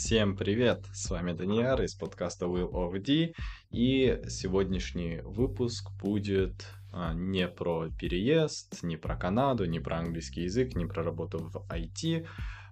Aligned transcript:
Всем 0.00 0.36
привет! 0.36 0.86
С 0.94 1.10
вами 1.10 1.32
Даниэр 1.32 1.82
из 1.82 1.94
подкаста 1.94 2.46
Will 2.46 2.70
of 2.70 2.96
D. 3.00 3.34
И 3.72 4.22
сегодняшний 4.28 5.20
выпуск 5.24 5.90
будет 6.00 6.66
а, 6.92 7.12
не 7.14 7.48
про 7.48 7.88
переезд, 7.90 8.84
не 8.84 8.96
про 8.96 9.16
Канаду, 9.16 9.66
не 9.66 9.80
про 9.80 9.98
английский 9.98 10.42
язык, 10.42 10.76
не 10.76 10.86
про 10.86 11.02
работу 11.02 11.38
в 11.38 11.56
IT. 11.68 12.26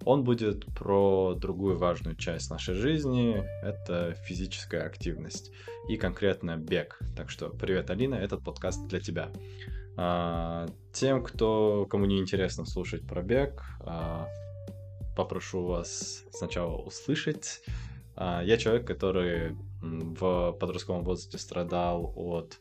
Он 0.05 0.23
будет 0.23 0.65
про 0.73 1.35
другую 1.35 1.77
важную 1.77 2.15
часть 2.15 2.49
нашей 2.49 2.75
жизни. 2.75 3.43
Это 3.61 4.15
физическая 4.25 4.85
активность 4.85 5.51
и 5.89 5.97
конкретно 5.97 6.55
бег. 6.55 6.97
Так 7.17 7.29
что 7.29 7.49
привет, 7.49 7.89
Алина, 7.89 8.15
этот 8.15 8.41
подкаст 8.41 8.87
для 8.87 9.01
тебя. 9.01 9.29
А, 9.97 10.65
тем, 10.93 11.21
кто, 11.21 11.85
кому 11.87 12.05
не 12.05 12.19
интересно 12.19 12.65
слушать 12.65 13.05
про 13.05 13.21
бег, 13.21 13.63
а, 13.81 14.29
попрошу 15.17 15.65
вас 15.65 16.23
сначала 16.31 16.77
услышать. 16.77 17.61
А, 18.15 18.43
я 18.43 18.57
человек, 18.57 18.85
который 18.85 19.57
в 19.81 20.51
подростковом 20.59 21.03
возрасте 21.03 21.39
страдал 21.39 22.13
от 22.15 22.59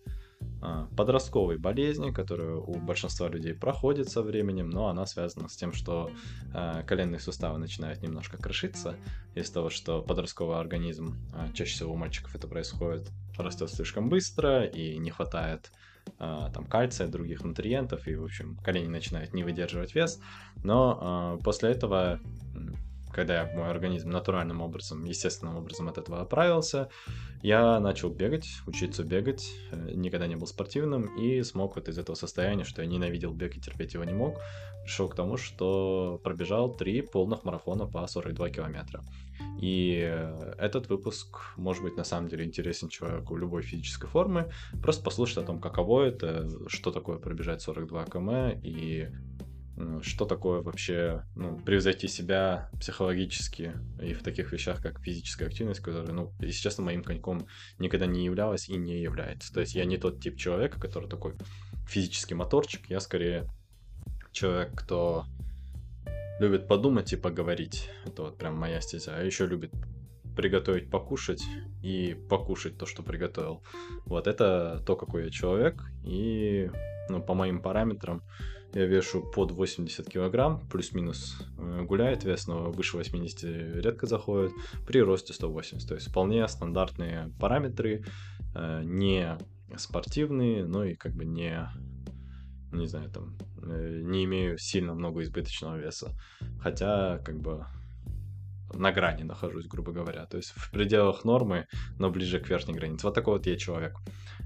а, 0.63 0.89
подростковой 0.97 1.59
болезни, 1.59 2.13
которая 2.13 2.55
у 2.57 2.75
большинства 2.79 3.29
людей 3.29 3.53
проходит 3.53 4.09
со 4.09 4.23
временем, 4.23 4.71
но 4.71 4.89
она 4.89 5.05
связана 5.05 5.51
с 5.51 5.57
тем, 5.57 5.75
что 5.75 6.11
а, 6.55 6.83
коленные 6.83 7.21
суставы 7.21 7.59
начинают 7.59 8.03
немножко 8.03 8.39
крошиться 8.39 8.97
из 9.35 9.51
того, 9.51 9.69
что 9.69 10.01
подростковый 10.01 10.59
организм, 10.59 11.15
чаще 11.53 11.75
всего 11.75 11.93
у 11.93 11.97
мальчиков 11.97 12.35
это 12.35 12.49
происходит, 12.49 13.11
растет 13.37 13.69
слишком 13.69 14.09
быстро 14.09 14.65
и 14.65 14.97
не 14.97 15.11
хватает 15.11 15.71
там 16.19 16.65
кальция, 16.65 17.09
других 17.09 17.45
нутриентов, 17.45 18.07
и, 18.09 18.15
в 18.15 18.25
общем, 18.25 18.57
колени 18.65 18.89
начинают 18.89 19.35
не 19.35 19.45
выдерживать 19.45 19.95
вес. 19.95 20.21
Но 20.63 21.37
э, 21.39 21.45
после 21.45 21.71
этого, 21.71 22.21
когда 23.17 23.51
мой 23.55 23.71
организм 23.71 24.11
натуральным 24.11 24.61
образом, 24.61 25.03
естественным 25.05 25.57
образом 25.57 25.89
от 25.89 25.97
этого 25.97 26.21
оправился, 26.21 26.91
я 27.43 27.81
начал 27.81 28.11
бегать, 28.11 28.47
учиться 28.67 29.05
бегать, 29.05 29.51
э, 29.73 29.93
никогда 29.95 30.27
не 30.27 30.37
был 30.37 30.47
спортивным, 30.47 31.17
и 31.17 31.43
смог 31.43 31.77
вот 31.77 31.89
из 31.89 31.97
этого 31.97 32.15
состояния, 32.15 32.65
что 32.65 32.83
я 32.83 32.89
ненавидел 32.89 33.33
бег 33.33 33.57
и 33.57 33.61
терпеть 33.61 33.95
его 33.95 34.05
не 34.05 34.13
мог, 34.13 34.39
пришел 34.85 35.09
к 35.09 35.15
тому, 35.15 35.39
что 35.39 36.21
пробежал 36.23 36.77
три 36.77 37.01
полных 37.01 37.45
марафона 37.45 37.87
по 37.87 38.07
42 38.07 38.51
километра. 38.51 39.03
И 39.63 39.99
э, 40.07 40.55
этот 40.59 40.91
выпуск 40.91 41.39
может 41.57 41.83
быть 41.83 41.97
на 41.97 42.05
самом 42.05 42.29
деле 42.29 42.45
интересен 42.45 42.91
человеку 42.91 43.35
любой 43.35 43.63
физической 43.63 44.09
формы. 44.09 44.51
Просто 44.83 45.03
послушать 45.03 45.39
о 45.39 45.43
том, 45.43 45.59
каково 45.59 46.03
это, 46.03 46.51
что 46.69 46.93
такое 46.93 47.17
пробежать 47.17 47.63
42 47.63 48.05
км 48.05 48.61
и 48.63 49.09
что 50.03 50.25
такое 50.25 50.63
вообще 50.63 51.25
ну, 51.35 51.59
превзойти 51.59 52.09
себя 52.09 52.71
психологически 52.81 53.75
и 54.01 54.15
в 54.15 54.23
таких 54.23 54.53
вещах, 54.53 54.83
как 54.83 55.01
физическая 55.01 55.49
активность, 55.49 55.81
которая, 55.81 56.13
ну, 56.13 56.33
если 56.41 56.63
честно, 56.63 56.85
моим 56.85 57.03
коньком 57.03 57.47
никогда 57.79 58.07
не 58.07 58.25
являлась 58.25 58.69
и 58.69 58.77
не 58.77 59.01
является. 59.01 59.53
То 59.53 59.61
есть 59.61 59.75
я 59.75 59.85
не 59.85 59.99
тот 59.99 60.21
тип 60.21 60.37
человека, 60.37 60.81
который 60.81 61.09
такой 61.09 61.35
физический 61.87 62.35
моторчик, 62.35 62.89
я 62.89 63.01
скорее 63.01 63.49
человек, 64.33 64.73
кто 64.75 65.25
любит 66.41 66.69
подумать 66.69 67.13
и 67.13 67.17
поговорить. 67.17 67.91
Это 68.05 68.23
вот 68.23 68.39
прям 68.39 68.57
моя 68.57 68.81
стезя. 68.81 69.17
А 69.17 69.23
еще 69.23 69.47
любит 69.47 69.73
приготовить 70.37 70.91
покушать 70.91 71.43
и 71.83 72.15
покушать 72.29 72.77
то, 72.79 72.87
что 72.87 73.03
приготовил. 73.03 73.63
Вот 74.05 74.27
это 74.27 74.83
то, 74.87 74.97
какой 74.97 75.25
я 75.25 75.31
человек. 75.31 75.83
И 76.05 76.71
ну, 77.09 77.23
по 77.23 77.35
моим 77.35 77.61
параметрам 77.61 78.23
я 78.77 78.85
вешу 78.85 79.23
под 79.23 79.53
80 79.53 80.07
килограмм, 80.07 80.61
плюс-минус 80.69 81.39
э, 81.59 81.83
гуляет 81.83 82.25
вес, 82.25 82.47
но 82.47 82.71
выше 82.71 82.99
80 82.99 83.83
редко 83.83 84.07
заходит, 84.07 84.53
при 84.87 85.01
росте 85.01 85.33
180. 85.33 85.89
То 85.89 85.95
есть 85.95 86.09
вполне 86.09 86.47
стандартные 86.47 87.33
параметры, 87.41 88.05
э, 88.55 88.83
не 88.85 89.39
спортивные, 89.79 90.67
но 90.67 90.85
и 90.85 90.95
как 90.95 91.15
бы 91.15 91.25
не 91.25 91.69
не 92.73 92.87
знаю, 92.87 93.11
там, 93.11 93.39
э, 93.63 94.03
не 94.05 94.25
имею 94.25 94.59
сильно 94.59 94.93
много 94.93 95.23
избыточного 95.23 95.79
веса. 95.79 96.13
Хотя, 96.61 97.19
как 97.25 97.41
бы, 97.41 97.65
на 98.75 98.93
грани 98.93 99.23
нахожусь, 99.23 99.67
грубо 99.69 99.93
говоря. 99.93 100.27
То 100.27 100.37
есть 100.37 100.51
в 100.51 100.71
пределах 100.71 101.25
нормы, 101.25 101.67
но 101.99 102.11
ближе 102.11 102.41
к 102.41 102.51
верхней 102.51 102.75
границе. 102.75 103.07
Вот 103.07 103.15
такой 103.15 103.39
вот 103.39 103.47
я 103.47 103.57
человек. 103.57 103.97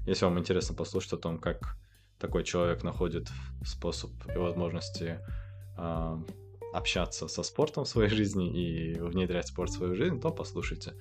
Если 0.05 0.23
вам 0.23 0.39
интересно 0.39 0.73
послушать 0.73 1.13
о 1.13 1.17
том, 1.17 1.37
как 1.37 1.75
такой 2.21 2.43
человек 2.43 2.83
находит 2.83 3.27
способ 3.65 4.11
и 4.33 4.37
возможности 4.37 5.19
э, 5.77 6.17
общаться 6.73 7.27
со 7.27 7.43
спортом 7.43 7.83
в 7.83 7.87
своей 7.87 8.09
жизни 8.09 8.49
и 8.49 8.93
внедрять 8.99 9.47
спорт 9.47 9.71
в 9.71 9.73
свою 9.73 9.95
жизнь, 9.95 10.21
то 10.21 10.29
послушайте. 10.29 10.93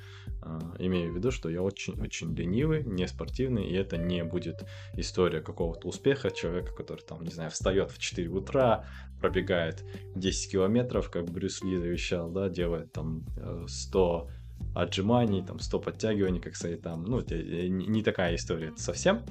А, 0.42 0.58
имею 0.78 1.12
в 1.12 1.16
виду, 1.16 1.30
что 1.30 1.48
я 1.48 1.62
очень-очень 1.62 2.34
ленивый, 2.34 2.82
не 2.84 3.06
спортивный, 3.06 3.68
и 3.68 3.74
это 3.74 3.96
не 3.96 4.24
будет 4.24 4.64
история 4.94 5.40
какого-то 5.40 5.86
успеха 5.86 6.30
человека, 6.30 6.74
который 6.74 7.02
там, 7.02 7.22
не 7.22 7.30
знаю, 7.30 7.50
встает 7.50 7.90
в 7.90 7.98
4 7.98 8.28
утра, 8.28 8.86
пробегает 9.20 9.84
10 10.16 10.52
километров, 10.52 11.10
как 11.10 11.30
Брюс 11.30 11.62
Ли 11.62 11.78
завещал, 11.78 12.30
да, 12.30 12.48
делает 12.48 12.92
там 12.92 13.24
100 13.68 14.28
э, 14.28 14.78
отжиманий, 14.78 15.44
там 15.44 15.60
100 15.60 15.80
подтягиваний, 15.80 16.40
как 16.40 16.56
сказать, 16.56 16.82
там, 16.82 17.04
ну, 17.04 17.20
не 17.20 18.02
такая 18.02 18.34
история 18.34 18.72
совсем. 18.76 19.22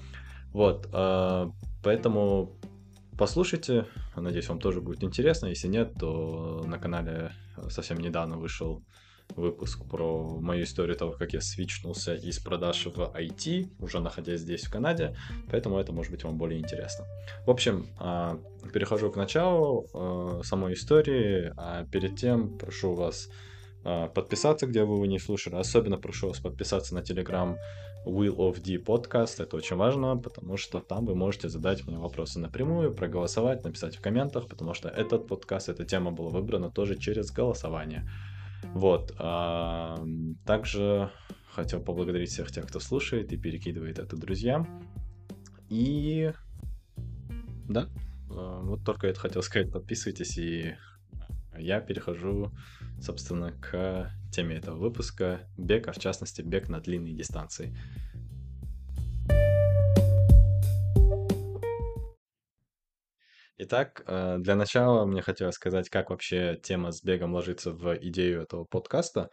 Вот, 0.54 0.88
а, 0.92 1.52
поэтому 1.84 2.52
послушайте. 3.18 3.86
Надеюсь, 4.16 4.50
вам 4.50 4.60
тоже 4.60 4.82
будет 4.82 5.04
интересно. 5.04 5.48
Если 5.48 5.68
нет, 5.68 5.94
то 6.00 6.64
на 6.66 6.78
канале 6.78 7.32
совсем 7.70 8.00
недавно 8.00 8.38
вышел 8.38 8.82
выпуск 9.36 9.86
про 9.86 10.40
мою 10.40 10.64
историю 10.64 10.96
того, 10.96 11.12
как 11.12 11.34
я 11.34 11.42
свичнулся 11.42 12.16
из 12.16 12.40
продаж 12.40 12.86
в 12.86 13.00
IT, 13.00 13.70
уже 13.80 14.00
находясь 14.00 14.42
здесь, 14.42 14.64
в 14.64 14.72
Канаде, 14.72 15.16
поэтому 15.52 15.78
это 15.78 15.92
может 15.94 16.12
быть 16.12 16.24
вам 16.24 16.38
более 16.38 16.60
интересно. 16.60 17.06
В 17.46 17.52
общем, 17.52 17.88
а, 18.00 18.40
перехожу 18.74 19.12
к 19.12 19.16
началу 19.16 19.86
а, 19.94 20.42
самой 20.44 20.74
истории, 20.74 21.54
а 21.58 21.86
перед 21.86 22.16
тем 22.18 22.58
прошу 22.58 22.96
вас 22.96 23.30
подписаться, 23.82 24.68
где 24.68 24.84
бы 24.84 25.00
вы 25.00 25.08
не 25.08 25.20
слушали, 25.20 25.56
особенно 25.56 25.98
прошу 25.98 26.28
вас 26.28 26.40
подписаться 26.40 26.94
на 26.94 27.02
телеграм 27.02 27.58
Will 28.10 28.36
of 28.38 28.62
D 28.62 28.80
подкаст. 28.80 29.40
Это 29.40 29.56
очень 29.56 29.76
важно, 29.76 30.18
потому 30.18 30.58
что 30.58 30.80
там 30.80 31.06
вы 31.06 31.16
можете 31.16 31.50
задать 31.50 31.86
мне 31.88 31.98
вопросы 31.98 32.40
напрямую, 32.40 32.94
проголосовать, 32.94 33.64
написать 33.64 33.96
в 33.96 34.02
комментах, 34.02 34.48
потому 34.48 34.74
что 34.74 34.90
этот 34.90 35.28
подкаст, 35.28 35.70
эта 35.70 35.86
тема 35.86 36.12
была 36.12 36.30
выбрана 36.30 36.70
тоже 36.72 36.98
через 36.98 37.32
голосование. 37.32 38.10
Вот. 38.74 39.14
А, 39.18 40.04
также 40.46 41.12
хотел 41.52 41.82
поблагодарить 41.82 42.30
всех 42.30 42.52
тех, 42.52 42.68
кто 42.68 42.80
слушает 42.80 43.32
и 43.32 43.38
перекидывает 43.38 44.00
это 44.00 44.16
друзьям. 44.16 44.68
И 45.70 46.32
да, 47.68 47.88
а, 48.32 48.62
вот 48.62 48.84
только 48.84 49.08
это 49.08 49.20
хотел 49.20 49.44
сказать. 49.44 49.72
Подписывайтесь, 49.72 50.38
и 50.38 50.76
я 51.58 51.80
перехожу, 51.80 52.52
собственно, 53.02 53.52
к 53.52 54.12
теме 54.32 54.58
этого 54.58 54.78
выпуска 54.78 55.48
бег, 55.58 55.88
а 55.88 55.92
в 55.92 56.00
частности 56.00 56.42
бег 56.42 56.70
на 56.70 56.80
длинные 56.80 57.16
дистанции. 57.16 57.76
Итак, 63.62 64.04
э, 64.08 64.38
для 64.40 64.56
начала 64.56 65.06
мне 65.06 65.22
хотелось 65.22 65.56
сказать, 65.56 65.90
как 65.90 66.12
вообще 66.12 66.58
тема 66.64 66.92
с 66.92 67.04
бегом 67.04 67.34
ложится 67.34 67.72
в 67.72 67.94
идею 67.98 68.44
этого 68.44 68.64
подкаста. 68.64 69.30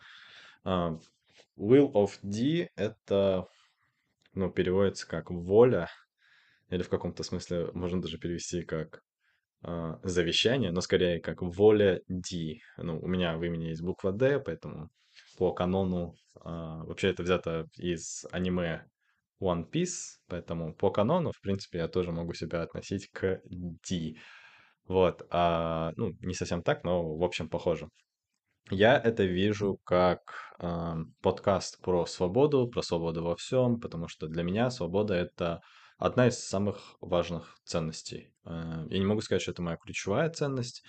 А, 0.64 0.98
Will 1.56 1.92
of 1.92 2.18
D— 2.22 2.68
это, 2.76 3.46
ну, 4.34 4.50
переводится 4.50 5.06
как 5.06 5.30
«воля», 5.30 5.88
или 6.70 6.82
в 6.82 6.88
каком-то 6.88 7.22
смысле 7.22 7.70
можно 7.72 8.02
даже 8.02 8.18
перевести 8.18 8.62
как 8.62 9.00
завещание, 10.02 10.70
но 10.70 10.80
скорее 10.80 11.20
как 11.20 11.42
воля 11.42 12.00
D. 12.08 12.58
Ну, 12.76 13.00
у 13.00 13.08
меня 13.08 13.36
в 13.36 13.44
имени 13.44 13.66
есть 13.66 13.82
буква 13.82 14.12
D, 14.12 14.38
поэтому 14.38 14.90
по 15.38 15.52
канону 15.52 16.14
э, 16.36 16.40
вообще 16.44 17.10
это 17.10 17.22
взято 17.22 17.66
из 17.76 18.24
аниме 18.32 18.86
One 19.40 19.70
Piece, 19.70 20.18
поэтому 20.28 20.74
по 20.74 20.90
канону, 20.90 21.32
в 21.32 21.40
принципе, 21.40 21.78
я 21.78 21.88
тоже 21.88 22.12
могу 22.12 22.32
себя 22.32 22.62
относить 22.62 23.10
к 23.12 23.40
D. 23.48 24.14
Вот, 24.88 25.26
а, 25.30 25.92
ну, 25.96 26.12
не 26.20 26.34
совсем 26.34 26.62
так, 26.62 26.84
но, 26.84 27.16
в 27.16 27.24
общем, 27.24 27.48
похоже. 27.48 27.88
Я 28.70 28.98
это 28.98 29.24
вижу 29.24 29.78
как 29.84 30.20
э, 30.58 30.94
подкаст 31.22 31.80
про 31.82 32.06
свободу, 32.06 32.68
про 32.68 32.82
свободу 32.82 33.22
во 33.22 33.36
всем, 33.36 33.78
потому 33.78 34.08
что 34.08 34.26
для 34.26 34.42
меня 34.42 34.70
свобода 34.70 35.14
это 35.14 35.60
одна 35.98 36.28
из 36.28 36.38
самых 36.38 36.96
важных 37.00 37.56
ценностей. 37.64 38.32
Э, 38.44 38.86
я 38.88 38.98
не 38.98 39.06
могу 39.06 39.20
сказать, 39.20 39.42
что 39.42 39.52
это 39.52 39.62
моя 39.62 39.76
ключевая 39.76 40.30
ценность. 40.30 40.82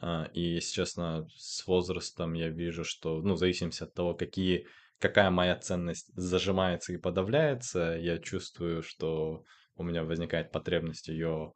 Э, 0.00 0.26
и, 0.32 0.54
если 0.54 0.74
честно, 0.74 1.26
с 1.36 1.66
возрастом 1.66 2.34
я 2.34 2.48
вижу, 2.48 2.84
что, 2.84 3.20
ну, 3.22 3.34
в 3.34 3.38
зависимости 3.38 3.82
от 3.82 3.94
того, 3.94 4.14
какие, 4.14 4.66
какая 4.98 5.30
моя 5.30 5.56
ценность 5.56 6.10
зажимается 6.14 6.92
и 6.92 6.98
подавляется, 6.98 7.96
я 8.00 8.18
чувствую, 8.18 8.82
что 8.82 9.44
у 9.76 9.82
меня 9.82 10.04
возникает 10.04 10.52
потребность 10.52 11.08
ее 11.08 11.52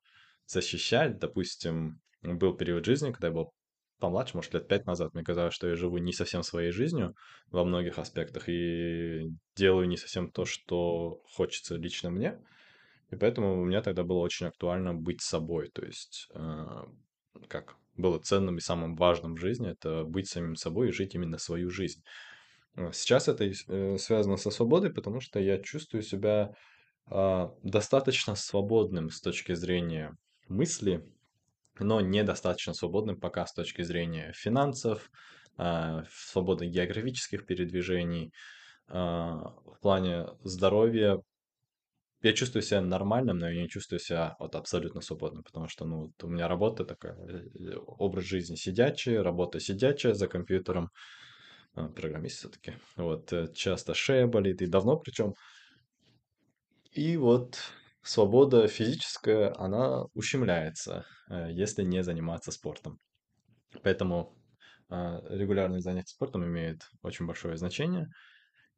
защищать. 0.46 1.18
Допустим, 1.18 2.00
был 2.22 2.54
период 2.56 2.84
жизни, 2.84 3.12
когда 3.12 3.28
я 3.28 3.34
был 3.34 3.52
помладше, 3.98 4.36
может, 4.36 4.52
лет 4.54 4.68
пять 4.68 4.86
назад, 4.86 5.14
мне 5.14 5.24
казалось, 5.24 5.54
что 5.54 5.68
я 5.68 5.76
живу 5.76 5.98
не 5.98 6.12
совсем 6.12 6.42
своей 6.42 6.70
жизнью 6.70 7.14
во 7.50 7.64
многих 7.64 7.98
аспектах 7.98 8.48
и 8.48 9.30
делаю 9.56 9.88
не 9.88 9.96
совсем 9.96 10.30
то, 10.30 10.44
что 10.44 11.22
хочется 11.24 11.76
лично 11.76 12.10
мне. 12.10 12.38
И 13.10 13.16
поэтому 13.16 13.60
у 13.60 13.64
меня 13.64 13.82
тогда 13.82 14.02
было 14.02 14.18
очень 14.18 14.46
актуально 14.46 14.94
быть 14.94 15.22
собой. 15.22 15.70
То 15.70 15.84
есть, 15.84 16.28
э, 16.34 16.66
как 17.48 17.76
было 17.96 18.18
ценным 18.18 18.58
и 18.58 18.60
самым 18.60 18.96
важным 18.96 19.34
в 19.34 19.40
жизни, 19.40 19.70
это 19.70 20.04
быть 20.04 20.28
самим 20.28 20.56
собой 20.56 20.88
и 20.88 20.92
жить 20.92 21.14
именно 21.14 21.38
свою 21.38 21.70
жизнь. 21.70 22.02
Сейчас 22.92 23.28
это 23.28 23.44
э, 23.44 23.96
связано 23.96 24.36
со 24.36 24.50
свободой, 24.50 24.92
потому 24.92 25.20
что 25.20 25.40
я 25.40 25.58
чувствую 25.58 26.02
себя 26.02 26.52
а, 27.08 27.52
достаточно 27.62 28.34
свободным 28.34 29.10
с 29.10 29.20
точки 29.20 29.54
зрения 29.54 30.16
мысли, 30.48 31.04
но 31.78 32.00
недостаточно 32.00 32.74
свободным 32.74 33.20
пока 33.20 33.46
с 33.46 33.52
точки 33.52 33.82
зрения 33.82 34.32
финансов, 34.34 35.10
а, 35.56 36.04
свободы 36.10 36.66
географических 36.66 37.46
передвижений. 37.46 38.32
А, 38.88 39.54
в 39.64 39.78
плане 39.80 40.26
здоровья 40.42 41.18
я 42.22 42.32
чувствую 42.32 42.62
себя 42.62 42.80
нормальным, 42.80 43.38
но 43.38 43.48
я 43.48 43.62
не 43.62 43.68
чувствую 43.68 44.00
себя 44.00 44.36
вот 44.38 44.54
абсолютно 44.54 45.00
свободным, 45.00 45.42
потому 45.44 45.68
что, 45.68 45.84
ну, 45.84 46.02
вот 46.06 46.24
у 46.24 46.28
меня 46.28 46.48
работа 46.48 46.84
такая, 46.84 47.14
э, 47.14 47.76
образ 47.76 48.24
жизни 48.24 48.56
сидячий, 48.56 49.18
работа 49.18 49.60
сидячая 49.60 50.14
за 50.14 50.28
компьютером, 50.28 50.90
а, 51.74 51.88
программист 51.88 52.38
все-таки. 52.38 52.74
Вот, 52.96 53.32
э, 53.32 53.48
часто 53.54 53.94
шея 53.94 54.26
болит, 54.26 54.62
и 54.62 54.66
давно 54.66 54.96
причем. 54.96 55.34
И 56.92 57.16
вот 57.18 57.58
свобода 58.02 58.66
физическая, 58.68 59.54
она 59.58 60.04
ущемляется, 60.14 61.04
э, 61.30 61.50
если 61.52 61.82
не 61.82 62.02
заниматься 62.02 62.50
спортом. 62.50 62.98
Поэтому 63.82 64.36
а, 64.88 65.20
регулярные 65.28 65.80
занятия 65.80 66.12
спортом 66.12 66.44
имеют 66.44 66.88
очень 67.02 67.26
большое 67.26 67.56
значение. 67.56 68.08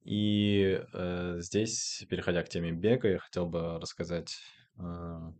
И 0.02 0.80
э, 0.92 1.36
здесь, 1.40 2.04
переходя 2.08 2.42
к 2.42 2.48
теме 2.48 2.72
бега, 2.72 3.08
я 3.08 3.18
хотел 3.18 3.46
бы 3.46 3.78
рассказать 3.78 4.38
э, 4.78 4.82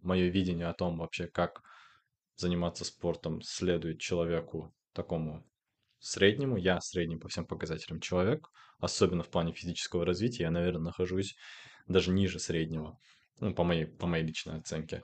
мое 0.03 0.29
видение 0.29 0.67
о 0.67 0.75
том 0.75 0.99
вообще, 0.99 1.27
как 1.27 1.63
заниматься 2.37 2.85
спортом 2.85 3.41
следует 3.43 4.01
человеку 4.01 4.75
такому 4.93 5.45
среднему. 5.99 6.57
Я 6.57 6.81
средний 6.81 7.17
по 7.17 7.29
всем 7.29 7.47
показателям 7.47 8.01
человек, 8.01 8.51
особенно 8.79 9.23
в 9.23 9.31
плане 9.31 9.53
физического 9.53 10.05
развития. 10.05 10.45
Я, 10.45 10.51
наверное, 10.51 10.83
нахожусь 10.83 11.37
даже 11.87 12.13
ниже 12.13 12.39
среднего, 12.39 12.99
ну, 13.41 13.55
по 13.55 13.65
моей, 13.65 13.87
по 13.87 14.07
моей 14.07 14.25
личной 14.25 14.59
оценке. 14.59 15.03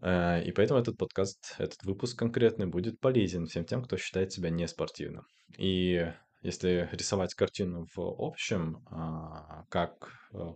Э, 0.00 0.42
и 0.42 0.52
поэтому 0.52 0.80
этот 0.80 0.96
подкаст, 0.96 1.54
этот 1.58 1.82
выпуск 1.84 2.18
конкретный 2.18 2.66
будет 2.66 3.00
полезен 3.00 3.46
всем 3.46 3.64
тем, 3.64 3.82
кто 3.84 3.96
считает 3.96 4.32
себя 4.32 4.50
неспортивным. 4.50 5.26
И 5.58 6.12
если 6.42 6.88
рисовать 6.92 7.34
картину 7.34 7.86
в 7.94 8.00
общем, 8.18 8.84
а, 8.90 9.64
как 9.68 10.12
э, 10.32 10.54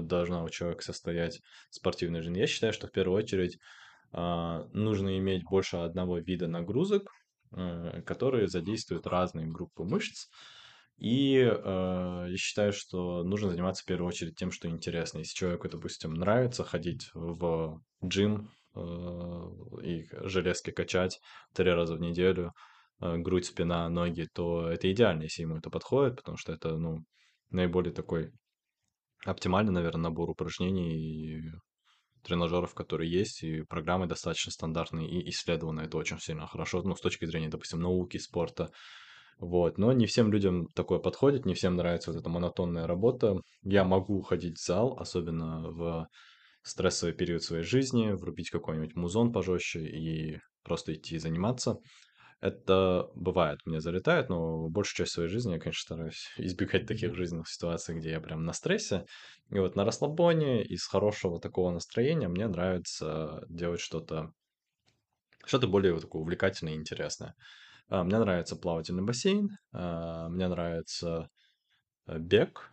должна 0.00 0.44
у 0.44 0.48
человека 0.48 0.82
состоять 0.82 1.40
спортивная 1.70 2.22
жизнь, 2.22 2.38
я 2.38 2.46
считаю, 2.46 2.72
что 2.72 2.86
в 2.86 2.92
первую 2.92 3.18
очередь 3.18 3.58
а, 4.12 4.68
нужно 4.72 5.18
иметь 5.18 5.44
больше 5.44 5.78
одного 5.78 6.18
вида 6.18 6.46
нагрузок, 6.46 7.10
э, 7.52 8.02
которые 8.06 8.48
задействуют 8.48 9.06
разные 9.06 9.46
группы 9.46 9.82
мышц. 9.84 10.28
И 10.98 11.36
э, 11.38 12.26
я 12.28 12.36
считаю, 12.36 12.72
что 12.72 13.24
нужно 13.24 13.50
заниматься 13.50 13.82
в 13.82 13.86
первую 13.86 14.08
очередь 14.08 14.36
тем, 14.36 14.52
что 14.52 14.68
интересно. 14.68 15.18
Если 15.18 15.34
человеку, 15.34 15.68
допустим, 15.68 16.14
нравится 16.14 16.62
ходить 16.62 17.10
в 17.14 17.82
джим 18.04 18.50
э, 18.76 18.80
и 19.82 20.06
железки 20.28 20.70
качать 20.70 21.20
три 21.54 21.72
раза 21.72 21.96
в 21.96 22.00
неделю, 22.00 22.52
э, 23.02 23.18
грудь, 23.18 23.46
спина, 23.46 23.88
ноги, 23.88 24.26
то 24.32 24.68
это 24.68 24.90
идеально, 24.90 25.24
если 25.24 25.42
ему 25.42 25.56
это 25.56 25.70
подходит, 25.70 26.16
потому 26.16 26.36
что 26.38 26.52
это, 26.52 26.76
ну, 26.76 27.04
наиболее 27.50 27.92
такой 27.92 28.30
оптимальный, 29.24 29.72
наверное, 29.72 30.04
набор 30.04 30.30
упражнений 30.30 31.38
и 31.38 31.42
тренажеров, 32.24 32.74
которые 32.74 33.10
есть, 33.10 33.42
и 33.42 33.62
программы 33.62 34.06
достаточно 34.06 34.52
стандартные 34.52 35.08
и 35.08 35.28
исследованы. 35.30 35.82
Это 35.82 35.98
очень 35.98 36.18
сильно 36.18 36.46
хорошо, 36.46 36.82
ну, 36.82 36.94
с 36.94 37.00
точки 37.00 37.26
зрения, 37.26 37.48
допустим, 37.48 37.80
науки, 37.80 38.18
спорта, 38.18 38.70
вот, 39.38 39.76
но 39.76 39.92
не 39.92 40.06
всем 40.06 40.30
людям 40.30 40.68
такое 40.68 41.00
подходит, 41.00 41.46
не 41.46 41.54
всем 41.54 41.74
нравится 41.74 42.12
вот 42.12 42.20
эта 42.20 42.28
монотонная 42.28 42.86
работа. 42.86 43.40
Я 43.62 43.84
могу 43.84 44.22
ходить 44.22 44.58
в 44.58 44.64
зал, 44.64 44.96
особенно 44.98 45.68
в 45.70 46.06
стрессовый 46.62 47.12
период 47.12 47.42
своей 47.42 47.64
жизни, 47.64 48.12
врубить 48.12 48.50
какой-нибудь 48.50 48.94
музон 48.94 49.32
пожестче 49.32 49.80
и 49.80 50.38
просто 50.62 50.94
идти 50.94 51.18
заниматься. 51.18 51.78
Это 52.42 53.08
бывает, 53.14 53.60
мне 53.66 53.80
залетает, 53.80 54.28
но 54.28 54.68
большую 54.68 54.96
часть 55.06 55.12
своей 55.12 55.28
жизни 55.28 55.52
я, 55.52 55.60
конечно, 55.60 55.82
стараюсь 55.82 56.28
избегать 56.38 56.86
таких 56.86 57.14
жизненных 57.14 57.48
ситуаций, 57.48 57.94
где 57.94 58.10
я 58.10 58.20
прям 58.20 58.44
на 58.44 58.52
стрессе. 58.52 59.06
И 59.50 59.58
вот 59.60 59.76
на 59.76 59.84
расслабоне, 59.84 60.64
из 60.64 60.84
хорошего 60.84 61.38
такого 61.38 61.70
настроения 61.70 62.26
мне 62.26 62.48
нравится 62.48 63.44
делать 63.48 63.80
что-то 63.80 64.32
что-то 65.44 65.68
более 65.68 65.92
вот 65.92 66.02
такое 66.02 66.22
увлекательное 66.22 66.74
и 66.74 66.76
интересное. 66.76 67.36
А, 67.88 68.02
мне 68.02 68.18
нравится 68.18 68.56
плавательный 68.56 69.04
бассейн, 69.04 69.50
а, 69.72 70.28
мне 70.28 70.48
нравится 70.48 71.28
э, 72.06 72.18
бег 72.18 72.72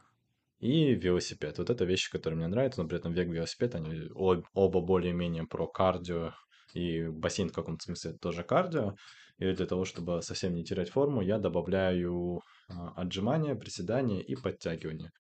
и 0.60 0.96
велосипед. 0.96 1.60
Вот 1.60 1.70
это 1.70 1.86
вещи, 1.86 2.10
которые 2.12 2.38
мне 2.38 2.48
нравятся, 2.48 2.82
но 2.82 2.88
при 2.88 2.98
этом 2.98 3.14
бег 3.14 3.28
и 3.28 3.34
велосипед, 3.34 3.76
они 3.76 4.10
оба 4.16 4.82
более-менее 4.82 5.46
про 5.46 5.68
кардио, 5.68 6.34
и 6.74 7.08
бассейн 7.08 7.50
в 7.50 7.54
каком-то 7.54 7.84
смысле 7.84 8.14
тоже 8.14 8.44
кардио. 8.44 8.96
И 9.40 9.54
для 9.54 9.66
того, 9.66 9.86
чтобы 9.86 10.22
совсем 10.22 10.54
не 10.54 10.64
терять 10.64 10.90
форму, 10.90 11.22
я 11.22 11.40
добавляю 11.40 12.42
а, 12.68 12.94
отжимания, 12.98 13.56
приседания 13.56 14.20
и 14.20 14.36
подтягивания. 14.36 15.12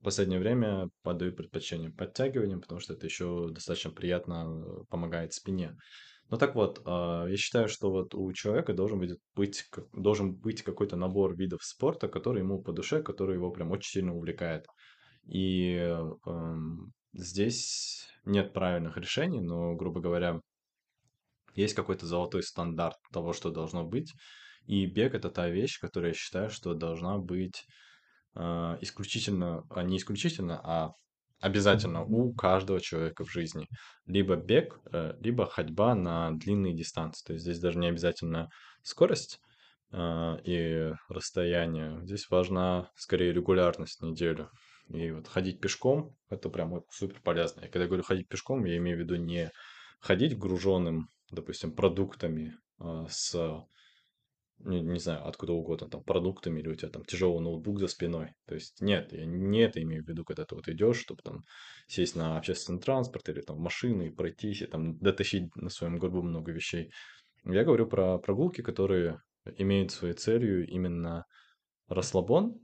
В 0.00 0.04
последнее 0.04 0.40
время 0.40 0.88
подаю 1.02 1.32
предпочтение 1.32 1.90
подтягиваниям, 1.90 2.60
потому 2.60 2.80
что 2.80 2.94
это 2.94 3.06
еще 3.06 3.48
достаточно 3.50 3.92
приятно 3.92 4.64
э, 4.64 4.84
помогает 4.90 5.32
спине. 5.32 5.76
Ну 6.28 6.38
так 6.38 6.56
вот, 6.56 6.82
а, 6.84 7.26
я 7.26 7.36
считаю, 7.36 7.68
что 7.68 7.92
вот 7.92 8.16
у 8.16 8.32
человека 8.32 8.74
должен 8.74 8.98
быть, 8.98 9.16
быть, 9.36 9.64
должен 9.92 10.34
быть 10.34 10.62
какой-то 10.62 10.96
набор 10.96 11.36
видов 11.36 11.62
спорта, 11.62 12.08
который 12.08 12.40
ему 12.40 12.60
по 12.60 12.72
душе, 12.72 13.00
который 13.00 13.36
его 13.36 13.52
прям 13.52 13.70
очень 13.70 13.90
сильно 13.92 14.12
увлекает. 14.12 14.66
И 15.24 15.76
эм, 16.26 16.92
здесь 17.12 18.08
нет 18.24 18.52
правильных 18.52 18.96
решений, 18.96 19.40
но, 19.40 19.76
грубо 19.76 20.00
говоря, 20.00 20.40
есть 21.54 21.74
какой-то 21.74 22.06
золотой 22.06 22.42
стандарт 22.42 22.96
того, 23.12 23.32
что 23.32 23.50
должно 23.50 23.84
быть. 23.84 24.12
И 24.66 24.86
бег 24.86 25.14
это 25.14 25.30
та 25.30 25.48
вещь, 25.48 25.80
которая 25.80 26.12
я 26.12 26.14
считаю, 26.16 26.50
что 26.50 26.74
должна 26.74 27.18
быть 27.18 27.64
э, 28.34 28.78
исключительно, 28.80 29.64
а 29.70 29.82
не 29.82 29.96
исключительно, 29.96 30.60
а 30.62 30.92
обязательно 31.40 32.04
у 32.04 32.32
каждого 32.32 32.80
человека 32.80 33.24
в 33.24 33.30
жизни. 33.30 33.66
Либо 34.06 34.36
бег, 34.36 34.78
э, 34.92 35.14
либо 35.20 35.46
ходьба 35.46 35.94
на 35.94 36.30
длинные 36.30 36.74
дистанции. 36.74 37.24
То 37.26 37.32
есть 37.32 37.44
здесь 37.44 37.58
даже 37.58 37.78
не 37.78 37.88
обязательно 37.88 38.48
скорость 38.82 39.40
э, 39.90 40.36
и 40.44 40.92
расстояние. 41.08 42.00
Здесь 42.04 42.30
важна 42.30 42.90
скорее 42.94 43.32
регулярность 43.32 44.00
неделю. 44.00 44.48
И 44.88 45.10
вот 45.10 45.26
ходить 45.26 45.60
пешком– 45.60 46.14
это 46.30 46.48
прям 46.48 46.82
супер 46.90 47.20
полезно. 47.22 47.60
И 47.60 47.64
когда 47.64 47.80
я 47.80 47.86
говорю 47.86 48.04
ходить 48.04 48.28
пешком, 48.28 48.64
я 48.64 48.76
имею 48.76 48.96
в 48.96 49.00
виду 49.00 49.16
не 49.16 49.50
ходить 50.00 50.38
груженным, 50.38 51.08
допустим, 51.32 51.74
продуктами 51.74 52.56
э, 52.80 53.06
с 53.08 53.34
не, 54.64 54.80
не 54.80 55.00
знаю, 55.00 55.26
откуда 55.26 55.52
угодно, 55.52 55.88
там, 55.88 56.02
продуктами, 56.02 56.60
или 56.60 56.68
у 56.68 56.74
тебя 56.74 56.88
там 56.88 57.04
тяжелый 57.04 57.40
ноутбук 57.40 57.80
за 57.80 57.88
спиной. 57.88 58.34
То 58.46 58.54
есть 58.54 58.80
нет, 58.80 59.12
я 59.12 59.24
не 59.26 59.60
это 59.60 59.82
имею 59.82 60.04
в 60.04 60.08
виду, 60.08 60.24
когда 60.24 60.44
ты 60.44 60.54
вот 60.54 60.68
идешь, 60.68 60.98
чтобы 60.98 61.22
там 61.22 61.42
сесть 61.88 62.16
на 62.16 62.38
общественный 62.38 62.80
транспорт 62.80 63.28
или 63.28 63.40
там 63.40 63.56
в 63.56 63.60
машину 63.60 64.04
и 64.04 64.10
пройтись, 64.10 64.62
и 64.62 64.66
там 64.66 64.98
дотащить 64.98 65.54
на 65.56 65.70
своем 65.70 65.98
горбу 65.98 66.22
много 66.22 66.52
вещей. 66.52 66.92
Я 67.44 67.64
говорю 67.64 67.86
про 67.86 68.18
прогулки, 68.18 68.62
которые 68.62 69.20
имеют 69.56 69.90
своей 69.90 70.14
целью 70.14 70.66
именно 70.68 71.24
расслабон 71.88 72.60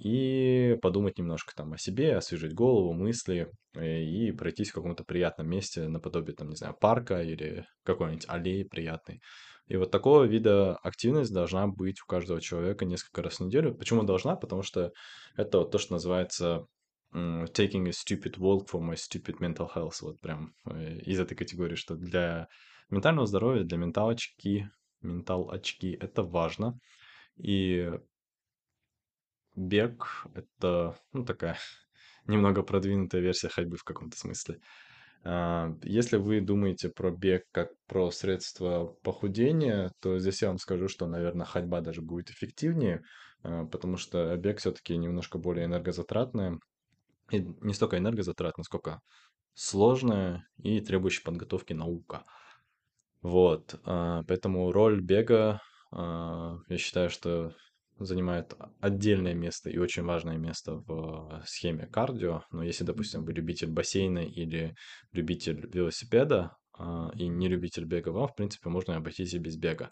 и 0.00 0.78
подумать 0.80 1.18
немножко 1.18 1.54
там 1.54 1.74
о 1.74 1.78
себе, 1.78 2.16
освежить 2.16 2.54
голову, 2.54 2.94
мысли 2.94 3.50
э, 3.74 4.02
и 4.02 4.32
пройтись 4.32 4.70
в 4.70 4.74
каком-то 4.74 5.04
приятном 5.04 5.48
месте 5.48 5.88
наподобие, 5.88 6.34
там, 6.34 6.48
не 6.48 6.56
знаю, 6.56 6.74
парка 6.80 7.22
или 7.22 7.66
какой-нибудь 7.84 8.24
аллеи 8.26 8.62
приятной. 8.62 9.20
И 9.66 9.76
вот 9.76 9.90
такого 9.90 10.24
вида 10.24 10.76
активность 10.76 11.34
должна 11.34 11.66
быть 11.66 12.00
у 12.00 12.06
каждого 12.06 12.40
человека 12.40 12.86
несколько 12.86 13.22
раз 13.22 13.36
в 13.36 13.44
неделю. 13.44 13.74
Почему 13.74 14.02
должна? 14.02 14.36
Потому 14.36 14.62
что 14.62 14.90
это 15.36 15.58
вот 15.58 15.70
то, 15.70 15.78
что 15.78 15.92
называется 15.92 16.66
taking 17.12 17.86
a 17.86 17.90
stupid 17.90 18.38
walk 18.38 18.68
for 18.72 18.80
my 18.80 18.94
stupid 18.94 19.38
mental 19.38 19.68
health. 19.74 19.96
Вот 20.00 20.18
прям 20.20 20.54
э, 20.64 20.98
из 21.00 21.20
этой 21.20 21.34
категории, 21.34 21.74
что 21.74 21.94
для 21.94 22.48
ментального 22.88 23.26
здоровья, 23.26 23.64
для 23.64 23.76
менталочки, 23.76 24.70
ментал 25.02 25.50
очки 25.50 25.96
это 26.00 26.22
важно. 26.22 26.78
И 27.36 27.90
бег— 29.56 30.26
это, 30.34 30.96
ну, 31.12 31.24
такая 31.24 31.58
немного 32.26 32.62
продвинутая 32.62 33.20
версия 33.20 33.48
ходьбы 33.48 33.76
в 33.76 33.84
каком-то 33.84 34.16
смысле. 34.16 34.60
А, 35.22 35.74
Если 35.82 36.16
вы 36.16 36.40
думаете 36.40 36.88
про 36.88 37.10
бег 37.10 37.44
как 37.52 37.70
про 37.86 38.10
средство 38.10 38.96
похудения, 39.02 39.92
то 40.00 40.18
здесь 40.18 40.42
я 40.42 40.48
вам 40.48 40.58
скажу, 40.58 40.88
что, 40.88 41.06
наверное, 41.06 41.46
ходьба 41.46 41.80
даже 41.80 42.00
будет 42.02 42.30
эффективнее, 42.30 43.02
а, 43.42 43.66
потому 43.66 43.96
что 43.96 44.36
бег 44.36 44.58
все-таки 44.58 44.96
немножко 44.96 45.38
более 45.38 45.66
энергозатратное. 45.66 46.58
И 47.30 47.40
не 47.60 47.74
столько 47.74 47.98
энергозатратно, 47.98 48.64
сколько 48.64 49.00
сложная 49.54 50.46
и 50.58 50.80
требующая 50.80 51.24
подготовки 51.24 51.72
наука. 51.74 52.24
Вот, 53.22 53.78
а, 53.84 54.22
поэтому 54.26 54.72
роль 54.72 55.00
бега, 55.00 55.60
я 55.92 56.78
считаю, 56.78 57.10
что 57.10 57.52
занимает 58.04 58.54
отдельное 58.80 59.34
место 59.34 59.70
и 59.70 59.78
очень 59.78 60.02
важное 60.04 60.38
место 60.38 60.76
в 60.86 61.42
схеме 61.46 61.86
кардио. 61.86 62.42
Но 62.50 62.62
если, 62.62 62.84
допустим, 62.84 63.24
вы 63.24 63.32
любитель 63.32 63.70
бассейна 63.70 64.20
или 64.20 64.74
любитель 65.12 65.68
велосипеда 65.72 66.56
а, 66.78 67.10
и 67.14 67.28
не 67.28 67.48
любитель 67.48 67.84
бега, 67.84 68.10
вам, 68.10 68.28
в 68.28 68.34
принципе, 68.34 68.70
можно 68.70 68.96
обойтись 68.96 69.34
и 69.34 69.38
без 69.38 69.56
бега. 69.56 69.90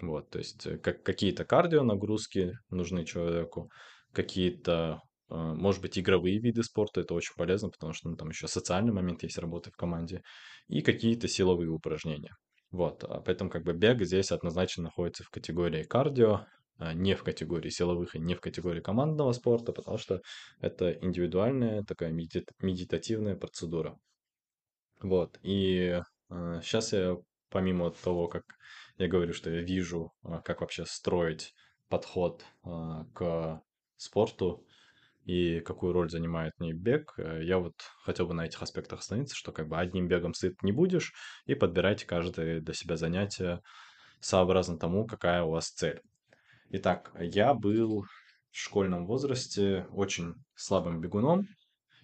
Вот, 0.00 0.30
то 0.30 0.38
есть 0.38 0.66
э, 0.66 0.78
как, 0.78 1.02
какие-то 1.02 1.44
кардио 1.44 1.82
нагрузки 1.82 2.52
нужны 2.70 3.04
человеку, 3.04 3.70
какие-то 4.12 5.00
а, 5.30 5.54
может 5.54 5.82
быть, 5.82 5.98
игровые 5.98 6.38
виды 6.38 6.62
спорта, 6.62 7.00
это 7.00 7.14
очень 7.14 7.34
полезно, 7.36 7.70
потому 7.70 7.92
что 7.92 8.08
ну, 8.08 8.16
там 8.16 8.28
еще 8.28 8.48
социальный 8.48 8.92
момент 8.92 9.22
есть 9.22 9.38
работы 9.38 9.70
в 9.70 9.76
команде, 9.76 10.22
и 10.68 10.82
какие-то 10.82 11.28
силовые 11.28 11.70
упражнения. 11.70 12.34
Вот, 12.70 13.02
а 13.04 13.20
поэтому 13.20 13.50
как 13.50 13.64
бы 13.64 13.72
бег 13.72 14.02
здесь 14.02 14.30
однозначно 14.30 14.84
находится 14.84 15.24
в 15.24 15.30
категории 15.30 15.84
кардио, 15.84 16.44
не 16.78 17.14
в 17.14 17.24
категории 17.24 17.70
силовых 17.70 18.14
и 18.14 18.18
не 18.18 18.34
в 18.34 18.40
категории 18.40 18.80
командного 18.80 19.32
спорта, 19.32 19.72
потому 19.72 19.98
что 19.98 20.20
это 20.60 20.92
индивидуальная 20.92 21.82
такая 21.84 22.12
медит- 22.12 22.52
медитативная 22.60 23.36
процедура. 23.36 23.98
Вот, 25.00 25.38
и 25.42 26.00
э, 26.30 26.60
сейчас 26.62 26.92
я, 26.92 27.16
помимо 27.50 27.90
того, 27.90 28.28
как 28.28 28.44
я 28.98 29.08
говорю, 29.08 29.32
что 29.32 29.50
я 29.50 29.62
вижу, 29.62 30.12
а, 30.22 30.40
как 30.42 30.60
вообще 30.60 30.84
строить 30.84 31.54
подход 31.88 32.44
а, 32.64 33.04
к 33.14 33.62
спорту, 33.96 34.66
и 35.24 35.60
какую 35.60 35.92
роль 35.92 36.10
занимает 36.10 36.54
в 36.56 36.62
ней 36.62 36.72
бег, 36.72 37.12
э, 37.18 37.44
я 37.44 37.58
вот 37.58 37.74
хотел 38.02 38.26
бы 38.26 38.34
на 38.34 38.46
этих 38.46 38.62
аспектах 38.62 39.00
остановиться, 39.00 39.36
что 39.36 39.52
как 39.52 39.68
бы 39.68 39.76
одним 39.78 40.08
бегом 40.08 40.32
сыт 40.32 40.62
не 40.62 40.72
будешь, 40.72 41.12
и 41.44 41.54
подбирайте 41.54 42.06
каждое 42.06 42.60
для 42.60 42.74
себя 42.74 42.96
занятие 42.96 43.60
сообразно 44.20 44.78
тому, 44.78 45.06
какая 45.06 45.42
у 45.42 45.50
вас 45.50 45.68
цель. 45.68 46.00
Итак, 46.70 47.12
я 47.18 47.54
был 47.54 48.02
в 48.02 48.08
школьном 48.50 49.06
возрасте 49.06 49.86
очень 49.90 50.34
слабым 50.54 51.00
бегуном, 51.00 51.46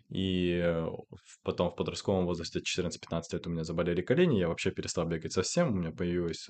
и 0.08 0.58
э, 0.62 0.86
потом 1.42 1.70
в 1.70 1.76
подростковом 1.76 2.24
возрасте 2.24 2.60
14-15 2.60 3.22
лет 3.32 3.46
у 3.46 3.50
меня 3.50 3.64
заболели 3.64 4.00
колени, 4.00 4.38
я 4.38 4.48
вообще 4.48 4.70
перестал 4.70 5.06
бегать 5.06 5.32
совсем, 5.32 5.68
у 5.68 5.74
меня 5.74 5.90
появилось 5.90 6.48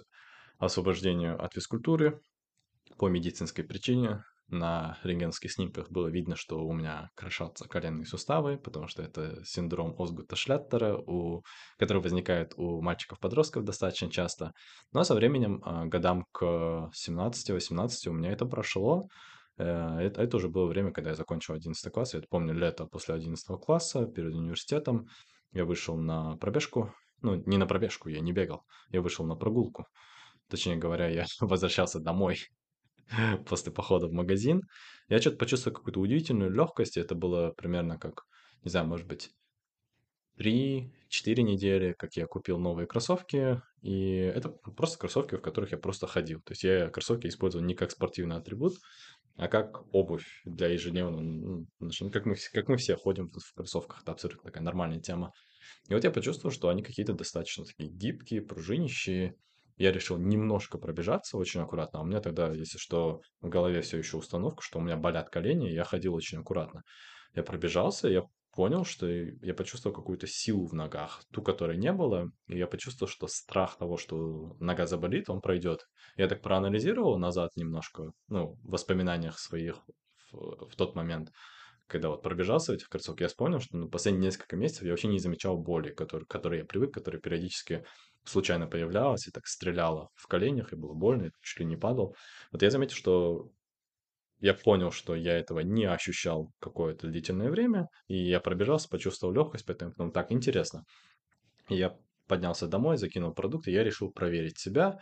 освобождение 0.58 1.32
от 1.32 1.54
физкультуры, 1.54 2.20
по 2.98 3.08
медицинской 3.08 3.64
причине. 3.64 4.24
На 4.48 4.98
рентгенских 5.02 5.50
снимках 5.50 5.90
было 5.90 6.08
видно, 6.08 6.36
что 6.36 6.64
у 6.64 6.72
меня 6.72 7.08
крошатся 7.14 7.66
коленные 7.66 8.04
суставы, 8.04 8.58
потому 8.58 8.88
что 8.88 9.02
это 9.02 9.42
синдром 9.44 9.94
Осгута-Шляттера, 9.98 10.96
у... 10.96 11.42
который 11.78 12.02
возникает 12.02 12.52
у 12.56 12.82
мальчиков-подростков 12.82 13.64
достаточно 13.64 14.10
часто. 14.10 14.52
Но 14.92 15.02
со 15.02 15.14
временем, 15.14 15.62
а, 15.64 15.86
годам 15.86 16.26
к 16.30 16.90
17-18 16.94 18.08
у 18.08 18.12
меня 18.12 18.32
это 18.32 18.44
прошло. 18.44 19.08
Э, 19.56 19.98
Это, 20.00 20.22
это 20.22 20.36
уже 20.36 20.48
было 20.48 20.66
время, 20.66 20.92
когда 20.92 21.10
я 21.10 21.16
закончил 21.16 21.54
11 21.54 21.92
класс. 21.92 22.12
Я 22.12 22.18
это 22.18 22.28
помню 22.28 22.52
лето 22.52 22.86
после 22.86 23.14
11 23.14 23.46
класса, 23.60 24.06
перед 24.06 24.34
университетом. 24.34 25.06
Я 25.52 25.64
вышел 25.64 25.96
на 25.96 26.36
пробежку. 26.36 26.92
Ну, 27.22 27.42
не 27.46 27.56
на 27.56 27.66
пробежку, 27.66 28.10
я 28.10 28.20
не 28.20 28.32
бегал. 28.32 28.64
Я 28.90 29.00
вышел 29.00 29.24
на 29.24 29.36
прогулку. 29.36 29.86
Точнее 30.48 30.76
говоря, 30.76 31.08
я 31.08 31.24
возвращался 31.40 31.98
домой 31.98 32.38
после 33.46 33.72
похода 33.72 34.06
в 34.06 34.12
магазин. 34.12 34.62
Я 35.08 35.20
что-то 35.20 35.36
почувствовал 35.36 35.76
какую-то 35.76 36.00
удивительную 36.00 36.50
легкость. 36.50 36.96
Это 36.96 37.14
было 37.14 37.50
примерно 37.50 37.98
как, 37.98 38.24
не 38.62 38.70
знаю, 38.70 38.86
может 38.86 39.06
быть, 39.06 39.30
три-четыре 40.36 41.42
недели, 41.42 41.94
как 41.96 42.14
я 42.16 42.26
купил 42.26 42.58
новые 42.58 42.86
кроссовки. 42.86 43.60
И 43.82 44.16
это 44.16 44.48
просто 44.48 44.98
кроссовки, 44.98 45.36
в 45.36 45.40
которых 45.40 45.72
я 45.72 45.78
просто 45.78 46.06
ходил. 46.06 46.40
То 46.40 46.52
есть 46.52 46.64
я 46.64 46.88
кроссовки 46.90 47.26
использовал 47.26 47.64
не 47.64 47.74
как 47.74 47.90
спортивный 47.90 48.36
атрибут, 48.36 48.74
а 49.36 49.48
как 49.48 49.84
обувь 49.94 50.26
для 50.44 50.68
ежедневного. 50.68 51.20
ну, 51.20 51.66
ну, 51.78 52.10
Как 52.10 52.26
мы, 52.26 52.36
как 52.52 52.68
мы 52.68 52.76
все 52.76 52.96
ходим 52.96 53.30
в 53.30 53.54
кроссовках. 53.54 54.02
Это 54.02 54.12
абсолютно 54.12 54.44
такая 54.44 54.62
нормальная 54.62 55.00
тема. 55.00 55.32
И 55.88 55.94
вот 55.94 56.04
я 56.04 56.10
почувствовал, 56.10 56.52
что 56.52 56.68
они 56.68 56.82
какие-то 56.82 57.14
достаточно 57.14 57.64
такие 57.64 57.90
гибкие, 57.90 58.42
пружинищие. 58.42 59.36
Я 59.76 59.92
решил 59.92 60.18
немножко 60.18 60.78
пробежаться 60.78 61.36
очень 61.36 61.60
аккуратно. 61.60 62.00
А 62.00 62.02
у 62.02 62.06
меня 62.06 62.20
тогда, 62.20 62.52
если 62.52 62.78
что, 62.78 63.20
в 63.40 63.48
голове 63.48 63.80
все 63.80 63.98
еще 63.98 64.16
установка, 64.16 64.62
что 64.62 64.78
у 64.78 64.82
меня 64.82 64.96
болят 64.96 65.30
колени, 65.30 65.70
и 65.70 65.74
я 65.74 65.84
ходил 65.84 66.14
очень 66.14 66.38
аккуратно. 66.38 66.82
Я 67.34 67.42
пробежался, 67.42 68.08
я 68.08 68.22
понял, 68.54 68.84
что 68.84 69.06
я 69.08 69.54
почувствовал 69.54 69.94
какую-то 69.94 70.26
силу 70.26 70.66
в 70.66 70.74
ногах, 70.74 71.22
ту, 71.32 71.42
которой 71.42 71.76
не 71.76 71.92
было, 71.92 72.30
и 72.46 72.56
я 72.56 72.66
почувствовал, 72.66 73.10
что 73.10 73.26
страх 73.26 73.76
того, 73.78 73.96
что 73.96 74.56
нога 74.60 74.86
заболит, 74.86 75.28
он 75.28 75.40
пройдет. 75.40 75.80
Я 76.16 76.28
так 76.28 76.40
проанализировал 76.40 77.18
назад 77.18 77.50
немножко, 77.56 78.12
ну, 78.28 78.56
в 78.62 78.70
воспоминаниях 78.70 79.38
своих 79.38 79.84
в, 80.30 80.68
в 80.68 80.76
тот 80.76 80.94
момент, 80.94 81.30
когда 81.86 82.08
вот 82.08 82.22
пробежался 82.22 82.72
в 82.72 82.74
этих 82.76 82.88
кольцах, 82.88 83.20
я 83.20 83.28
понял, 83.36 83.60
что 83.60 83.76
ну, 83.76 83.88
последние 83.88 84.26
несколько 84.26 84.56
месяцев 84.56 84.84
я 84.84 84.90
вообще 84.90 85.08
не 85.08 85.18
замечал 85.18 85.58
боли, 85.58 85.90
который, 85.90 86.24
к 86.24 86.30
которой 86.30 86.60
я 86.60 86.64
привык, 86.64 86.94
которая 86.94 87.20
периодически 87.20 87.84
случайно 88.24 88.66
появлялась 88.66 89.26
и 89.28 89.30
так 89.30 89.46
стреляла 89.46 90.08
в 90.14 90.26
коленях, 90.26 90.72
и 90.72 90.76
было 90.76 90.94
больно, 90.94 91.24
я 91.24 91.30
чуть 91.42 91.60
ли 91.60 91.66
не 91.66 91.76
падал. 91.76 92.16
Вот 92.52 92.62
я 92.62 92.70
заметил, 92.70 92.96
что 92.96 93.50
я 94.40 94.54
понял, 94.54 94.90
что 94.90 95.14
я 95.14 95.38
этого 95.38 95.60
не 95.60 95.84
ощущал 95.84 96.52
какое-то 96.58 97.06
длительное 97.06 97.50
время, 97.50 97.88
и 98.08 98.16
я 98.16 98.40
пробежался, 98.40 98.88
почувствовал 98.88 99.32
легкость, 99.32 99.64
поэтому 99.66 99.92
ну, 99.96 100.10
так 100.10 100.32
интересно. 100.32 100.84
И 101.68 101.76
я 101.76 101.96
поднялся 102.26 102.66
домой, 102.66 102.96
закинул 102.96 103.32
продукты, 103.32 103.70
я 103.70 103.84
решил 103.84 104.10
проверить 104.10 104.58
себя, 104.58 104.98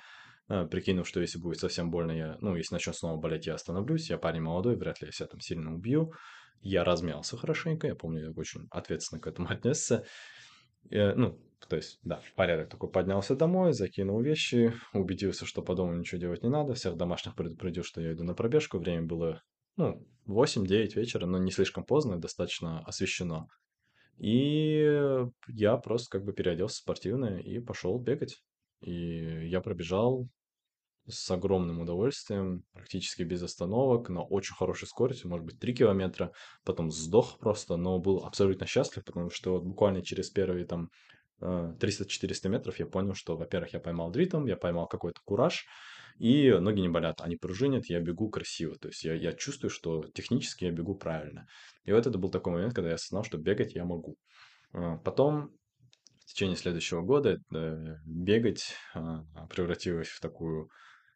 э, 0.48 0.66
прикинув, 0.66 1.08
что 1.08 1.20
если 1.20 1.38
будет 1.38 1.58
совсем 1.58 1.90
больно, 1.90 2.12
я, 2.12 2.36
ну, 2.40 2.56
если 2.56 2.74
начнет 2.74 2.96
снова 2.96 3.20
болеть, 3.20 3.46
я 3.46 3.54
остановлюсь, 3.54 4.10
я 4.10 4.18
парень 4.18 4.42
молодой, 4.42 4.76
вряд 4.76 5.00
ли 5.00 5.06
я 5.06 5.12
себя 5.12 5.28
там 5.28 5.40
сильно 5.40 5.74
убью. 5.74 6.12
Я 6.60 6.84
размялся 6.84 7.36
хорошенько, 7.36 7.88
я 7.88 7.96
помню, 7.96 8.26
я 8.26 8.30
очень 8.30 8.68
ответственно 8.70 9.20
к 9.20 9.26
этому 9.26 9.48
отнесся. 9.50 10.04
Э, 10.90 11.14
ну, 11.14 11.40
то 11.66 11.76
есть, 11.76 11.98
да, 12.02 12.20
порядок 12.36 12.68
такой 12.68 12.90
поднялся 12.90 13.36
домой, 13.36 13.72
закинул 13.72 14.20
вещи, 14.20 14.74
убедился, 14.92 15.46
что 15.46 15.62
по 15.62 15.74
дому 15.74 15.94
ничего 15.94 16.20
делать 16.20 16.42
не 16.42 16.48
надо, 16.48 16.74
всех 16.74 16.96
домашних 16.96 17.34
предупредил, 17.34 17.84
что 17.84 18.00
я 18.00 18.12
иду 18.12 18.24
на 18.24 18.34
пробежку, 18.34 18.78
время 18.78 19.06
было, 19.06 19.42
ну, 19.76 20.06
8-9 20.26 20.94
вечера, 20.94 21.26
но 21.26 21.38
не 21.38 21.50
слишком 21.50 21.84
поздно, 21.84 22.20
достаточно 22.20 22.80
освещено. 22.86 23.48
И 24.18 24.86
я 25.48 25.76
просто 25.78 26.10
как 26.10 26.24
бы 26.24 26.32
переоделся 26.32 26.76
в 26.76 26.78
спортивное 26.78 27.38
и 27.38 27.58
пошел 27.58 27.98
бегать. 27.98 28.42
И 28.80 29.48
я 29.48 29.60
пробежал 29.60 30.28
с 31.08 31.30
огромным 31.30 31.80
удовольствием, 31.80 32.62
практически 32.72 33.22
без 33.22 33.42
остановок, 33.42 34.08
на 34.08 34.22
очень 34.22 34.54
хорошей 34.54 34.86
скорости, 34.86 35.26
может 35.26 35.46
быть, 35.46 35.58
3 35.58 35.74
километра. 35.74 36.32
Потом 36.64 36.90
сдох 36.90 37.38
просто, 37.40 37.76
но 37.76 37.98
был 37.98 38.24
абсолютно 38.24 38.66
счастлив, 38.66 39.04
потому 39.04 39.30
что 39.30 39.52
вот 39.52 39.64
буквально 39.64 40.02
через 40.02 40.30
первые 40.30 40.66
там 40.66 40.90
300-400 41.42 42.48
метров 42.48 42.78
я 42.78 42.86
понял, 42.86 43.14
что, 43.14 43.36
во-первых, 43.36 43.72
я 43.72 43.80
поймал 43.80 44.12
ритм, 44.12 44.46
я 44.46 44.56
поймал 44.56 44.86
какой-то 44.86 45.20
кураж, 45.24 45.66
и 46.18 46.50
ноги 46.52 46.80
не 46.80 46.88
болят, 46.88 47.20
они 47.20 47.36
пружинят, 47.36 47.86
я 47.86 48.00
бегу 48.00 48.28
красиво. 48.28 48.76
То 48.76 48.88
есть 48.88 49.04
я, 49.04 49.14
я 49.14 49.32
чувствую, 49.32 49.70
что 49.70 50.04
технически 50.14 50.64
я 50.64 50.70
бегу 50.70 50.94
правильно. 50.94 51.46
И 51.84 51.92
вот 51.92 52.06
это 52.06 52.18
был 52.18 52.30
такой 52.30 52.52
момент, 52.52 52.74
когда 52.74 52.90
я 52.90 52.94
осознал, 52.94 53.24
что 53.24 53.38
бегать 53.38 53.74
я 53.74 53.84
могу. 53.84 54.16
А, 54.72 54.98
Потом 54.98 55.50
в 56.20 56.26
течение 56.26 56.56
следующего 56.56 57.02
года 57.02 57.38
э, 57.54 57.96
бегать 58.06 58.74
превратилось 59.50 60.08
в 60.08 60.20
такую 60.20 60.70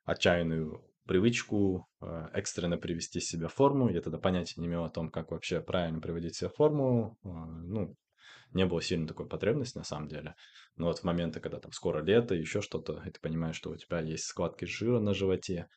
отчаянную 0.04 0.84
привычку 1.06 1.86
э, 2.00 2.28
экстренно 2.34 2.76
привести 2.76 3.20
себя 3.20 3.48
в 3.48 3.54
форму. 3.54 3.88
Я 3.88 4.00
тогда 4.02 4.18
понятия 4.18 4.60
не 4.60 4.66
имел 4.66 4.84
о 4.84 4.90
том, 4.90 5.10
как 5.10 5.30
вообще 5.30 5.60
правильно 5.60 6.00
приводить 6.00 6.36
себя 6.36 6.50
в 6.50 6.56
форму. 6.56 7.16
Ну, 7.22 7.94
не 8.52 8.66
было 8.66 8.82
сильно 8.82 9.06
такой 9.06 9.26
потребности 9.28 9.78
на 9.78 9.84
самом 9.84 10.08
деле. 10.08 10.34
Но 10.76 10.86
вот 10.86 10.98
в 11.00 11.04
моменты, 11.04 11.40
когда 11.40 11.58
там 11.58 11.72
скоро 11.72 12.02
лето, 12.02 12.34
еще 12.34 12.60
что-то, 12.60 13.02
и 13.06 13.10
ты 13.10 13.20
понимаешь, 13.20 13.56
что 13.56 13.70
у 13.70 13.76
тебя 13.76 14.00
есть 14.00 14.24
складки 14.24 14.64
жира 14.64 15.00
на 15.00 15.14
животе, 15.14 15.68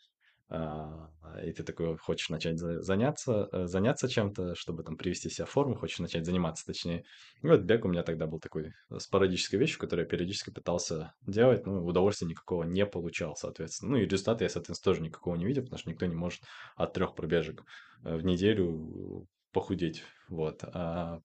а, 0.51 1.09
и 1.43 1.51
ты 1.51 1.63
такой 1.63 1.95
хочешь 1.97 2.29
начать 2.29 2.57
за- 2.57 2.81
заняться, 2.81 3.47
э, 3.51 3.65
заняться 3.67 4.09
чем-то, 4.09 4.55
чтобы 4.55 4.83
там 4.83 4.97
привести 4.97 5.29
себя 5.29 5.45
в 5.45 5.51
форму, 5.51 5.75
хочешь 5.75 5.99
начать 5.99 6.25
заниматься, 6.25 6.65
точнее. 6.65 7.03
И 7.43 7.47
вот 7.47 7.61
бег 7.61 7.85
у 7.85 7.87
меня 7.87 8.01
тогда 8.01 8.25
был 8.25 8.39
такой 8.39 8.73
э, 8.89 8.99
спорадической 8.99 9.59
вещью, 9.59 9.79
которую 9.79 10.05
я 10.05 10.09
периодически 10.09 10.49
пытался 10.49 11.13
делать, 11.21 11.67
но 11.67 11.83
удовольствия 11.85 12.27
никакого 12.27 12.63
не 12.63 12.85
получал, 12.87 13.35
соответственно. 13.35 13.91
Ну 13.91 13.97
и 13.97 14.05
результата 14.05 14.43
я, 14.43 14.49
соответственно, 14.49 14.91
тоже 14.93 15.03
никакого 15.03 15.35
не 15.35 15.45
видел, 15.45 15.63
потому 15.63 15.79
что 15.79 15.89
никто 15.91 16.07
не 16.07 16.15
может 16.15 16.41
от 16.75 16.93
трех 16.93 17.13
пробежек 17.13 17.63
э, 18.03 18.15
в 18.15 18.23
неделю 18.25 19.27
похудеть. 19.51 20.03
Вот. 20.29 20.63
А 20.63 21.19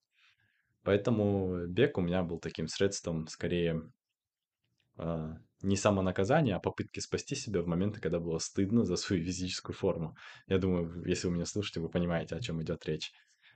Поэтому 0.84 1.66
бег 1.66 1.96
у 1.98 2.02
меня 2.02 2.22
был 2.22 2.38
таким 2.38 2.68
средством 2.68 3.26
скорее 3.26 3.82
а, 4.96 5.38
не 5.62 5.76
самонаказание, 5.76 6.56
а 6.56 6.60
попытки 6.60 7.00
спасти 7.00 7.34
себя 7.34 7.62
в 7.62 7.66
моменты, 7.66 8.00
когда 8.00 8.20
было 8.20 8.38
стыдно 8.38 8.84
за 8.84 8.96
свою 8.96 9.24
физическую 9.24 9.74
форму. 9.74 10.16
Я 10.46 10.58
думаю, 10.58 11.02
если 11.06 11.26
вы 11.26 11.34
меня 11.34 11.46
слушаете, 11.46 11.80
вы 11.80 11.88
понимаете, 11.88 12.36
о 12.36 12.40
чем 12.40 12.62
идет 12.62 12.84
речь. 12.84 13.12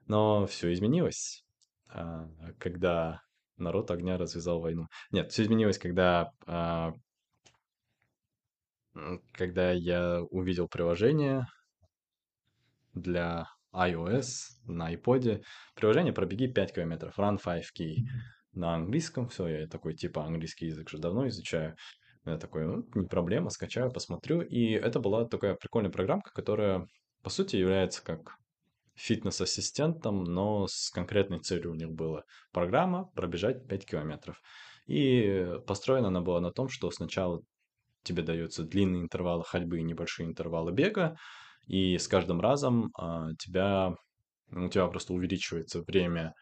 Но 0.07 0.47
все 0.47 0.73
изменилось, 0.73 1.45
а, 1.89 2.29
когда 2.59 3.21
народ 3.59 3.91
огня 3.91 4.17
развязал 4.17 4.61
войну. 4.61 4.87
Нет, 5.11 5.31
все 5.31 5.43
изменилось, 5.43 5.79
когда, 5.79 6.33
а, 6.47 6.95
когда 9.33 9.73
я 9.73 10.23
увидел 10.31 10.67
приложение 10.67 11.47
для 12.95 13.49
iOS 13.79 14.27
на 14.67 14.93
iPod. 14.93 15.43
Приложение 15.75 16.13
«Пробеги 16.13 16.47
5 16.47 16.75
километров», 16.75 17.19
Run 17.19 17.39
5K 17.43 17.97
на 18.53 18.75
английском. 18.75 19.29
Все, 19.29 19.47
я 19.47 19.67
такой, 19.67 19.95
типа, 19.95 20.25
английский 20.25 20.67
язык 20.67 20.89
уже 20.89 20.99
давно 20.99 21.29
изучаю. 21.29 21.77
Я 22.25 22.37
такой, 22.37 22.67
ну, 22.67 22.85
не 22.95 23.07
проблема, 23.07 23.51
скачаю, 23.51 23.91
посмотрю. 23.91 24.43
И 24.43 24.73
это 24.73 25.01
была 25.01 25.25
такая 25.25 25.55
прикольная 25.55 25.91
программка, 25.91 26.31
которая, 26.35 26.87
по 27.23 27.31
сути, 27.31 27.57
является 27.57 28.05
как 28.05 28.37
фитнес-ассистентом, 28.97 30.25
но 30.25 30.67
с 30.67 30.91
конкретной 30.91 31.39
целью 31.39 31.71
у 31.71 31.75
них 31.75 31.91
была 31.91 32.25
программа 32.53 33.11
пробежать 33.15 33.67
5 33.69 33.87
километров. 33.87 34.41
И 34.87 35.47
построена 35.67 36.09
она 36.09 36.21
была 36.21 36.41
на 36.41 36.51
том, 36.51 36.69
что 36.69 36.91
сначала 36.91 37.41
тебе 38.03 38.23
даются 38.23 38.65
длинные 38.65 39.03
интервалы 39.03 39.45
ходьбы 39.45 39.79
и 39.79 39.85
небольшие 39.85 40.27
интервалы 40.27 40.73
бега, 40.73 41.17
и 41.69 41.99
с 41.99 42.09
каждым 42.09 42.41
разом 42.41 42.91
а, 42.99 43.29
тебя, 43.39 43.95
у 44.51 44.69
тебя 44.69 44.89
просто 44.89 45.13
увеличивается 45.13 45.83
время 45.83 46.35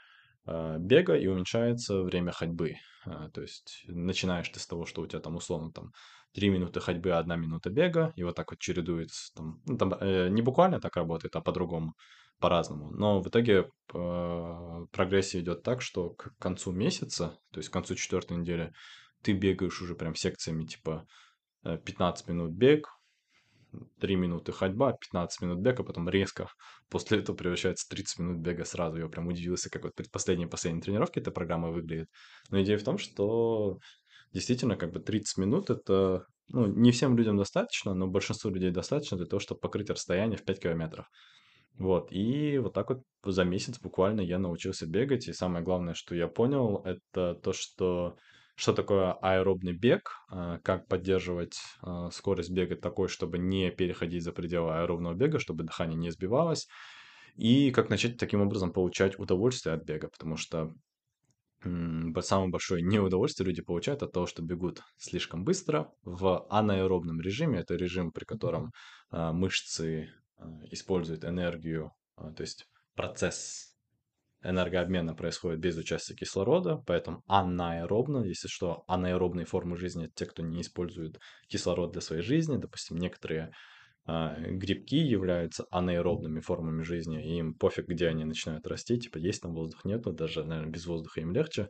а, 0.46 0.78
бега 0.78 1.16
и 1.16 1.26
уменьшается 1.26 2.02
время 2.02 2.32
ходьбы. 2.32 2.74
А, 3.04 3.28
то 3.30 3.42
есть 3.42 3.84
начинаешь 3.88 4.48
ты 4.48 4.60
с 4.60 4.66
того, 4.66 4.86
что 4.86 5.02
у 5.02 5.06
тебя 5.06 5.20
там 5.20 5.36
условно 5.36 5.72
там 5.72 5.90
3 6.34 6.48
минуты 6.50 6.80
ходьбы, 6.80 7.12
1 7.12 7.40
минута 7.40 7.70
бега, 7.70 8.12
и 8.14 8.22
вот 8.22 8.36
так 8.36 8.50
вот 8.50 8.60
чередуется. 8.60 9.32
Там, 9.34 9.60
ну, 9.66 9.76
там 9.76 9.94
э, 10.00 10.28
не 10.28 10.42
буквально 10.42 10.80
так 10.80 10.96
работает, 10.96 11.34
а 11.34 11.40
по-другому, 11.40 11.94
по-разному. 12.38 12.90
Но 12.90 13.20
в 13.20 13.28
итоге 13.28 13.70
э, 13.94 14.86
прогрессия 14.92 15.40
идет 15.40 15.62
так, 15.62 15.82
что 15.82 16.10
к 16.10 16.36
концу 16.38 16.72
месяца, 16.72 17.38
то 17.50 17.58
есть 17.58 17.70
к 17.70 17.72
концу 17.72 17.94
четвертой 17.94 18.36
недели, 18.36 18.72
ты 19.22 19.32
бегаешь 19.32 19.80
уже 19.80 19.94
прям 19.94 20.14
секциями 20.14 20.66
типа 20.66 21.06
15 21.62 22.28
э, 22.28 22.32
минут 22.32 22.52
бег, 22.52 22.86
3 24.00 24.16
минуты 24.16 24.52
ходьба, 24.52 24.92
15 24.92 25.42
минут 25.42 25.58
бега, 25.60 25.82
потом 25.82 26.08
резко 26.08 26.48
после 26.90 27.18
этого 27.18 27.36
превращается 27.36 27.86
в 27.86 27.90
30 27.90 28.18
минут 28.18 28.38
бега 28.38 28.64
сразу. 28.64 28.98
Я 28.98 29.08
прям 29.08 29.26
удивился, 29.26 29.70
как 29.70 29.84
вот 29.84 29.94
предпоследние 29.94 30.48
последние 30.48 30.82
тренировки 30.82 31.18
эта 31.18 31.30
программа 31.30 31.70
выглядит. 31.70 32.08
Но 32.50 32.62
идея 32.62 32.78
в 32.78 32.84
том, 32.84 32.98
что 32.98 33.78
действительно 34.32 34.76
как 34.76 34.92
бы 34.92 35.00
30 35.00 35.38
минут 35.38 35.70
это 35.70 36.26
ну, 36.48 36.66
не 36.66 36.92
всем 36.92 37.16
людям 37.16 37.36
достаточно, 37.36 37.94
но 37.94 38.06
большинству 38.06 38.50
людей 38.50 38.70
достаточно 38.70 39.16
для 39.16 39.26
того, 39.26 39.40
чтобы 39.40 39.60
покрыть 39.60 39.90
расстояние 39.90 40.38
в 40.38 40.44
5 40.44 40.60
километров. 40.60 41.06
Вот, 41.78 42.10
и 42.10 42.58
вот 42.58 42.72
так 42.72 42.88
вот 42.88 43.02
за 43.24 43.44
месяц 43.44 43.78
буквально 43.78 44.22
я 44.22 44.38
научился 44.38 44.86
бегать, 44.86 45.28
и 45.28 45.32
самое 45.34 45.62
главное, 45.62 45.94
что 45.94 46.14
я 46.14 46.26
понял, 46.26 46.82
это 46.84 47.34
то, 47.34 47.52
что 47.52 48.16
что 48.56 48.72
такое 48.72 49.12
аэробный 49.12 49.74
бег, 49.74 50.10
а, 50.30 50.58
как 50.60 50.88
поддерживать 50.88 51.58
а, 51.82 52.10
скорость 52.10 52.50
бега 52.50 52.74
такой, 52.74 53.08
чтобы 53.08 53.38
не 53.38 53.70
переходить 53.70 54.24
за 54.24 54.32
пределы 54.32 54.80
аэробного 54.80 55.14
бега, 55.14 55.38
чтобы 55.38 55.64
дыхание 55.64 55.96
не 55.96 56.10
сбивалось, 56.10 56.66
и 57.36 57.70
как 57.70 57.90
начать 57.90 58.16
таким 58.16 58.40
образом 58.40 58.72
получать 58.72 59.18
удовольствие 59.18 59.74
от 59.74 59.84
бега, 59.84 60.08
потому 60.08 60.36
что 60.36 60.72
самое 61.62 62.50
большое 62.50 62.82
неудовольствие 62.82 63.46
люди 63.46 63.60
получают 63.60 64.02
от 64.02 64.12
того, 64.12 64.26
что 64.26 64.42
бегут 64.42 64.82
слишком 64.98 65.44
быстро 65.44 65.90
в 66.02 66.46
анаэробном 66.48 67.20
режиме. 67.20 67.60
Это 67.60 67.74
режим, 67.74 68.12
при 68.12 68.24
котором 68.24 68.72
а, 69.10 69.32
мышцы 69.32 70.10
используют 70.70 71.24
энергию, 71.24 71.92
то 72.16 72.40
есть 72.42 72.66
процесс 72.94 73.65
энергообмена 74.48 75.14
происходит 75.14 75.60
без 75.60 75.76
участия 75.76 76.14
кислорода, 76.14 76.82
поэтому 76.86 77.22
анаэробно, 77.26 78.24
если 78.24 78.48
что, 78.48 78.84
анаэробные 78.86 79.46
формы 79.46 79.76
жизни– 79.76 80.04
это 80.06 80.14
те, 80.14 80.26
кто 80.26 80.42
не 80.42 80.60
использует 80.60 81.18
кислород 81.48 81.92
для 81.92 82.00
своей 82.00 82.22
жизни. 82.22 82.56
Допустим, 82.56 82.98
некоторые 82.98 83.52
э, 84.06 84.50
грибки 84.52 84.98
являются 84.98 85.66
анаэробными 85.70 86.40
формами 86.40 86.82
жизни, 86.82 87.24
и 87.24 87.38
им 87.38 87.54
пофиг, 87.54 87.88
где 87.88 88.08
они 88.08 88.24
начинают 88.24 88.66
расти, 88.66 88.98
типа 88.98 89.18
есть 89.18 89.42
там 89.42 89.52
воздух, 89.52 89.84
нету, 89.84 90.12
даже, 90.12 90.44
наверное, 90.44 90.72
без 90.72 90.86
воздуха 90.86 91.20
им 91.20 91.32
легче. 91.32 91.68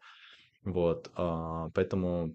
Вот, 0.64 1.10
э, 1.16 1.66
поэтому 1.74 2.34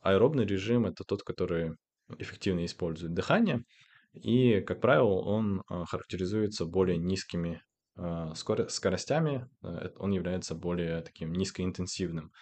аэробный 0.00 0.46
режим– 0.46 0.86
это 0.86 1.04
тот, 1.04 1.22
который 1.22 1.72
эффективно 2.18 2.64
использует 2.64 3.14
дыхание, 3.14 3.64
и, 4.14 4.60
как 4.60 4.80
правило, 4.80 5.22
он 5.22 5.62
характеризуется 5.86 6.66
более 6.66 6.98
низкими 6.98 7.54
а, 7.54 7.71
скоростями 8.34 9.48
э, 9.62 9.90
он 9.98 10.12
является 10.12 10.54
более 10.54 11.02
таким 11.02 11.32
низкоинтенсивным, 11.32 12.32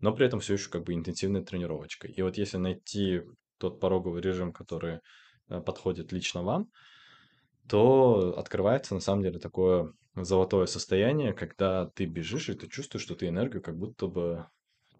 но 0.00 0.12
при 0.12 0.26
этом 0.26 0.40
все 0.40 0.54
еще 0.54 0.68
как 0.70 0.84
бы 0.84 0.94
интенсивной 0.94 1.44
тренировочкой. 1.44 2.10
И 2.10 2.22
вот 2.22 2.36
если 2.36 2.56
найти 2.56 3.22
тот 3.58 3.80
пороговый 3.80 4.20
режим, 4.20 4.52
который 4.52 5.00
э, 5.48 5.60
подходит 5.60 6.12
лично 6.12 6.42
вам, 6.42 6.70
то 7.68 8.34
открывается 8.36 8.94
на 8.94 9.00
самом 9.00 9.22
деле 9.22 9.38
такое 9.38 9.92
золотое 10.14 10.66
состояние, 10.66 11.32
когда 11.32 11.86
ты 11.94 12.06
бежишь, 12.06 12.48
и 12.48 12.54
ты 12.54 12.68
чувствуешь, 12.68 13.04
что 13.04 13.14
ты 13.14 13.28
энергию 13.28 13.62
как 13.62 13.76
будто 13.76 14.06
бы 14.06 14.46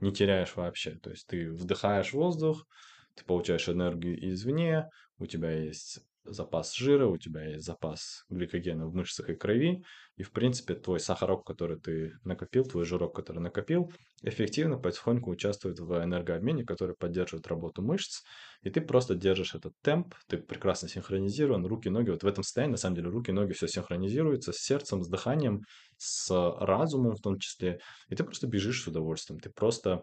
не 0.01 0.13
теряешь 0.13 0.57
вообще. 0.57 0.93
То 0.97 1.11
есть 1.11 1.27
ты 1.27 1.51
вдыхаешь 1.51 2.13
воздух, 2.13 2.67
ты 3.15 3.25
получаешь 3.25 3.69
энергию 3.69 4.33
извне, 4.33 4.89
у 5.19 5.27
тебя 5.27 5.51
есть 5.51 6.01
запас 6.27 6.75
жира, 6.75 7.07
у 7.07 7.17
тебя 7.17 7.45
есть 7.45 7.65
запас 7.65 8.25
гликогена 8.29 8.87
в 8.87 8.95
мышцах 8.95 9.31
и 9.31 9.35
крови, 9.35 9.85
и, 10.17 10.23
в 10.23 10.33
принципе, 10.33 10.75
твой 10.75 11.01
сахарок, 11.01 11.45
который 11.45 11.79
ты 11.79 12.13
накопил, 12.25 12.65
твой 12.65 12.85
жирок, 12.85 13.15
который 13.15 13.41
накопил, 13.41 13.93
эффективно 14.23 14.79
потихоньку 14.79 15.31
участвует 15.31 15.79
в 15.79 16.03
энергообмене, 16.03 16.65
который 16.65 16.97
поддерживает 16.97 17.47
работу 17.47 17.83
мышц, 17.83 18.23
и 18.63 18.71
ты 18.71 18.81
просто 18.81 19.15
держишь 19.15 19.55
этот 19.55 19.75
темп, 19.83 20.15
ты 20.27 20.39
прекрасно 20.39 20.89
синхронизирован, 20.89 21.65
руки, 21.67 21.89
ноги, 21.89 22.11
вот 22.11 22.23
в 22.23 22.27
этом 22.27 22.45
состоянии, 22.45 22.73
на 22.73 22.79
самом 22.79 22.97
деле, 22.97 23.09
руки, 23.09 23.31
ноги 23.31 23.53
все 23.53 23.69
синхронизируются 23.69 24.53
с 24.53 24.59
сердцем, 24.59 25.03
с 25.03 25.09
дыханием, 25.09 25.63
с 25.97 26.31
разумом 26.61 27.15
в 27.15 27.21
том 27.21 27.39
числе, 27.39 27.81
и 28.09 28.15
ты 28.15 28.25
просто 28.25 28.47
бежишь 28.47 28.83
с 28.83 28.87
удовольствием, 28.87 29.41
ты 29.41 29.51
просто 29.51 30.03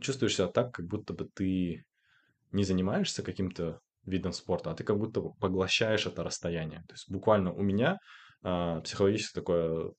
чувствуешь 0.00 0.36
себя 0.36 0.48
так, 0.48 0.72
как 0.72 0.86
будто 0.86 1.14
бы 1.14 1.28
ты 1.34 1.84
не 2.52 2.64
занимаешься 2.64 3.22
каким-то 3.22 3.80
видом 4.06 4.32
спорта, 4.32 4.70
а 4.70 4.74
ты 4.74 4.84
как 4.84 4.98
будто 4.98 5.20
поглощаешь 5.20 6.06
это 6.06 6.22
расстояние. 6.22 6.80
То 6.88 6.94
есть 6.94 7.10
буквально 7.10 7.52
у 7.52 7.62
меня 7.62 7.98
э, 8.42 8.80
психологически 8.82 9.34
такое, 9.34 9.92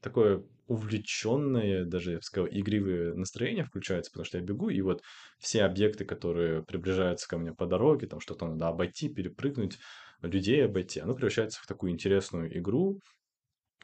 такое 0.00 0.44
увлеченное, 0.66 1.84
даже, 1.84 2.12
я 2.12 2.16
бы 2.18 2.22
сказал, 2.22 2.48
игривое 2.50 3.14
настроение 3.14 3.64
включается, 3.64 4.12
потому 4.12 4.24
что 4.24 4.38
я 4.38 4.44
бегу, 4.44 4.68
и 4.68 4.80
вот 4.82 5.02
все 5.38 5.64
объекты, 5.64 6.04
которые 6.04 6.62
приближаются 6.62 7.28
ко 7.28 7.38
мне 7.38 7.52
по 7.52 7.66
дороге, 7.66 8.06
там 8.06 8.20
что-то 8.20 8.46
надо 8.46 8.68
обойти, 8.68 9.08
перепрыгнуть, 9.08 9.78
людей 10.22 10.64
обойти, 10.64 11.00
оно 11.00 11.14
превращается 11.14 11.60
в 11.60 11.66
такую 11.66 11.92
интересную 11.92 12.56
игру, 12.56 13.00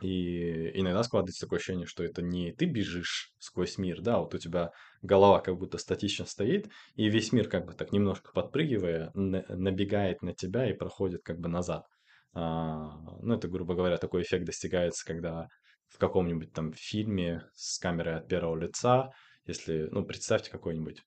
и 0.01 0.79
иногда 0.79 1.03
складывается 1.03 1.47
такое 1.47 1.59
ощущение, 1.59 1.87
что 1.87 2.05
это 2.05 2.23
не 2.23 2.53
ты 2.53 2.67
бежишь 2.67 3.33
сквозь 3.39 3.79
мир, 3.79 4.03
да, 4.03 4.19
вот 4.19 4.35
у 4.35 4.39
тебя 4.39 4.73
голова 5.03 5.41
как 5.41 5.57
будто 5.57 5.79
статично 5.79 6.27
стоит, 6.27 6.69
и 6.95 7.09
весь 7.09 7.33
мир 7.33 7.49
как 7.49 7.67
бы 7.67 7.73
так 7.73 7.93
немножко 7.93 8.31
подпрыгивая, 8.33 9.11
набегает 9.15 10.23
на 10.23 10.35
тебя 10.35 10.69
и 10.69 10.75
проходит 10.75 11.23
как 11.23 11.39
бы 11.39 11.49
назад. 11.49 11.87
А, 12.35 12.99
ну, 13.23 13.35
это, 13.35 13.49
грубо 13.49 13.75
говоря, 13.75 13.97
такой 13.97 14.23
эффект 14.23 14.45
достигается, 14.45 15.07
когда 15.07 15.49
в 15.89 15.99
каком-нибудь 15.99 16.53
там 16.53 16.73
фильме 16.75 17.49
с 17.55 17.79
камерой 17.79 18.17
от 18.17 18.29
первого 18.29 18.57
лица, 18.57 19.11
если, 19.47 19.89
ну, 19.91 20.05
представьте 20.05 20.51
какой-нибудь 20.51 21.03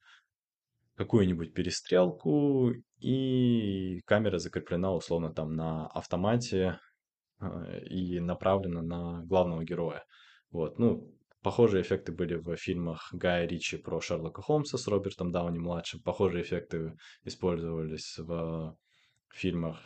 какую-нибудь 0.96 1.54
перестрелку, 1.54 2.74
и 3.00 4.02
камера 4.06 4.38
закреплена 4.38 4.94
условно 4.94 5.34
там 5.34 5.54
на 5.54 5.88
автомате, 5.88 6.80
и 7.90 8.20
направлена 8.20 8.82
на 8.82 9.24
главного 9.26 9.64
героя. 9.64 10.04
Вот, 10.52 10.80
ну, 10.80 11.14
похожие 11.42 11.82
эффекты 11.84 12.12
были 12.12 12.36
в 12.36 12.56
фильмах 12.58 13.10
Гая 13.14 13.48
Ричи 13.48 13.78
про 13.78 14.02
Шерлока 14.02 14.42
Холмса 14.42 14.78
с 14.78 14.88
Робертом 14.88 15.32
Дауни-младшим. 15.32 16.02
Похожие 16.02 16.44
эффекты 16.44 16.98
использовались 17.24 18.18
в 18.18 18.76
фильмах 19.30 19.80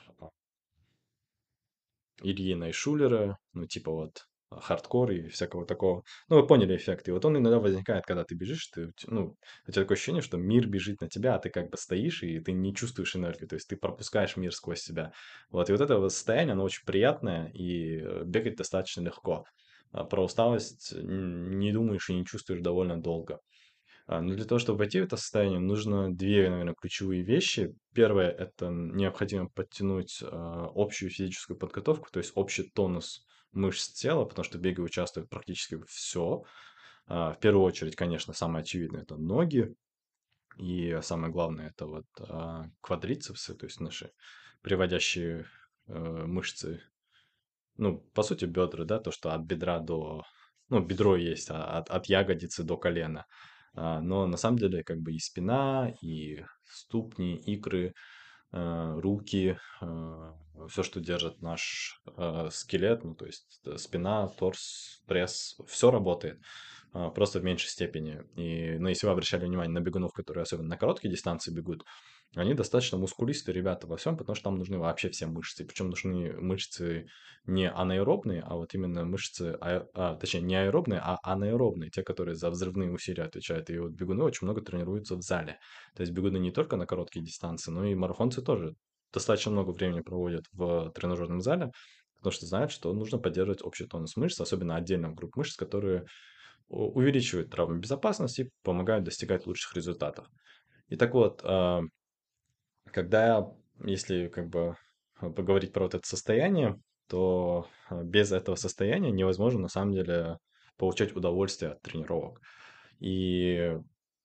Ильи 2.22 2.56
Найшулера, 2.56 3.38
ну, 3.54 3.66
типа 3.66 3.92
вот 3.92 4.28
хардкор 4.62 5.12
и 5.12 5.28
всякого 5.30 5.66
такого. 5.66 6.04
Ну, 6.30 6.38
вы 6.42 6.48
поняли 6.48 6.76
эффект. 6.76 7.08
И 7.08 7.12
вот 7.12 7.26
он 7.26 7.38
иногда 7.38 7.60
возникает, 7.60 8.06
когда 8.06 8.24
ты 8.24 8.36
бежишь, 8.36 8.68
ты, 8.68 8.92
ну, 9.08 9.36
у 9.68 9.72
тебя 9.72 9.84
такое 9.84 9.96
ощущение, 9.96 10.22
что 10.22 10.38
мир 10.38 10.68
бежит 10.68 11.02
на 11.02 11.10
тебя, 11.10 11.36
а 11.36 11.40
ты 11.40 11.50
как 11.50 11.70
бы 11.70 11.78
стоишь, 11.78 12.24
и 12.24 12.40
ты 12.40 12.52
не 12.52 12.74
чувствуешь 12.76 13.16
энергию, 13.16 13.48
то 13.48 13.56
есть 13.56 13.68
ты 13.68 13.76
пропускаешь 13.78 14.38
мир 14.38 14.54
сквозь 14.54 14.82
себя. 14.82 15.12
Вот, 15.50 15.70
и 15.70 15.72
вот 15.72 15.82
это 15.82 15.98
вот 15.98 16.12
состояние, 16.14 16.54
оно 16.54 16.64
очень 16.64 16.86
приятное, 16.86 17.50
и 17.54 18.00
э, 18.00 18.24
бегать 18.26 18.56
достаточно 18.58 19.02
легко. 19.02 19.46
а 19.92 20.04
про 20.04 20.24
усталость 20.24 20.94
не 20.96 21.72
думаешь 21.72 22.10
и 22.10 22.16
не 22.16 22.26
чувствуешь 22.26 22.62
довольно 22.62 23.00
долго. 23.02 23.40
А, 24.08 24.22
но 24.22 24.34
для 24.36 24.46
того, 24.46 24.60
чтобы 24.60 24.80
войти 24.80 25.00
в 25.00 25.06
это 25.06 25.18
состояние, 25.18 25.60
нужно 25.60 26.14
две, 26.14 26.50
наверное, 26.50 26.74
ключевые 26.74 27.24
вещи. 27.24 27.74
Первое– 27.94 28.32
это 28.32 28.70
необходимо 28.70 29.50
подтянуть 29.50 30.22
э, 30.22 30.28
общую 30.30 31.10
физическую 31.10 31.58
подготовку, 31.58 32.10
то 32.12 32.20
есть 32.20 32.34
общий 32.36 32.70
тонус 32.74 33.26
мышц 33.54 33.90
тела, 33.90 34.26
потому 34.26 34.44
что 34.44 34.58
в 34.58 34.62
беге 34.62 34.82
участвует 34.82 35.30
практически 35.30 35.82
все. 35.88 36.44
А, 37.06 37.34
в 37.34 37.40
первую 37.40 37.66
очередь, 37.66 37.96
конечно, 37.96 38.34
самое 38.34 38.64
очевидное– 38.64 39.02
это 39.04 39.18
ноги, 39.18 39.76
и 40.58 41.00
самое 41.02 41.32
главное– 41.32 41.70
это 41.76 41.86
вот 41.86 42.06
а, 42.20 42.66
квадрицепсы, 42.82 43.56
то 43.56 43.66
есть 43.66 43.80
наши 43.80 44.12
приводящие 44.62 45.46
э, 45.88 45.94
мышцы, 45.94 46.82
ну, 47.76 47.98
по 48.14 48.24
сути, 48.24 48.46
бедра, 48.46 48.86
да, 48.86 49.00
то, 49.00 49.12
что 49.12 49.34
от 49.34 49.42
бедра 49.42 49.80
до, 49.80 50.24
ну, 50.70 50.80
бедро 50.80 51.18
есть, 51.18 51.50
а 51.50 51.80
от, 51.80 51.90
от 51.90 52.06
ягодицы 52.06 52.64
до 52.64 52.78
колена. 52.78 53.26
Но 53.74 54.26
на 54.28 54.38
самом 54.38 54.60
деле 54.60 54.84
как 54.84 55.00
бы 55.02 55.12
и 55.12 55.20
спина, 55.20 55.94
и 56.02 56.46
ступни, 56.64 57.36
икры, 57.36 57.94
руки, 58.54 59.58
э, 59.82 60.32
все, 60.70 60.84
что 60.84 61.00
держит 61.00 61.42
наш 61.42 62.02
э, 62.16 62.50
скелет, 62.52 63.04
ну 63.04 63.16
то 63.16 63.26
есть 63.26 63.62
спина, 63.78 64.28
торс, 64.28 65.02
пресс, 65.08 65.58
все 65.68 65.92
работает 65.92 66.40
просто 67.16 67.40
в 67.40 67.44
меньшей 67.44 67.70
степени. 67.70 68.22
И, 68.36 68.78
ну, 68.78 68.88
если 68.88 69.08
вы 69.08 69.14
обращали 69.14 69.48
внимание 69.48 69.74
на 69.74 69.80
бегунов, 69.80 70.14
которые 70.14 70.44
особенно 70.44 70.70
на 70.70 70.78
короткие 70.78 71.10
дистанции 71.10 71.52
бегут, 71.52 71.84
они 72.36 72.54
достаточно 72.54 72.98
мускулистые 72.98 73.54
ребята 73.54 73.86
во 73.88 73.98
всем, 73.98 74.18
потому 74.18 74.36
что 74.36 74.46
там 74.46 74.58
нужны 74.58 74.78
вообще 74.80 75.10
все 75.10 75.28
мышцы. 75.28 75.66
Причем 75.66 75.90
нужны 75.90 76.34
мышцы 76.34 77.08
не 77.46 77.70
анаэробные, 77.70 78.42
а 78.42 78.56
вот 78.56 78.74
именно 78.74 79.06
мышцы, 79.06 79.56
а, 79.62 79.86
а, 79.94 80.16
точнее, 80.16 80.42
не 80.42 80.56
аэробные, 80.56 81.00
а 81.04 81.20
анаэробные, 81.24 81.92
те, 81.92 82.04
которые 82.04 82.36
за 82.36 82.50
взрывные 82.50 82.92
усилия 82.92 83.24
отвечают. 83.24 83.70
И 83.70 83.78
вот 83.78 83.92
бегуны 83.92 84.24
очень 84.24 84.46
много 84.48 84.62
тренируются 84.62 85.16
в 85.16 85.22
зале. 85.22 85.60
То 85.96 86.02
есть 86.02 86.14
бегуны 86.14 86.38
не 86.38 86.52
только 86.52 86.76
на 86.76 86.88
короткие 86.88 87.24
дистанции, 87.24 87.72
но 87.72 87.86
и 87.86 87.96
марафонцы 87.96 88.42
тоже 88.42 88.74
достаточно 89.12 89.52
много 89.52 89.72
времени 89.72 90.02
проводят 90.02 90.46
в 90.54 90.92
тренажерном 90.96 91.42
зале, 91.42 91.72
потому 92.18 92.32
что 92.32 92.48
знают, 92.48 92.72
что 92.72 92.92
нужно 92.94 93.20
поддерживать 93.20 93.62
общий 93.62 93.86
тонус 93.86 94.16
мышц, 94.18 94.40
особенно 94.42 94.76
отдельных 94.76 95.14
групп 95.14 95.36
мышц, 95.36 95.56
которые 95.56 96.06
увеличивают 96.68 97.52
травмобезопасность 97.52 98.40
и 98.40 98.50
помогают 98.64 99.04
достигать 99.06 99.46
лучших 99.46 99.76
результатов. 99.76 100.28
И 100.88 100.96
так 100.96 101.14
вот, 101.14 101.42
а, 101.44 101.82
когда, 102.94 103.52
если 103.84 104.28
как 104.28 104.48
бы 104.50 104.78
поговорить 105.20 105.74
про 105.74 105.84
вот 105.84 105.96
это 105.96 106.08
состояние, 106.08 106.80
то 107.10 107.68
а, 107.90 108.04
без 108.04 108.32
этого 108.32 108.56
состояния 108.56 109.12
невозможно 109.12 109.62
на 109.62 109.68
самом 109.68 109.94
деле 109.94 110.38
получать 110.78 111.16
удовольствие 111.16 111.72
от 111.72 111.82
тренировок. 111.82 112.40
И 113.00 113.78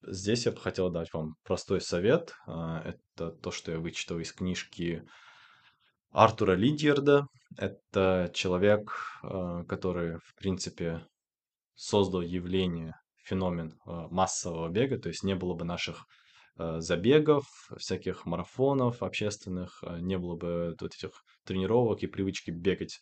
здесь 0.03 0.45
я 0.45 0.51
бы 0.51 0.59
хотел 0.59 0.89
дать 0.89 1.11
вам 1.13 1.35
простой 1.43 1.81
совет. 1.81 2.33
А, 2.47 2.81
это 2.81 3.31
то, 3.31 3.51
что 3.51 3.71
я 3.71 3.79
вычитал 3.79 4.19
из 4.19 4.31
книжки 4.31 5.03
Артура 6.11 6.53
Лидьерда. 6.53 7.27
Это 7.57 8.29
человек, 8.33 8.95
который, 9.67 10.17
в 10.19 10.35
принципе, 10.35 11.05
создал 11.73 12.21
явление, 12.21 12.93
феномен 13.23 13.73
массового 13.85 14.69
бега, 14.69 14.99
то 14.99 15.09
есть 15.09 15.23
не 15.23 15.33
было 15.33 15.55
бы 15.55 15.65
наших 15.65 16.05
забегов, 16.79 17.45
всяких 17.77 18.25
марафонов 18.25 19.01
общественных, 19.01 19.83
э, 19.83 19.99
не 19.99 20.17
было 20.17 20.35
бы 20.35 20.75
вот 20.79 20.93
этих 20.93 21.23
тренировок 21.45 22.03
и 22.03 22.07
привычки 22.07 22.51
бегать, 22.51 23.01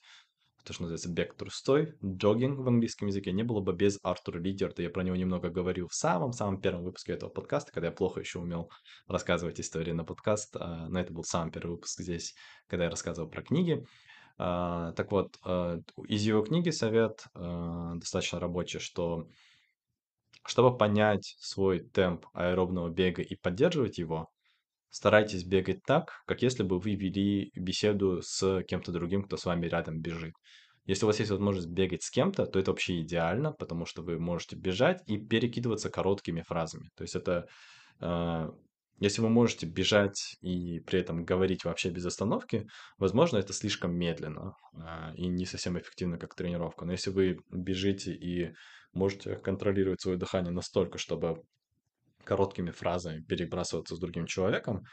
то, 0.64 0.74
что 0.74 0.84
называется 0.84 1.10
бег 1.10 1.34
трустой, 1.36 1.96
джогинг 2.04 2.60
в 2.60 2.68
английском 2.68 3.08
языке, 3.08 3.32
не 3.32 3.44
было 3.44 3.62
бы 3.62 3.74
без 3.74 4.00
Артура 4.04 4.38
Лидерта. 4.38 4.82
Я 4.82 4.90
про 4.90 5.02
него 5.02 5.16
немного 5.16 5.50
говорил 5.50 5.88
в 5.88 5.96
самом-самом 5.96 6.60
первом 6.60 6.84
выпуске 6.84 7.14
этого 7.14 7.30
подкаста, 7.30 7.72
когда 7.72 7.88
я 7.88 7.94
плохо 7.94 8.20
еще 8.20 8.40
умел 8.40 8.70
рассказывать 9.08 9.62
истории 9.62 9.94
на 9.94 10.04
подкаст, 10.04 10.58
а, 10.58 10.90
но 10.90 11.00
это 11.00 11.14
был 11.14 11.24
самый 11.24 11.52
первый 11.52 11.72
выпуск 11.72 12.02
здесь, 12.02 12.36
когда 12.68 12.84
я 12.84 12.90
рассказывал 12.90 13.30
про 13.30 13.44
книги. 13.44 13.86
А, 14.38 14.92
так 14.92 15.12
вот, 15.12 15.40
э, 15.46 15.80
из 16.10 16.24
его 16.24 16.42
книги 16.42 16.70
совет 16.70 17.26
достаточно 17.34 18.40
рабочий, 18.40 18.80
что 18.80 19.30
чтобы 20.48 20.78
понять 20.78 21.36
свой 21.40 21.80
темп 21.80 22.26
аэробного 22.34 22.90
бега 22.90 23.22
и 23.22 23.36
поддерживать 23.36 23.98
его, 23.98 24.30
старайтесь 24.90 25.44
бегать 25.44 25.84
так, 25.86 26.22
как 26.26 26.42
если 26.42 26.64
бы 26.64 26.80
вы 26.80 26.96
вели 26.96 27.52
беседу 27.56 28.22
с 28.22 28.64
кем-то 28.64 28.92
другим, 28.92 29.24
кто 29.24 29.38
с 29.38 29.46
вами 29.46 29.68
рядом 29.68 30.02
бежит. 30.02 30.34
Если 30.86 31.04
у 31.06 31.08
вас 31.08 31.20
есть 31.20 31.32
возможность 31.32 31.68
бегать 31.68 32.04
с 32.04 32.10
кем-то, 32.10 32.46
то 32.46 32.60
это 32.60 32.72
вообще 32.72 33.02
идеально, 33.02 33.52
потому 33.52 33.86
что 33.86 34.02
вы 34.04 34.20
можете 34.20 34.56
бежать 34.56 35.04
и 35.06 35.18
перекидываться 35.18 35.90
короткими 35.90 36.42
фразами. 36.42 36.90
То 36.96 37.04
есть 37.04 37.16
это, 37.16 37.46
э, 38.00 38.50
если 39.00 39.22
вы 39.22 39.30
можете 39.30 39.66
бежать 39.66 40.38
и 40.42 40.80
при 40.80 41.00
этом 41.00 41.24
говорить 41.24 41.66
вообще 41.66 41.90
без 41.90 42.06
остановки, 42.06 42.68
возможно, 42.98 43.38
это 43.38 43.54
слишком 43.54 43.96
медленно 43.96 44.56
э, 44.74 45.16
и 45.16 45.28
не 45.28 45.46
совсем 45.46 45.78
эффективно 45.78 46.18
как 46.18 46.36
тренировка. 46.36 46.86
Но 46.86 46.94
если 46.94 47.12
вы 47.12 47.40
бежите 47.52 48.14
и 48.14 48.54
можете 48.94 49.36
контролировать 49.36 50.02
свое 50.02 50.18
дыхание 50.18 50.52
настолько, 50.52 50.98
чтобы 50.98 51.44
короткими 52.24 52.72
фразами 52.72 53.22
перебрасываться 53.22 53.96
с 53.96 54.00
другим 54.00 54.26
человеком, 54.26 54.84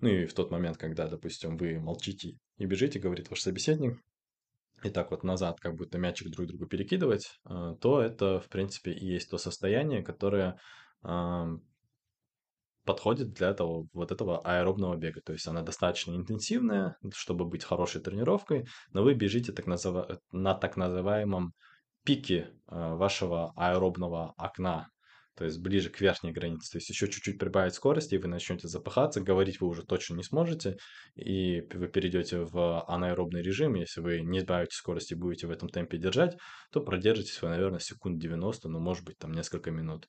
ну 0.00 0.08
и 0.08 0.26
в 0.26 0.34
тот 0.34 0.50
момент, 0.52 0.78
когда, 0.78 1.08
допустим, 1.08 1.56
вы 1.56 1.80
молчите 1.80 2.36
и 2.58 2.66
бежите, 2.66 3.00
говорит 3.00 3.28
ваш 3.28 3.40
собеседник, 3.40 3.98
и 4.84 4.90
так 4.90 5.10
вот 5.10 5.24
назад, 5.24 5.58
как 5.58 5.74
будто 5.74 5.98
мячик 5.98 6.30
друг 6.30 6.46
другу 6.46 6.66
перекидывать, 6.66 7.40
э, 7.50 7.74
то 7.80 8.00
это, 8.00 8.38
в 8.40 8.48
принципе, 8.48 8.92
и 8.92 9.04
есть 9.04 9.28
то 9.28 9.36
состояние, 9.36 10.04
которое 10.04 10.56
подходит 12.88 13.34
для 13.34 13.50
этого, 13.50 13.86
вот 13.92 14.10
этого 14.12 14.40
аэробного 14.40 14.96
бега. 14.96 15.20
То 15.20 15.34
есть 15.34 15.46
она 15.46 15.60
достаточно 15.60 16.16
интенсивная, 16.16 16.96
чтобы 17.12 17.44
быть 17.44 17.62
хорошей 17.62 18.00
тренировкой, 18.00 18.64
но 18.94 19.02
вы 19.02 19.12
бежите 19.12 19.52
так 19.52 19.66
называ... 19.66 20.18
на 20.32 20.54
так 20.54 20.78
называемом 20.78 21.52
пике 22.02 22.48
э, 22.70 22.94
вашего 22.94 23.52
аэробного 23.56 24.32
окна, 24.38 24.88
то 25.36 25.44
есть 25.44 25.60
ближе 25.60 25.90
к 25.90 26.00
верхней 26.00 26.32
границе. 26.32 26.72
То 26.72 26.78
есть 26.78 26.88
еще 26.88 27.08
чуть-чуть 27.08 27.38
прибавить 27.38 27.74
скорости, 27.74 28.14
и 28.14 28.18
вы 28.18 28.28
начнете 28.28 28.68
запыхаться, 28.68 29.20
говорить 29.20 29.60
вы 29.60 29.66
уже 29.66 29.82
точно 29.84 30.14
не 30.16 30.22
сможете, 30.22 30.78
и 31.14 31.60
вы 31.74 31.88
перейдете 31.88 32.38
в 32.38 32.84
анаэробный 32.88 33.42
режим. 33.42 33.74
Если 33.74 34.00
вы 34.00 34.22
не 34.22 34.38
избавите 34.38 34.74
скорости 34.74 35.12
и 35.12 35.16
будете 35.16 35.46
в 35.46 35.50
этом 35.50 35.68
темпе 35.68 35.98
держать, 35.98 36.38
то 36.72 36.80
продержитесь 36.80 37.42
вы, 37.42 37.50
наверное, 37.50 37.80
секунд 37.80 38.18
90, 38.18 38.70
ну, 38.70 38.80
может 38.80 39.04
быть, 39.04 39.18
там 39.18 39.32
несколько 39.32 39.70
минут. 39.70 40.08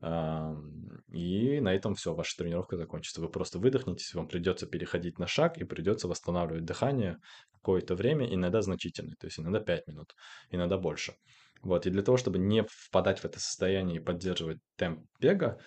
И 0.00 1.60
на 1.60 1.74
этом 1.74 1.94
все, 1.94 2.14
ваша 2.14 2.36
тренировка 2.36 2.76
закончится. 2.76 3.20
Вы 3.20 3.28
просто 3.28 3.58
выдохнетесь, 3.58 4.14
вам 4.14 4.28
придется 4.28 4.66
переходить 4.66 5.18
на 5.18 5.26
шаг 5.26 5.58
и 5.58 5.64
придется 5.64 6.06
восстанавливать 6.06 6.64
дыхание 6.64 7.18
какое-то 7.52 7.96
время, 7.96 8.32
иногда 8.32 8.62
значительное, 8.62 9.16
то 9.18 9.26
есть 9.26 9.40
иногда 9.40 9.60
5 9.60 9.88
минут, 9.88 10.14
иногда 10.50 10.78
больше. 10.78 11.14
Вот, 11.62 11.86
и 11.86 11.90
для 11.90 12.02
того, 12.02 12.16
чтобы 12.16 12.38
не 12.38 12.64
впадать 12.68 13.18
в 13.18 13.24
это 13.24 13.40
состояние 13.40 13.96
и 13.96 14.04
поддерживать 14.04 14.58
темп 14.76 15.04
бега, 15.20 15.58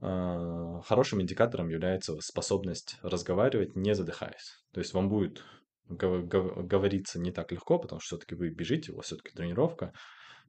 а, 0.00 0.80
хорошим 0.82 1.22
индикатором 1.22 1.68
является 1.68 2.20
способность 2.20 2.98
разговаривать, 3.02 3.74
не 3.74 3.94
задыхаясь. 3.94 4.58
То 4.72 4.80
есть 4.80 4.92
вам 4.92 5.08
будет 5.08 5.42
говориться 5.88 7.18
не 7.18 7.32
так 7.32 7.50
легко, 7.50 7.78
потому 7.78 8.00
что 8.00 8.16
все-таки 8.16 8.34
вы 8.34 8.50
бежите, 8.50 8.92
у 8.92 8.96
вас 8.96 9.06
все-таки 9.06 9.34
тренировка, 9.34 9.94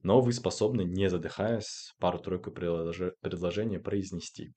но 0.02 0.20
вы 0.20 0.32
способны, 0.32 0.82
не 0.82 1.08
задыхаясь, 1.08 1.94
пару-тройку 1.98 2.50
предложений 2.50 3.78
произнести. 3.78 4.52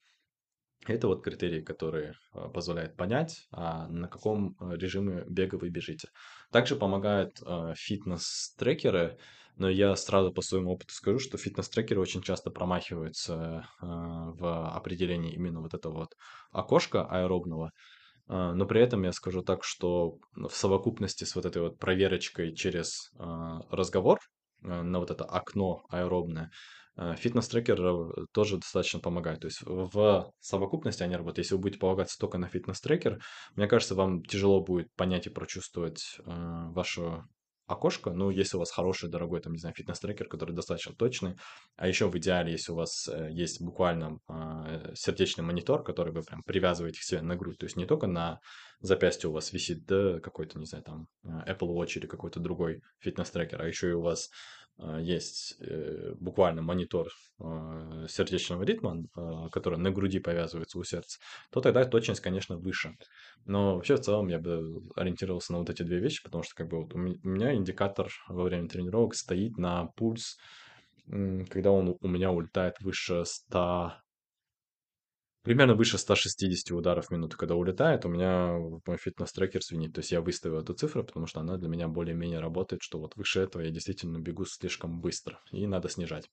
Это 0.86 1.08
вот 1.08 1.24
критерии, 1.24 1.62
которые 1.62 2.16
а, 2.34 2.50
позволяют 2.50 2.98
понять, 2.98 3.48
а 3.52 3.88
на 3.88 4.08
каком 4.08 4.56
а, 4.60 4.74
режиме 4.74 5.24
бега 5.28 5.56
вы 5.56 5.70
бежите. 5.70 6.10
Также 6.52 6.76
помогают 6.76 7.42
фитнес-трекеры, 7.76 9.18
но 9.56 9.70
я 9.70 9.96
сразу 9.96 10.34
по 10.34 10.42
своему 10.42 10.72
опыту 10.72 10.94
скажу, 10.94 11.20
что 11.20 11.38
фитнес-трекеры 11.38 12.02
очень 12.02 12.22
часто 12.22 12.52
промахиваются 12.52 13.68
в 13.82 14.76
определении 14.76 15.34
именно 15.34 15.62
вот 15.62 15.74
этого 15.74 15.94
вот 15.94 16.10
окошка 16.52 17.06
аэробного. 17.06 17.72
Но 18.28 18.66
при 18.66 18.82
этом 18.82 19.04
я 19.04 19.12
скажу 19.12 19.42
так, 19.42 19.64
что 19.64 20.18
в 20.36 20.52
совокупности 20.52 21.24
с 21.24 21.36
вот 21.36 21.46
этой 21.46 21.62
вот 21.62 21.78
проверочкой 21.80 22.56
через 22.56 23.12
разговор 23.18 24.20
Э, 24.20 24.43
на 24.64 25.00
вот 25.00 25.12
это 25.12 25.26
окно 25.26 25.86
аэробное, 25.90 26.52
э, 26.98 27.16
фитнес-трекер 27.18 27.82
э, 27.82 28.26
тоже 28.34 28.58
достаточно 28.58 29.00
помогает. 29.00 29.42
То 29.42 29.48
есть 29.48 29.62
в 29.64 30.32
совокупности 30.40 31.04
они 31.04 31.16
работают. 31.16 31.46
Если 31.46 31.56
вы 31.56 31.62
будете 31.62 31.80
полагаться 31.80 32.18
только 32.20 32.38
на 32.38 32.48
фитнес-трекер, 32.48 33.22
мне 33.56 33.68
кажется, 33.68 33.96
вам 33.96 34.24
тяжело 34.24 34.62
будет 34.64 34.94
понять 34.96 35.28
и 35.28 35.32
прочувствовать 35.32 36.18
вашу 36.26 37.26
окошко, 37.66 38.12
ну, 38.12 38.30
если 38.30 38.58
у 38.58 38.60
вас 38.60 38.72
хороший, 38.72 39.10
дорогой, 39.10 39.42
там, 39.42 39.54
не 39.54 39.60
знаю, 39.60 39.76
фитнес-трекер, 39.76 40.28
который 40.28 40.54
достаточно 40.54 40.94
точный, 40.94 41.36
а 41.76 41.88
еще 41.88 42.10
в 42.10 42.18
идеале, 42.18 42.52
если 42.52 42.72
у 42.72 42.76
вас 42.76 43.10
есть 43.30 43.62
буквально 43.62 44.20
сердечный 44.94 45.44
монитор, 45.44 45.84
который 45.84 46.14
вы 46.14 46.22
прям 46.22 46.42
привязываете 46.44 47.00
к 47.00 47.04
себе 47.04 47.22
на 47.22 47.36
грудь, 47.36 47.58
то 47.58 47.66
есть 47.66 47.78
не 47.78 47.86
только 47.86 48.08
на 48.08 48.40
запястье 48.80 49.30
у 49.30 49.34
вас 49.34 49.54
висит, 49.54 49.86
да, 49.86 50.20
какой-то, 50.20 50.60
не 50.60 50.66
знаю, 50.66 50.84
там 50.84 51.08
Apple 51.26 51.74
Watch 51.74 51.94
или 51.96 52.08
какой-то 52.08 52.40
другой 52.40 52.82
фитнес-трекер, 53.00 53.62
а 53.62 53.68
еще 53.68 53.90
и 53.90 53.94
у 53.94 54.02
вас 54.02 54.30
есть 55.00 55.56
э, 55.60 56.14
буквально 56.20 56.62
монитор 56.62 57.10
а, 57.40 58.08
сердечного 58.08 58.64
ритма, 58.64 59.06
а, 59.16 59.50
который 59.50 59.78
на 59.78 59.92
груди 59.92 60.20
повязывается 60.20 60.80
у 60.80 60.84
сердца, 60.84 61.20
то 61.52 61.62
тогда 61.62 61.86
точность, 61.86 62.22
конечно, 62.22 62.58
выше. 62.58 62.98
Но 63.46 63.76
вообще 63.76 63.96
в 63.96 64.02
целом 64.02 64.28
я 64.30 64.40
бы 64.40 64.84
ориентировался 64.96 65.54
на 65.54 65.60
вот 65.60 65.70
эти 65.70 65.84
две 65.84 66.00
вещи, 66.00 66.24
потому 66.24 66.44
что 66.44 66.56
как 66.56 66.70
бы 66.70 66.82
вот 66.82 66.94
у 66.94 66.98
меня 66.98 67.54
индикатор 67.54 68.12
во 68.28 68.44
время 68.44 68.68
тренировок 68.68 69.16
стоит 69.16 69.58
на 69.58 69.86
пульс, 69.96 70.38
когда 71.06 71.72
он 71.72 71.98
у 72.00 72.08
меня 72.08 72.32
улетает 72.32 72.80
выше 72.80 73.24
100 73.26 73.94
примерно 75.44 75.76
выше 75.76 75.98
160 75.98 76.72
ударов 76.72 77.08
в 77.08 77.12
минуту, 77.12 77.38
когда 77.38 77.56
улетает, 77.56 78.06
у 78.06 78.10
меня 78.10 78.58
мой 78.86 78.98
фитнес-трекер 78.98 79.62
звенит. 79.62 79.94
То 79.94 80.00
есть 80.00 80.12
я 80.12 80.22
выставил 80.22 80.60
эту 80.60 80.74
цифру, 80.74 81.04
потому 81.04 81.28
что 81.28 81.42
она 81.42 81.58
для 81.58 81.70
меня 81.70 81.88
более-менее 81.88 82.40
работает, 82.40 82.82
что 82.82 83.00
вот 83.00 83.16
выше 83.16 83.42
этого 83.42 83.62
я 83.62 83.70
действительно 83.70 84.20
бегу 84.20 84.46
слишком 84.46 85.02
быстро, 85.02 85.40
и 85.52 85.68
надо 85.68 85.90
снижать. 85.90 86.30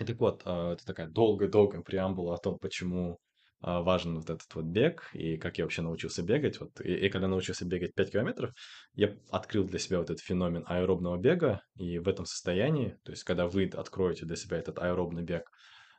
И 0.00 0.04
так 0.04 0.18
вот, 0.18 0.42
а, 0.44 0.72
это 0.72 0.84
такая 0.84 1.06
долгая-долгая 1.06 1.82
преамбула 1.82 2.34
о 2.34 2.38
том, 2.38 2.58
почему 2.58 3.20
а, 3.60 3.80
важен 3.80 4.16
вот 4.16 4.28
этот 4.28 4.52
вот 4.54 4.64
бег, 4.64 5.08
и 5.12 5.36
как 5.36 5.58
я 5.58 5.64
вообще 5.64 5.82
научился 5.82 6.22
бегать. 6.22 6.58
Вот, 6.60 6.80
и, 6.80 6.92
и 6.92 7.08
когда 7.08 7.28
научился 7.28 7.64
бегать 7.64 7.94
5 7.94 8.10
километров, 8.10 8.52
я 8.94 9.16
открыл 9.30 9.64
для 9.64 9.78
себя 9.78 9.98
вот 9.98 10.10
этот 10.10 10.20
феномен 10.20 10.64
аэробного 10.66 11.16
бега, 11.16 11.62
и 11.76 11.98
в 11.98 12.08
этом 12.08 12.26
состоянии, 12.26 12.98
то 13.04 13.12
есть 13.12 13.22
когда 13.22 13.46
вы 13.46 13.66
откроете 13.72 14.26
для 14.26 14.36
себя 14.36 14.58
этот 14.58 14.80
аэробный 14.80 15.22
бег, 15.22 15.48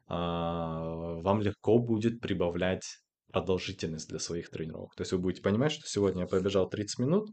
вам 0.08 1.42
легко 1.42 1.80
будет 1.80 2.22
прибавлять 2.22 2.84
продолжительность 3.32 4.08
для 4.08 4.20
своих 4.20 4.50
тренировок. 4.50 4.96
То 4.96 5.02
есть 5.02 5.12
вы 5.12 5.18
будете 5.20 5.42
понимать, 5.42 5.72
что 5.72 5.84
сегодня 5.88 6.22
я 6.22 6.28
пробежал 6.28 6.70
30 6.70 7.00
минут, 7.00 7.30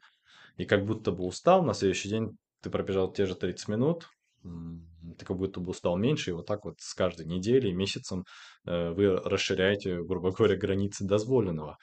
и 0.56 0.64
как 0.64 0.84
будто 0.84 1.12
бы 1.12 1.24
устал, 1.24 1.62
на 1.62 1.74
следующий 1.74 2.08
день 2.08 2.30
ты 2.60 2.70
пробежал 2.70 3.12
те 3.12 3.26
же 3.26 3.34
30 3.34 3.68
минут, 3.68 4.08
ты 4.42 5.24
как 5.24 5.36
будто 5.36 5.60
бы 5.60 5.70
устал 5.70 5.96
меньше, 5.96 6.30
и 6.30 6.32
вот 6.32 6.46
так 6.46 6.64
вот 6.64 6.74
с 6.78 6.94
каждой 6.94 7.26
неделей, 7.26 7.72
месяцем 7.72 8.24
э, 8.66 8.90
вы 8.90 9.16
расширяете, 9.16 10.02
грубо 10.02 10.32
говоря, 10.36 10.56
границы 10.56 11.04
дозволенного. 11.04 11.76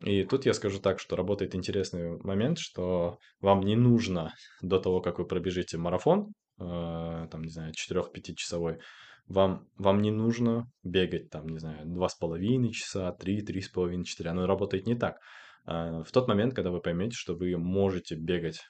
И 0.00 0.24
тут 0.24 0.46
я 0.46 0.54
скажу 0.54 0.78
так, 0.78 1.00
что 1.00 1.16
работает 1.16 1.54
интересный 1.54 2.18
момент, 2.22 2.58
что 2.58 3.18
вам 3.40 3.60
не 3.60 3.76
нужно 3.76 4.32
до 4.62 4.78
того, 4.78 5.00
как 5.00 5.18
вы 5.18 5.26
пробежите 5.26 5.76
марафон, 5.76 6.32
э, 6.58 7.28
там, 7.30 7.42
не 7.42 7.50
знаю, 7.50 7.72
4-5 7.72 8.34
часовой, 8.36 8.78
вам, 9.28 9.68
вам 9.76 10.02
не 10.02 10.10
нужно 10.10 10.70
бегать 10.82 11.30
там, 11.30 11.48
не 11.48 11.58
знаю, 11.58 11.86
два 11.86 12.08
с 12.08 12.14
половиной 12.14 12.72
часа, 12.72 13.12
три, 13.12 13.42
три 13.42 13.60
с 13.60 13.68
половиной, 13.68 14.04
четыре. 14.04 14.30
Оно 14.30 14.46
работает 14.46 14.86
не 14.86 14.94
так. 14.94 15.18
А, 15.64 16.02
в 16.02 16.10
тот 16.10 16.28
момент, 16.28 16.54
когда 16.54 16.70
вы 16.70 16.80
поймете, 16.80 17.14
что 17.14 17.34
вы 17.34 17.56
можете 17.56 18.16
бегать 18.16 18.60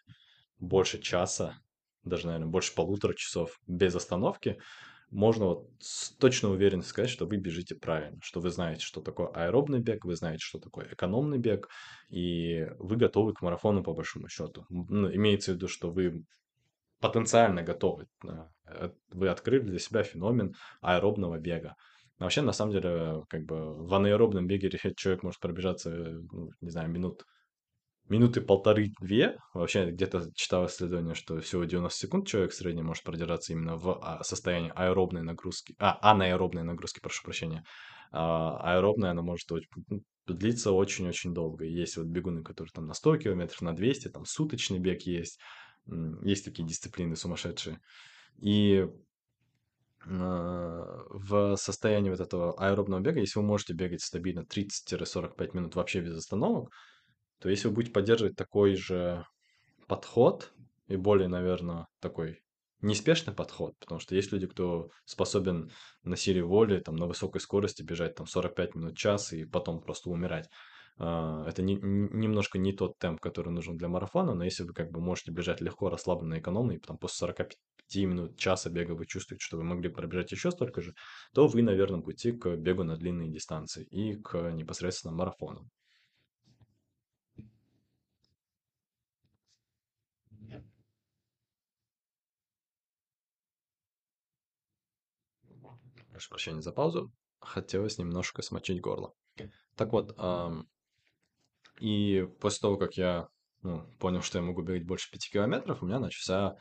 больше 0.58 1.00
часа, 1.00 1.54
даже, 2.02 2.26
наверное, 2.26 2.48
больше 2.48 2.74
полутора 2.74 3.14
часов 3.14 3.58
без 3.66 3.94
остановки, 3.94 4.58
можно 5.10 5.46
вот 5.46 5.70
с 5.80 6.10
точной 6.16 6.52
уверенностью 6.52 6.90
сказать, 6.90 7.10
что 7.10 7.26
вы 7.26 7.38
бежите 7.38 7.74
правильно, 7.74 8.18
что 8.22 8.40
вы 8.40 8.50
знаете, 8.50 8.82
что 8.82 9.00
такое 9.00 9.28
аэробный 9.28 9.78
бег, 9.78 10.04
вы 10.04 10.16
знаете, 10.16 10.40
что 10.40 10.58
такое 10.58 10.92
экономный 10.92 11.38
бег, 11.38 11.68
и 12.10 12.66
вы 12.78 12.96
готовы 12.96 13.32
к 13.32 13.40
марафону 13.40 13.82
по 13.82 13.94
большому 13.94 14.28
счету. 14.28 14.66
Ну, 14.68 15.10
имеется 15.14 15.52
в 15.52 15.54
виду, 15.54 15.68
что 15.68 15.90
вы 15.90 16.24
потенциально 17.00 17.62
готовы. 17.62 18.06
Э, 18.24 18.90
вы 19.10 19.28
открыли 19.28 19.62
для 19.62 19.78
себя 19.78 20.02
феномен 20.02 20.54
аэробного 20.80 21.38
бега. 21.38 21.74
Но 22.18 22.24
вообще, 22.26 22.42
на 22.42 22.52
самом 22.52 22.72
деле, 22.72 23.22
как 23.28 23.44
бы 23.44 23.74
в 23.86 23.94
анаэробном 23.94 24.46
беге 24.46 24.70
человек 24.96 25.22
может 25.22 25.40
пробежаться, 25.40 25.90
ну, 25.90 26.50
не 26.60 26.70
знаю, 26.70 26.90
минут 26.90 27.24
минуты 28.08 28.40
полторы-две. 28.40 29.38
Вообще, 29.54 29.90
где-то 29.90 30.30
читал 30.34 30.66
исследование, 30.66 31.14
что 31.14 31.40
всего 31.40 31.64
90 31.64 31.98
секунд 31.98 32.26
человек 32.26 32.52
в 32.52 32.54
среднем 32.54 32.86
может 32.86 33.04
продержаться 33.04 33.52
именно 33.52 33.76
в 33.76 33.98
а, 34.02 34.22
состоянии 34.24 34.72
аэробной 34.74 35.22
нагрузки. 35.22 35.74
А, 35.78 35.98
анаэробной 36.10 36.64
нагрузки, 36.64 37.00
прошу 37.00 37.22
прощения. 37.22 37.64
А, 38.10 38.58
аэробная, 38.74 39.10
она 39.10 39.22
может 39.22 39.48
ну, 39.88 40.02
длиться 40.26 40.72
очень-очень 40.72 41.34
долго. 41.34 41.64
Есть 41.64 41.96
вот 41.96 42.06
бегуны, 42.06 42.42
которые 42.42 42.72
там 42.72 42.86
на 42.86 42.94
100 42.94 43.18
километров, 43.18 43.60
на 43.60 43.74
200, 43.74 44.08
там 44.08 44.24
суточный 44.24 44.78
бег 44.78 45.02
есть. 45.02 45.38
Есть 46.22 46.44
такие 46.44 46.66
дисциплины 46.66 47.16
сумасшедшие. 47.16 47.80
И 48.38 48.86
а, 50.06 51.04
в 51.10 51.56
состоянии 51.56 52.10
вот 52.10 52.20
этого 52.20 52.54
аэробного 52.58 53.00
бега, 53.00 53.20
если 53.20 53.38
вы 53.38 53.46
можете 53.46 53.74
бегать 53.74 54.02
стабильно 54.02 54.44
30-45 54.44 55.50
минут 55.54 55.74
вообще 55.74 56.00
без 56.00 56.16
остановок, 56.16 56.70
то 57.40 57.48
если 57.48 57.68
вы 57.68 57.74
будете 57.74 57.92
поддерживать 57.92 58.36
такой 58.36 58.74
же 58.74 59.24
подход 59.86 60.52
и 60.86 60.96
более, 60.96 61.28
наверное, 61.28 61.86
такой 62.00 62.40
неспешный 62.80 63.34
подход, 63.34 63.74
потому 63.80 64.00
что 64.00 64.14
есть 64.14 64.32
люди, 64.32 64.46
кто 64.46 64.88
способен 65.04 65.70
на 66.04 66.16
силе 66.16 66.42
воли, 66.42 66.80
там, 66.80 66.96
на 66.96 67.06
высокой 67.06 67.40
скорости 67.40 67.82
бежать 67.82 68.14
там 68.14 68.26
45 68.26 68.74
минут, 68.76 68.96
час 68.96 69.32
и 69.32 69.44
потом 69.44 69.80
просто 69.80 70.10
умирать. 70.10 70.48
А, 70.98 71.44
это 71.48 71.62
не, 71.62 71.74
немножко 71.76 72.58
не 72.58 72.72
тот 72.72 72.98
темп, 72.98 73.20
который 73.20 73.50
нужен 73.50 73.76
для 73.76 73.88
марафона, 73.88 74.34
но 74.34 74.44
если 74.44 74.64
вы 74.64 74.72
как 74.72 74.90
бы 74.90 75.00
можете 75.00 75.30
бежать 75.32 75.60
легко, 75.60 75.90
расслабленно, 75.90 76.38
экономно, 76.38 76.72
и 76.72 76.78
потом 76.78 76.98
после 76.98 77.16
45 77.18 78.06
минут, 78.06 78.36
часа 78.36 78.70
бега 78.70 78.92
вы 78.92 79.06
чувствуете, 79.06 79.44
что 79.44 79.56
вы 79.56 79.64
могли 79.64 79.88
пробежать 79.88 80.32
еще 80.32 80.50
столько 80.50 80.80
же, 80.82 80.94
то 81.34 81.46
вы 81.46 81.62
на 81.62 81.70
верном 81.70 82.02
пути 82.02 82.32
к 82.32 82.56
бегу 82.56 82.84
на 82.84 82.96
длинные 82.96 83.30
дистанции 83.30 83.84
и 83.84 84.16
к 84.16 84.50
непосредственно 84.52 85.14
марафону. 85.14 85.68
Прошу 96.10 96.28
прощения 96.30 96.62
за 96.62 96.72
паузу. 96.72 97.12
Хотелось 97.40 97.98
немножко 97.98 98.42
смочить 98.42 98.80
горло. 98.80 99.14
Так 99.76 99.92
вот, 99.92 100.14
и 101.80 102.26
после 102.40 102.60
того, 102.60 102.76
как 102.76 102.96
я 102.96 103.28
ну, 103.62 103.86
понял, 103.98 104.22
что 104.22 104.38
я 104.38 104.44
могу 104.44 104.62
бегать 104.62 104.86
больше 104.86 105.10
5 105.10 105.30
километров, 105.32 105.82
у 105.82 105.86
меня 105.86 105.98
начался 105.98 106.56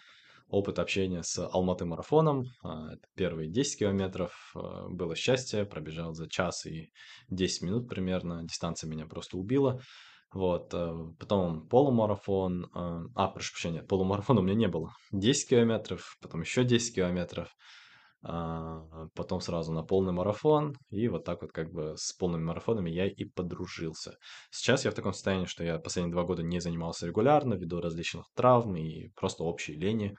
опыт 0.50 0.80
общения 0.80 1.24
с 1.24 1.38
Алматы 1.38 1.86
марафоном. 1.86 2.46
А, 2.64 2.94
это 2.94 3.04
первые 3.16 3.50
10 3.50 3.80
километров. 3.80 4.52
А, 4.56 4.88
было 4.90 5.16
счастье, 5.16 5.66
пробежал 5.66 6.14
за 6.14 6.30
час 6.30 6.66
и 6.66 6.92
10 7.30 7.64
минут 7.64 7.90
примерно. 7.90 8.44
Дистанция 8.44 8.90
меня 8.90 9.06
просто 9.06 9.38
убила. 9.38 9.82
Вот, 10.34 10.74
а, 10.74 11.14
потом 11.20 11.68
полумарафон, 11.68 12.70
а, 12.74 13.28
прошу 13.28 13.54
прощения, 13.54 13.84
полумарафона 13.84 14.42
у 14.42 14.44
меня 14.44 14.56
не 14.56 14.68
было. 14.68 14.94
10 15.12 15.50
километров, 15.50 16.18
потом 16.22 16.42
еще 16.42 16.64
10 16.64 16.96
километров. 16.96 17.50
А, 18.24 19.08
потом 19.14 19.42
сразу 19.42 19.72
на 19.72 19.84
полный 19.84 20.12
марафон, 20.12 20.76
и 20.90 21.08
вот 21.08 21.24
так 21.24 21.42
вот 21.42 21.52
как 21.52 21.72
бы 21.72 21.94
с 21.96 22.14
полными 22.14 22.44
марафонами 22.44 22.90
я 22.90 23.08
и 23.08 23.26
подружился. 23.26 24.18
Сейчас 24.50 24.86
я 24.86 24.92
в 24.92 24.96
таком 24.96 25.14
состоянии, 25.14 25.46
что 25.46 25.64
я 25.64 25.78
последние 25.78 26.14
два 26.14 26.24
года 26.24 26.44
не 26.44 26.60
занимался 26.60 27.08
регулярно, 27.08 27.54
ввиду 27.54 27.80
различных 27.80 28.26
травм 28.36 28.76
и 28.76 29.10
просто 29.16 29.44
общей 29.44 29.74
лени. 29.76 30.16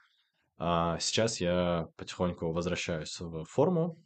А 0.57 0.97
сейчас 0.99 1.41
я 1.41 1.87
потихоньку 1.97 2.51
возвращаюсь 2.51 3.19
в 3.19 3.45
форму, 3.45 3.97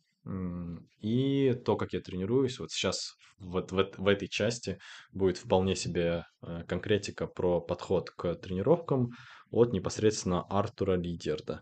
и 1.02 1.54
то, 1.66 1.76
как 1.76 1.94
я 1.94 2.00
тренируюсь, 2.00 2.60
вот 2.60 2.72
сейчас 2.72 3.16
вот 3.40 3.72
в, 3.72 3.92
в 3.98 4.08
этой 4.08 4.30
части 4.30 4.80
будет 5.12 5.38
вполне 5.38 5.76
себе 5.76 6.26
э, 6.42 6.64
конкретика 6.64 7.28
про 7.28 7.60
подход 7.60 8.10
к 8.12 8.36
тренировкам 8.36 9.10
от 9.52 9.74
непосредственно 9.74 10.44
Артура 10.44 10.96
Лидерда. 10.96 11.62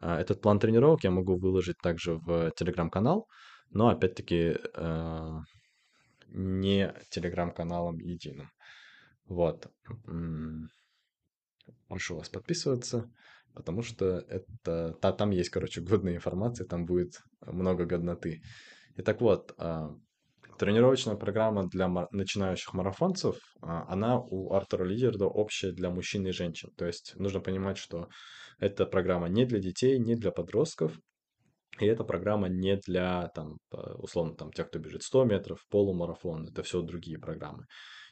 А, 0.00 0.20
этот 0.20 0.40
план 0.40 0.58
тренировок 0.58 1.04
я 1.04 1.10
могу 1.10 1.36
выложить 1.36 1.78
также 1.82 2.16
в 2.16 2.50
телеграм-канал, 2.52 3.26
но 3.70 3.88
опять-таки 3.88 4.56
э, 4.74 5.38
не 6.28 6.94
телеграм-каналом 7.10 7.98
единым. 7.98 8.50
Вот. 9.26 9.68
Прошу 11.88 12.16
вас 12.16 12.28
подписываться, 12.28 13.10
потому 13.54 13.82
что 13.82 14.18
это 14.28 14.92
та, 15.00 15.12
там 15.12 15.30
есть, 15.30 15.50
короче, 15.50 15.80
годная 15.80 16.16
информация, 16.16 16.66
там 16.66 16.84
будет 16.84 17.22
много 17.40 17.86
годноты. 17.86 18.42
Итак, 18.96 19.20
вот, 19.20 19.54
а, 19.58 19.90
тренировочная 20.58 21.16
программа 21.16 21.68
для 21.68 21.88
начинающих 22.10 22.72
марафонцев, 22.74 23.36
а, 23.60 23.84
она 23.88 24.18
у 24.18 24.52
Артура 24.52 24.84
Лидерда 24.84 25.26
общая 25.26 25.72
для 25.72 25.90
мужчин 25.90 26.26
и 26.26 26.32
женщин. 26.32 26.70
То 26.76 26.86
есть 26.86 27.14
нужно 27.16 27.40
понимать, 27.40 27.78
что 27.78 28.08
эта 28.58 28.86
программа 28.86 29.28
не 29.28 29.44
для 29.44 29.60
детей, 29.60 29.98
не 29.98 30.14
для 30.14 30.30
подростков, 30.30 30.98
и 31.80 31.86
эта 31.86 32.04
программа 32.04 32.48
не 32.48 32.76
для, 32.76 33.28
там, 33.34 33.58
условно, 33.96 34.36
там, 34.36 34.52
тех, 34.52 34.68
кто 34.68 34.78
бежит 34.78 35.02
100 35.02 35.24
метров, 35.24 35.58
полумарафон, 35.70 36.46
это 36.46 36.62
все 36.62 36.82
другие 36.82 37.18
программы. 37.18 37.66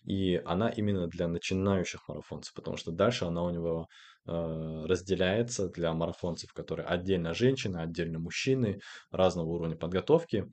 И 0.04 0.34
она 0.44 0.68
именно 0.68 1.06
для 1.06 1.28
начинающих 1.28 2.08
марафонцев, 2.08 2.54
потому 2.54 2.76
что 2.76 2.90
дальше 2.90 3.24
она 3.24 3.44
у 3.44 3.50
него 3.50 3.86
э, 4.26 4.32
разделяется 4.32 5.68
для 5.68 5.92
марафонцев, 5.92 6.52
которые 6.52 6.86
отдельно 6.86 7.34
женщины, 7.34 7.78
отдельно 7.78 8.18
мужчины, 8.18 8.80
разного 9.12 9.46
уровня 9.46 9.76
подготовки. 9.76 10.46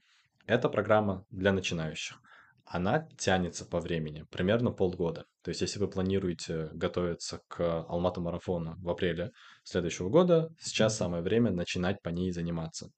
Это 0.50 0.68
программа 0.68 1.28
для 1.30 1.54
начинающих. 1.54 2.18
она 2.66 3.08
тянется 3.18 3.66
по 3.66 3.80
времени, 3.80 4.26
примерно 4.32 4.72
полгода. 4.72 5.26
То 5.44 5.50
есть, 5.50 5.62
если 5.62 5.78
вы 5.78 5.88
планируете 5.88 6.70
готовиться 6.74 7.42
к 7.48 7.86
Алмату 7.88 8.22
марафону 8.22 8.76
в 8.80 8.90
апреле 8.90 9.32
следующего 9.64 10.10
года, 10.10 10.50
сейчас 10.60 10.98
самое 10.98 11.22
время 11.22 11.52
начинать 11.52 12.02
по 12.02 12.10
ней 12.10 12.32
заниматься. 12.32 12.90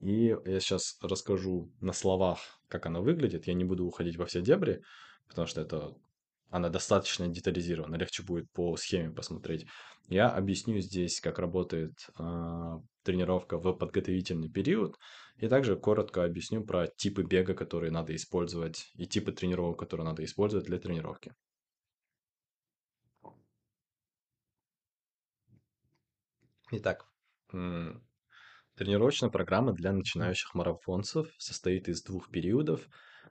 И 0.00 0.34
я 0.46 0.60
сейчас 0.60 0.96
расскажу 1.02 1.70
на 1.82 1.92
словах, 1.92 2.38
как 2.68 2.86
она 2.86 3.00
выглядит. 3.00 3.46
Я 3.46 3.52
не 3.52 3.64
буду 3.64 3.84
уходить 3.84 4.16
во 4.16 4.24
все 4.24 4.40
дебри, 4.40 4.80
потому 5.28 5.46
что 5.46 5.60
это 5.60 5.92
она 6.50 6.68
достаточно 6.68 7.28
детализирована, 7.28 7.96
легче 7.96 8.22
будет 8.22 8.50
по 8.52 8.76
схеме 8.76 9.10
посмотреть. 9.10 9.66
Я 10.08 10.30
объясню 10.30 10.80
здесь, 10.80 11.20
как 11.20 11.38
работает 11.38 11.92
э, 12.18 12.22
тренировка 13.02 13.58
в 13.58 13.72
подготовительный 13.74 14.50
период, 14.50 14.96
и 15.36 15.48
также 15.48 15.76
коротко 15.76 16.24
объясню 16.24 16.64
про 16.64 16.86
типы 16.86 17.22
бега, 17.22 17.54
которые 17.54 17.90
надо 17.90 18.16
использовать, 18.16 18.90
и 18.94 19.06
типы 19.06 19.32
тренировок, 19.32 19.78
которые 19.78 20.06
надо 20.06 20.24
использовать 20.24 20.66
для 20.66 20.78
тренировки. 20.78 21.34
Итак, 26.70 27.06
тренировочная 28.74 29.30
программа 29.30 29.72
для 29.72 29.92
начинающих 29.92 30.54
марафонцев 30.54 31.28
состоит 31.38 31.88
из 31.88 32.02
двух 32.02 32.30
периодов. 32.30 32.88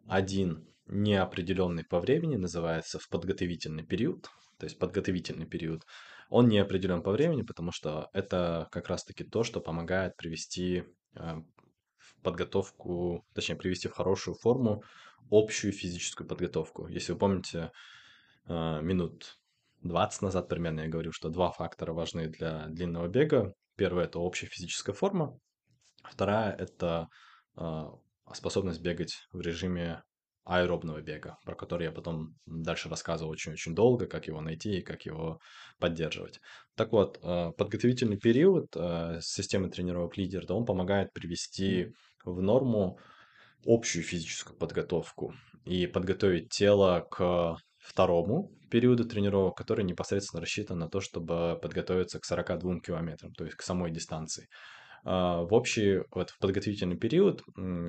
Один 0.07 0.65
неопределенный 0.87 1.83
по 1.83 1.99
времени, 1.99 2.37
называется 2.37 2.97
в 2.97 3.09
подготовительный 3.09 3.83
период, 3.83 4.29
то 4.57 4.65
есть 4.65 4.79
подготовительный 4.79 5.45
период. 5.45 5.83
Он 6.29 6.47
не 6.47 6.59
определен 6.59 7.03
по 7.03 7.11
времени, 7.11 7.41
потому 7.41 7.71
что 7.71 8.09
это 8.13 8.67
как 8.71 8.87
раз-таки 8.87 9.23
то, 9.23 9.43
что 9.43 9.61
помогает 9.61 10.15
привести 10.17 10.83
э, 11.15 11.41
в 11.97 12.21
подготовку, 12.21 13.25
точнее, 13.33 13.55
привести 13.55 13.87
в 13.87 13.93
хорошую 13.93 14.35
форму 14.35 14.83
общую 15.29 15.73
физическую 15.73 16.27
подготовку. 16.27 16.87
Если 16.87 17.13
вы 17.13 17.19
помните, 17.19 17.71
э, 18.45 18.81
минут 18.81 19.37
20 19.83 20.21
назад 20.21 20.49
примерно 20.49 20.81
я 20.81 20.87
говорил, 20.87 21.11
что 21.11 21.29
два 21.29 21.51
фактора 21.51 21.93
важны 21.93 22.27
для 22.27 22.67
длинного 22.67 23.07
бега. 23.07 23.53
Первое– 23.75 24.05
это 24.05 24.19
общая 24.19 24.47
физическая 24.47 24.95
форма. 24.95 25.37
Вторая– 26.03 26.53
это 26.59 27.07
э, 27.57 27.83
способность 28.33 28.81
бегать 28.81 29.27
в 29.31 29.41
режиме 29.41 30.03
аэробного 30.47 31.01
бега, 31.01 31.37
про 31.43 31.55
который 31.55 31.83
я 31.85 31.91
потом 31.91 32.35
дальше 32.45 32.89
рассказывал 32.89 33.31
очень-очень 33.31 33.75
долго, 33.75 34.07
как 34.07 34.27
его 34.27 34.41
найти 34.41 34.77
и 34.77 34.81
как 34.81 35.05
его 35.05 35.39
поддерживать. 35.77 36.39
Так 36.75 36.93
вот, 36.93 37.19
э, 37.21 37.51
подготовительный 37.57 38.17
период 38.17 38.67
э, 38.75 39.19
системы 39.21 39.69
тренировок 39.69 40.15
лидер, 40.17 40.45
да, 40.45 40.53
он 40.53 40.65
помогает 40.65 41.11
привести 41.11 41.91
в 42.23 42.41
норму 42.41 42.97
общую 43.65 44.03
физическую 44.03 44.57
подготовку 44.57 45.33
и 45.65 45.85
подготовить 45.85 46.49
тело 46.49 47.05
к 47.11 47.57
второму 47.77 48.51
периоду 48.71 49.05
тренировок, 49.05 49.57
который 49.57 49.83
непосредственно 49.83 50.41
рассчитан 50.41 50.79
на 50.79 50.89
то, 50.89 51.01
чтобы 51.01 51.59
подготовиться 51.61 52.19
к 52.19 52.25
42 52.25 52.79
километрам, 52.79 53.33
то 53.33 53.43
есть 53.43 53.57
к 53.57 53.61
самой 53.61 53.91
дистанции. 53.91 54.47
А, 55.03 55.41
в 55.41 55.53
общий, 55.53 56.03
вот 56.11 56.31
в 56.31 56.39
подготовительный 56.39 56.97
период 56.97 57.43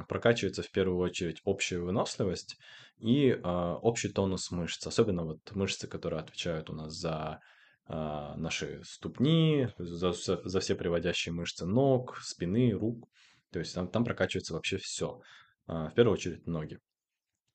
прокачивается 0.08 0.62
в 0.62 0.70
первую 0.70 0.98
очередь 0.98 1.40
общая 1.44 1.78
выносливость 1.78 2.58
и 2.98 3.38
а, 3.42 3.76
общий 3.76 4.08
тонус 4.08 4.50
мышц, 4.50 4.86
особенно 4.86 5.24
вот 5.24 5.54
мышцы, 5.54 5.86
которые 5.86 6.20
отвечают 6.20 6.70
у 6.70 6.74
нас 6.74 6.94
за 6.94 7.40
а, 7.86 8.36
наши 8.36 8.82
ступни, 8.84 9.68
за, 9.78 10.12
за 10.12 10.60
все 10.60 10.74
приводящие 10.74 11.32
мышцы 11.32 11.66
ног, 11.66 12.18
спины, 12.22 12.72
рук. 12.72 13.08
То 13.50 13.58
есть 13.58 13.74
там, 13.74 13.88
там 13.88 14.04
прокачивается 14.04 14.54
вообще 14.54 14.76
все. 14.76 15.20
В 15.66 15.92
первую 15.94 16.14
очередь 16.14 16.46
ноги. 16.46 16.78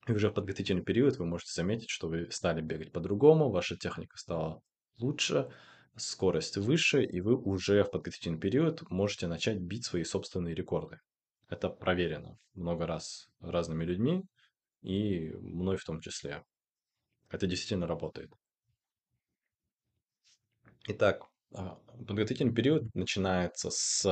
И 0.08 0.12
уже 0.12 0.30
в 0.30 0.34
подготовительный 0.34 0.84
период 0.84 1.18
вы 1.18 1.26
можете 1.26 1.54
заметить, 1.54 1.90
что 1.90 2.08
вы 2.08 2.30
стали 2.32 2.62
бегать 2.62 2.92
по-другому, 2.92 3.50
ваша 3.50 3.78
техника 3.78 4.18
стала 4.18 4.62
лучше, 4.98 5.50
скорость 5.96 6.58
выше, 6.58 7.04
и 7.04 7.22
вы 7.22 7.36
уже 7.36 7.84
в 7.84 7.92
подготовительный 7.92 8.40
период 8.40 8.90
можете 8.90 9.28
начать 9.28 9.60
бить 9.60 9.86
свои 9.86 10.04
собственные 10.04 10.56
рекорды. 10.56 11.00
Это 11.50 11.70
проверено 11.70 12.38
много 12.56 12.88
раз 12.88 13.30
разными 13.40 13.86
людьми, 13.86 14.24
и 14.82 15.32
мной 15.40 15.78
в 15.78 15.86
том 15.86 16.02
числе. 16.02 16.44
Это 17.30 17.48
действительно 17.48 17.88
работает. 17.88 18.32
Итак, 20.88 21.24
а, 21.54 21.76
подготовительный 21.98 22.54
период 22.54 22.94
начинается 22.94 23.70
с 23.70 24.06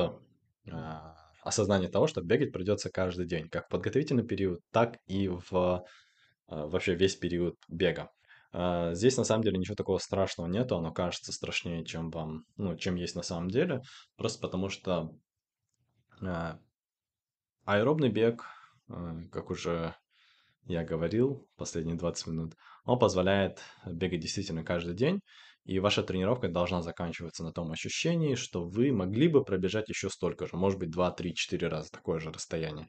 а, 0.70 1.16
осознания 1.42 1.88
того, 1.88 2.06
что 2.06 2.22
бегать 2.22 2.52
придется 2.52 2.90
каждый 2.90 3.26
день, 3.26 3.48
как 3.48 3.66
в 3.66 3.68
подготовительный 3.68 4.26
период, 4.26 4.60
так 4.70 4.98
и 5.06 5.28
в 5.28 5.52
а, 5.52 6.66
вообще 6.66 6.94
весь 6.94 7.16
период 7.16 7.56
бега. 7.68 8.10
А, 8.52 8.92
здесь 8.94 9.16
на 9.16 9.24
самом 9.24 9.42
деле 9.42 9.58
ничего 9.58 9.74
такого 9.74 9.98
страшного 9.98 10.46
нету, 10.46 10.76
оно 10.76 10.92
кажется 10.92 11.32
страшнее, 11.32 11.84
чем 11.84 12.10
вам, 12.10 12.44
ну, 12.56 12.76
чем 12.76 12.96
есть 12.96 13.16
на 13.16 13.22
самом 13.22 13.48
деле, 13.48 13.82
просто 14.16 14.40
потому 14.40 14.68
что 14.68 15.10
а, 16.20 16.58
аэробный 17.64 18.10
бег, 18.10 18.44
а, 18.88 19.22
как 19.30 19.50
уже 19.50 19.94
я 20.66 20.84
говорил 20.84 21.48
последние 21.56 21.96
20 21.96 22.26
минут, 22.28 22.54
он 22.84 22.98
позволяет 22.98 23.60
бегать 23.86 24.20
действительно 24.20 24.64
каждый 24.64 24.94
день, 24.94 25.20
и 25.64 25.78
ваша 25.78 26.02
тренировка 26.02 26.48
должна 26.48 26.82
заканчиваться 26.82 27.42
на 27.42 27.52
том 27.52 27.72
ощущении, 27.72 28.34
что 28.34 28.64
вы 28.64 28.92
могли 28.92 29.28
бы 29.28 29.44
пробежать 29.44 29.88
еще 29.88 30.10
столько 30.10 30.46
же, 30.46 30.56
может 30.56 30.78
быть 30.78 30.90
2, 30.90 31.10
3, 31.12 31.34
4 31.34 31.68
раза 31.68 31.90
такое 31.90 32.18
же 32.18 32.32
расстояние. 32.32 32.88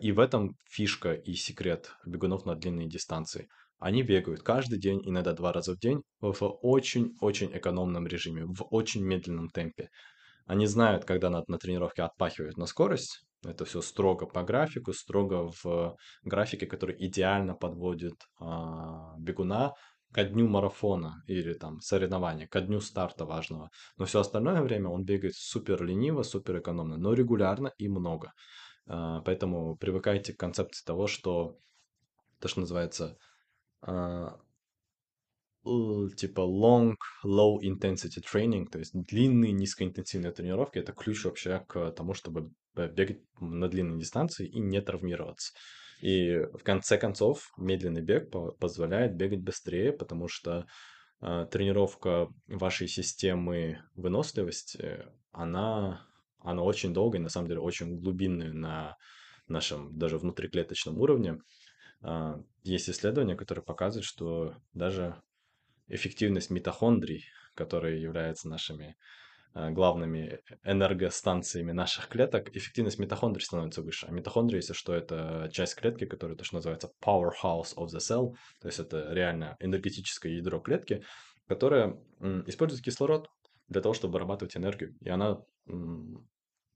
И 0.00 0.10
в 0.10 0.18
этом 0.18 0.56
фишка 0.64 1.12
и 1.12 1.34
секрет 1.34 1.94
бегунов 2.06 2.46
на 2.46 2.54
длинные 2.54 2.88
дистанции. 2.88 3.48
Они 3.80 4.02
бегают 4.02 4.42
каждый 4.42 4.78
день, 4.78 5.00
иногда 5.04 5.32
два 5.32 5.52
раза 5.52 5.74
в 5.74 5.78
день, 5.78 6.02
в 6.20 6.44
очень-очень 6.62 7.56
экономном 7.56 8.06
режиме, 8.06 8.44
в 8.44 8.66
очень 8.70 9.02
медленном 9.02 9.48
темпе. 9.48 9.88
Они 10.46 10.66
знают, 10.66 11.06
когда 11.06 11.30
надо 11.30 11.46
на 11.48 11.58
тренировке 11.58 12.02
отпахивать 12.02 12.58
на 12.58 12.66
скорость. 12.66 13.24
Это 13.42 13.64
все 13.64 13.80
строго 13.80 14.26
по 14.26 14.42
графику, 14.42 14.92
строго 14.92 15.50
в 15.62 15.96
графике, 16.24 16.66
который 16.66 16.94
идеально 16.98 17.54
подводит 17.54 18.14
а, 18.38 19.14
бегуна 19.18 19.72
ко 20.12 20.24
дню 20.24 20.46
марафона 20.46 21.22
или 21.26 21.54
там 21.54 21.80
соревнования, 21.80 22.46
ко 22.46 22.60
дню 22.60 22.80
старта 22.80 23.24
важного. 23.24 23.70
Но 23.96 24.04
все 24.04 24.20
остальное 24.20 24.60
время 24.60 24.90
он 24.90 25.04
бегает 25.04 25.34
супер 25.36 25.82
лениво, 25.82 26.22
супер 26.22 26.58
экономно, 26.58 26.98
но 26.98 27.14
регулярно 27.14 27.72
и 27.78 27.88
много. 27.88 28.32
А, 28.86 29.22
поэтому 29.22 29.76
привыкайте 29.76 30.34
к 30.34 30.38
концепции 30.38 30.84
того, 30.84 31.06
что 31.06 31.56
то, 32.40 32.48
что 32.48 32.60
называется 32.60 33.16
типа 36.16 36.40
long 36.40 36.96
low 37.24 37.58
intensity 37.62 38.22
training, 38.22 38.66
то 38.70 38.78
есть 38.78 38.92
длинные 38.94 39.52
низкоинтенсивные 39.52 40.32
тренировки, 40.32 40.78
это 40.78 40.92
ключ 40.92 41.24
вообще 41.24 41.64
к 41.68 41.90
тому, 41.92 42.14
чтобы 42.14 42.50
бегать 42.74 43.20
на 43.40 43.68
длинной 43.68 43.98
дистанции 43.98 44.46
и 44.46 44.58
не 44.58 44.80
травмироваться. 44.80 45.52
И 46.00 46.46
в 46.54 46.62
конце 46.62 46.96
концов 46.96 47.52
медленный 47.58 48.00
бег 48.00 48.30
позволяет 48.58 49.16
бегать 49.16 49.42
быстрее, 49.42 49.92
потому 49.92 50.28
что 50.28 50.66
э, 51.20 51.46
тренировка 51.50 52.28
вашей 52.46 52.88
системы 52.88 53.82
выносливости, 53.94 55.04
она, 55.30 56.06
она 56.38 56.62
очень 56.62 56.94
долгая, 56.94 57.20
на 57.20 57.28
самом 57.28 57.48
деле 57.48 57.60
очень 57.60 57.98
глубинная 58.00 58.52
на 58.52 58.96
нашем 59.46 59.98
даже 59.98 60.16
внутриклеточном 60.16 60.98
уровне. 60.98 61.38
А, 62.02 62.40
есть 62.62 62.88
исследования, 62.88 63.36
которые 63.36 63.64
показывают, 63.64 64.04
что 64.04 64.54
даже 64.72 65.20
эффективность 65.88 66.50
митохондрий, 66.50 67.24
которые 67.54 68.00
являются 68.00 68.48
нашими 68.48 68.96
а, 69.52 69.70
главными 69.70 70.40
энергостанциями 70.62 71.72
наших 71.72 72.08
клеток, 72.08 72.54
эффективность 72.56 72.98
митохондрий 72.98 73.44
становится 73.44 73.82
выше. 73.82 74.06
А 74.06 74.12
митохондрии, 74.12 74.56
если 74.56 74.72
что, 74.72 74.94
это 74.94 75.50
часть 75.52 75.74
клетки, 75.74 76.06
которая 76.06 76.36
то, 76.36 76.44
что 76.44 76.56
называется 76.56 76.92
powerhouse 77.04 77.74
of 77.76 77.86
the 77.86 77.98
cell, 77.98 78.34
то 78.60 78.68
есть 78.68 78.78
это 78.78 79.12
реально 79.12 79.56
энергетическое 79.60 80.32
ядро 80.32 80.60
клетки, 80.60 81.04
которое 81.46 81.98
использует 82.46 82.84
кислород 82.84 83.28
для 83.68 83.80
того, 83.80 83.92
чтобы 83.92 84.14
вырабатывать 84.14 84.56
энергию. 84.56 84.96
И 85.00 85.08
она, 85.08 85.38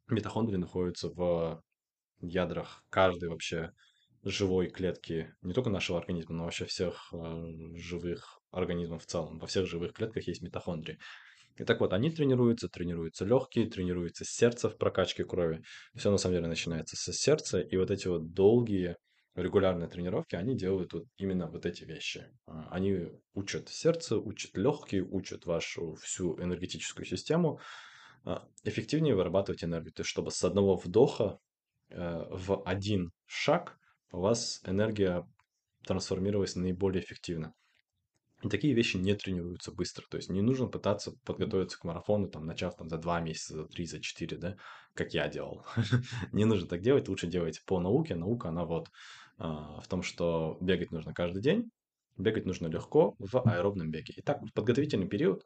митохондрии 0.08 0.56
находятся 0.56 1.08
в 1.08 1.62
ядрах 2.20 2.82
каждой 2.90 3.28
вообще 3.28 3.72
живой 4.24 4.68
клетки 4.68 5.34
не 5.42 5.52
только 5.52 5.70
нашего 5.70 5.98
организма, 5.98 6.34
но 6.34 6.44
вообще 6.44 6.64
всех 6.64 7.12
э, 7.12 7.76
живых 7.76 8.40
организмов 8.50 9.04
в 9.04 9.06
целом. 9.06 9.38
Во 9.38 9.46
всех 9.46 9.66
живых 9.66 9.92
клетках 9.92 10.26
есть 10.26 10.42
митохондрии. 10.42 10.98
И 11.56 11.64
так 11.64 11.80
вот, 11.80 11.92
они 11.92 12.10
тренируются, 12.10 12.68
тренируются 12.68 13.24
легкие, 13.24 13.70
тренируется 13.70 14.24
сердце 14.24 14.68
в 14.68 14.76
прокачке 14.76 15.24
крови. 15.24 15.62
Все 15.94 16.10
на 16.10 16.18
самом 16.18 16.36
деле 16.36 16.48
начинается 16.48 16.96
со 16.96 17.12
сердца, 17.12 17.60
и 17.60 17.76
вот 17.76 17.90
эти 17.90 18.08
вот 18.08 18.32
долгие 18.32 18.96
регулярные 19.36 19.88
тренировки, 19.88 20.36
они 20.36 20.56
делают 20.56 20.92
вот 20.92 21.04
именно 21.16 21.48
вот 21.48 21.66
эти 21.66 21.84
вещи. 21.84 22.26
А, 22.46 22.68
они 22.70 23.08
учат 23.34 23.68
сердце, 23.68 24.16
учат 24.16 24.56
легкие, 24.56 25.04
учат 25.04 25.44
вашу 25.46 25.94
всю 25.96 26.40
энергетическую 26.40 27.04
систему 27.04 27.60
а, 28.24 28.46
эффективнее 28.62 29.14
вырабатывать 29.14 29.64
энергию. 29.64 29.92
То 29.92 30.00
есть, 30.00 30.10
чтобы 30.10 30.30
с 30.30 30.42
одного 30.44 30.76
вдоха 30.76 31.38
э, 31.90 32.24
в 32.30 32.62
один 32.64 33.10
шаг 33.26 33.78
у 34.14 34.20
вас 34.20 34.60
энергия 34.64 35.26
трансформировалось 35.86 36.56
наиболее 36.56 37.02
эффективно. 37.02 37.54
И 38.42 38.48
такие 38.48 38.74
вещи 38.74 38.98
не 38.98 39.14
тренируются 39.14 39.72
быстро. 39.72 40.04
То 40.10 40.18
есть 40.18 40.28
не 40.28 40.42
нужно 40.42 40.66
пытаться 40.66 41.12
подготовиться 41.24 41.78
к 41.78 41.84
марафону, 41.84 42.28
там, 42.28 42.46
начав 42.46 42.76
там 42.76 42.88
за 42.88 42.98
два 42.98 43.20
месяца, 43.20 43.54
за 43.54 43.64
три, 43.66 43.86
за 43.86 44.00
четыре, 44.00 44.36
да, 44.36 44.56
как 44.92 45.14
я 45.14 45.28
делал. 45.28 45.64
не 46.32 46.44
нужно 46.44 46.68
так 46.68 46.82
делать, 46.82 47.08
лучше 47.08 47.26
делать 47.26 47.62
по 47.64 47.80
науке. 47.80 48.14
Наука, 48.14 48.48
она 48.48 48.64
вот 48.64 48.90
а, 49.38 49.80
в 49.80 49.88
том, 49.88 50.02
что 50.02 50.58
бегать 50.60 50.92
нужно 50.92 51.14
каждый 51.14 51.42
день, 51.42 51.70
бегать 52.18 52.44
нужно 52.44 52.66
легко 52.66 53.16
в 53.18 53.40
аэробном 53.40 53.90
беге. 53.90 54.12
Итак, 54.18 54.40
подготовительный 54.54 55.08
период 55.08 55.42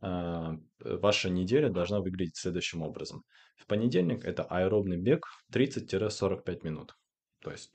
а, 0.00 0.56
ваша 0.80 1.28
неделя 1.28 1.68
должна 1.68 2.00
выглядеть 2.00 2.36
следующим 2.36 2.82
образом. 2.82 3.24
В 3.56 3.66
понедельник 3.66 4.24
это 4.24 4.42
аэробный 4.44 4.96
бег 4.96 5.26
30-45 5.52 6.60
минут. 6.64 6.96
То 7.40 7.50
есть 7.50 7.70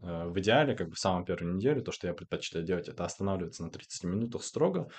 в 0.00 0.38
идеале, 0.40 0.74
как 0.74 0.88
бы 0.88 0.94
в 0.94 0.98
самом 0.98 1.24
первой 1.24 1.54
неделе, 1.54 1.80
то, 1.80 1.92
что 1.92 2.06
я 2.06 2.14
предпочитаю 2.14 2.64
делать, 2.64 2.88
это 2.88 3.04
останавливаться 3.04 3.62
на 3.62 3.70
30 3.70 4.04
минутах 4.04 4.44
строго 4.44 4.90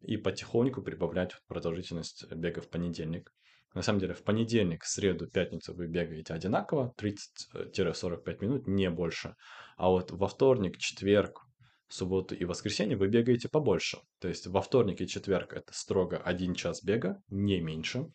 и 0.00 0.16
потихоньку 0.16 0.82
прибавлять 0.82 1.32
продолжительность 1.48 2.30
бега 2.32 2.60
в 2.60 2.68
понедельник. 2.68 3.32
На 3.74 3.82
самом 3.82 3.98
деле, 3.98 4.14
в 4.14 4.22
понедельник, 4.22 4.84
среду, 4.84 5.26
пятницу 5.26 5.74
вы 5.74 5.88
бегаете 5.88 6.32
одинаково, 6.32 6.94
30-45 6.96 8.38
минут, 8.40 8.68
не 8.68 8.88
больше. 8.88 9.34
А 9.76 9.88
вот 9.88 10.12
во 10.12 10.28
вторник, 10.28 10.78
четверг, 10.78 11.44
субботу 11.88 12.34
и 12.34 12.44
воскресенье 12.44 12.96
вы 12.96 13.08
бегаете 13.08 13.48
побольше. 13.48 13.98
То 14.20 14.28
есть 14.28 14.46
во 14.46 14.60
вторник 14.60 15.00
и 15.00 15.08
четверг 15.08 15.52
это 15.52 15.72
строго 15.72 16.18
один 16.18 16.54
час 16.54 16.84
бега, 16.84 17.20
не 17.28 17.60
меньше. 17.60 18.06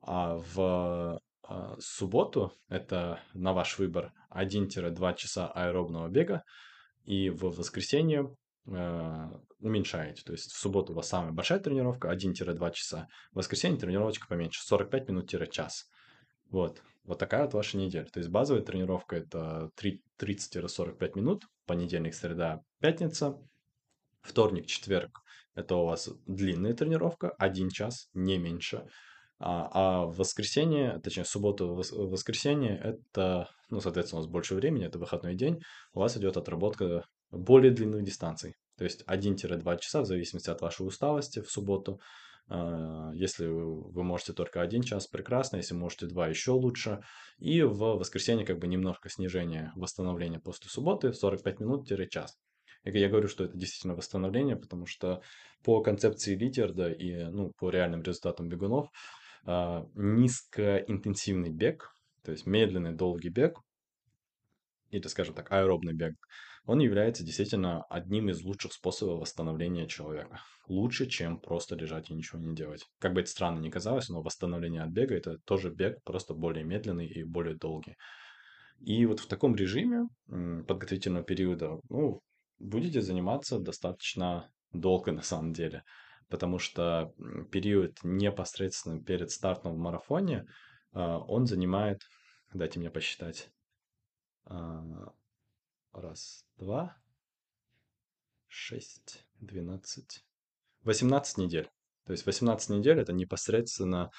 А 0.00 0.36
в 0.36 1.20
субботу, 1.78 2.52
это 2.68 3.20
на 3.34 3.52
ваш 3.52 3.78
выбор 3.78 4.12
1-2 4.30 5.16
часа 5.16 5.48
аэробного 5.48 6.08
бега, 6.08 6.44
и 7.04 7.30
в 7.30 7.56
воскресенье 7.56 8.34
э, 8.66 9.28
уменьшаете. 9.58 10.22
То 10.22 10.32
есть 10.32 10.52
в 10.52 10.58
субботу 10.58 10.92
у 10.92 10.96
вас 10.96 11.08
самая 11.08 11.32
большая 11.32 11.58
тренировка 11.58 12.12
1-2 12.12 12.72
часа, 12.72 13.08
в 13.32 13.36
воскресенье 13.36 13.78
тренировочка 13.78 14.28
поменьше, 14.28 14.62
45 14.62 15.08
минут-час. 15.08 15.86
Вот. 16.50 16.82
Вот 17.04 17.18
такая 17.18 17.44
вот 17.44 17.54
ваша 17.54 17.76
неделя. 17.76 18.04
То 18.04 18.20
есть 18.20 18.30
базовая 18.30 18.62
тренировка 18.62 19.16
это 19.16 19.70
30-45 19.76 21.16
минут, 21.16 21.46
понедельник, 21.66 22.14
среда, 22.14 22.60
пятница, 22.80 23.36
вторник, 24.22 24.66
четверг 24.66 25.22
это 25.54 25.76
у 25.76 25.86
вас 25.86 26.08
длинная 26.26 26.74
тренировка, 26.74 27.30
один 27.38 27.68
час, 27.68 28.08
не 28.14 28.38
меньше. 28.38 28.86
А, 29.44 29.68
а 29.72 30.06
в 30.06 30.16
воскресенье, 30.18 31.00
точнее, 31.02 31.24
субботу, 31.24 31.74
воскресенье, 31.74 32.78
это, 32.78 33.48
ну, 33.70 33.80
соответственно, 33.80 34.20
у 34.20 34.22
вас 34.22 34.30
больше 34.30 34.54
времени, 34.54 34.86
это 34.86 35.00
выходной 35.00 35.34
день, 35.34 35.60
у 35.94 36.00
вас 36.00 36.16
идет 36.16 36.36
отработка 36.36 37.04
более 37.32 37.72
длинных 37.72 38.04
дистанций. 38.04 38.54
То 38.78 38.84
есть 38.84 39.02
1-2 39.06 39.78
часа, 39.80 40.02
в 40.02 40.06
зависимости 40.06 40.48
от 40.48 40.60
вашей 40.60 40.86
усталости 40.86 41.40
в 41.40 41.50
субботу. 41.50 42.00
А, 42.48 43.10
если 43.14 43.46
вы 43.46 44.04
можете 44.04 44.32
только 44.32 44.60
один 44.60 44.82
час, 44.82 45.08
прекрасно. 45.08 45.56
Если 45.56 45.74
можете 45.74 46.06
два, 46.06 46.28
еще 46.28 46.52
лучше. 46.52 47.00
И 47.38 47.62
в 47.62 47.78
воскресенье 47.78 48.46
как 48.46 48.58
бы 48.58 48.68
немножко 48.68 49.08
снижение 49.08 49.72
восстановления 49.74 50.38
после 50.38 50.70
субботы, 50.70 51.12
45 51.12 51.58
минут-час. 51.60 52.38
Я 52.84 53.08
говорю, 53.08 53.28
что 53.28 53.44
это 53.44 53.56
действительно 53.56 53.94
восстановление, 53.94 54.56
потому 54.56 54.86
что 54.86 55.20
по 55.64 55.82
концепции 55.82 56.36
Литерда 56.36 56.90
и 56.90 57.24
ну, 57.24 57.52
по 57.58 57.70
реальным 57.70 58.02
результатам 58.02 58.48
бегунов, 58.48 58.88
низкоинтенсивный 59.44 61.50
бег, 61.50 61.94
то 62.22 62.32
есть 62.32 62.46
медленный 62.46 62.92
долгий 62.92 63.30
бег, 63.30 63.58
или, 64.90 65.06
скажем 65.08 65.34
так, 65.34 65.50
аэробный 65.50 65.94
бег, 65.94 66.14
он 66.64 66.78
является 66.78 67.24
действительно 67.24 67.82
одним 67.84 68.28
из 68.28 68.42
лучших 68.42 68.72
способов 68.72 69.20
восстановления 69.20 69.88
человека. 69.88 70.40
Лучше, 70.68 71.06
чем 71.06 71.40
просто 71.40 71.74
лежать 71.74 72.10
и 72.10 72.14
ничего 72.14 72.38
не 72.38 72.54
делать. 72.54 72.86
Как 73.00 73.14
бы 73.14 73.22
это 73.22 73.30
странно 73.30 73.58
ни 73.58 73.68
казалось, 73.68 74.08
но 74.08 74.22
восстановление 74.22 74.82
от 74.82 74.90
бега 74.90 75.16
это 75.16 75.38
тоже 75.38 75.70
бег, 75.70 76.00
просто 76.04 76.34
более 76.34 76.62
медленный 76.62 77.06
и 77.06 77.24
более 77.24 77.56
долгий. 77.56 77.96
И 78.80 79.06
вот 79.06 79.20
в 79.20 79.26
таком 79.26 79.56
режиме 79.56 80.06
подготовительного 80.28 81.24
периода, 81.24 81.80
ну, 81.88 82.20
будете 82.58 83.00
заниматься 83.00 83.58
достаточно 83.58 84.52
долго 84.72 85.10
на 85.10 85.22
самом 85.22 85.52
деле 85.52 85.82
потому 86.28 86.58
что 86.58 87.14
период 87.50 87.98
непосредственно 88.02 89.02
перед 89.02 89.30
стартом 89.30 89.74
в 89.74 89.78
марафоне, 89.78 90.46
а, 90.92 91.18
он 91.18 91.46
занимает, 91.46 92.02
дайте 92.52 92.78
мне 92.78 92.90
посчитать, 92.90 93.50
а, 94.44 95.12
раз, 95.92 96.44
два, 96.56 96.96
шесть, 98.48 99.26
двенадцать, 99.40 100.24
восемнадцать 100.82 101.38
недель. 101.38 101.70
То 102.04 102.12
есть 102.12 102.26
18 102.26 102.70
недель 102.70 102.98
это 102.98 103.12
непосредственно 103.12 104.10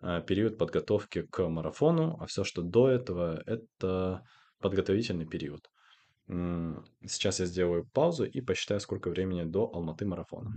а, 0.00 0.20
период 0.20 0.58
подготовки 0.58 1.22
к 1.22 1.46
марафону, 1.48 2.16
а 2.20 2.26
все, 2.26 2.44
что 2.44 2.62
до 2.62 2.88
этого, 2.88 3.42
это 3.46 4.26
подготовительный 4.60 5.26
период. 5.26 5.70
Сейчас 6.26 7.38
я 7.38 7.46
сделаю 7.46 7.88
паузу 7.92 8.24
и 8.24 8.40
посчитаю, 8.40 8.80
сколько 8.80 9.10
времени 9.10 9.44
до 9.44 9.70
Алматы 9.72 10.06
марафона. 10.06 10.54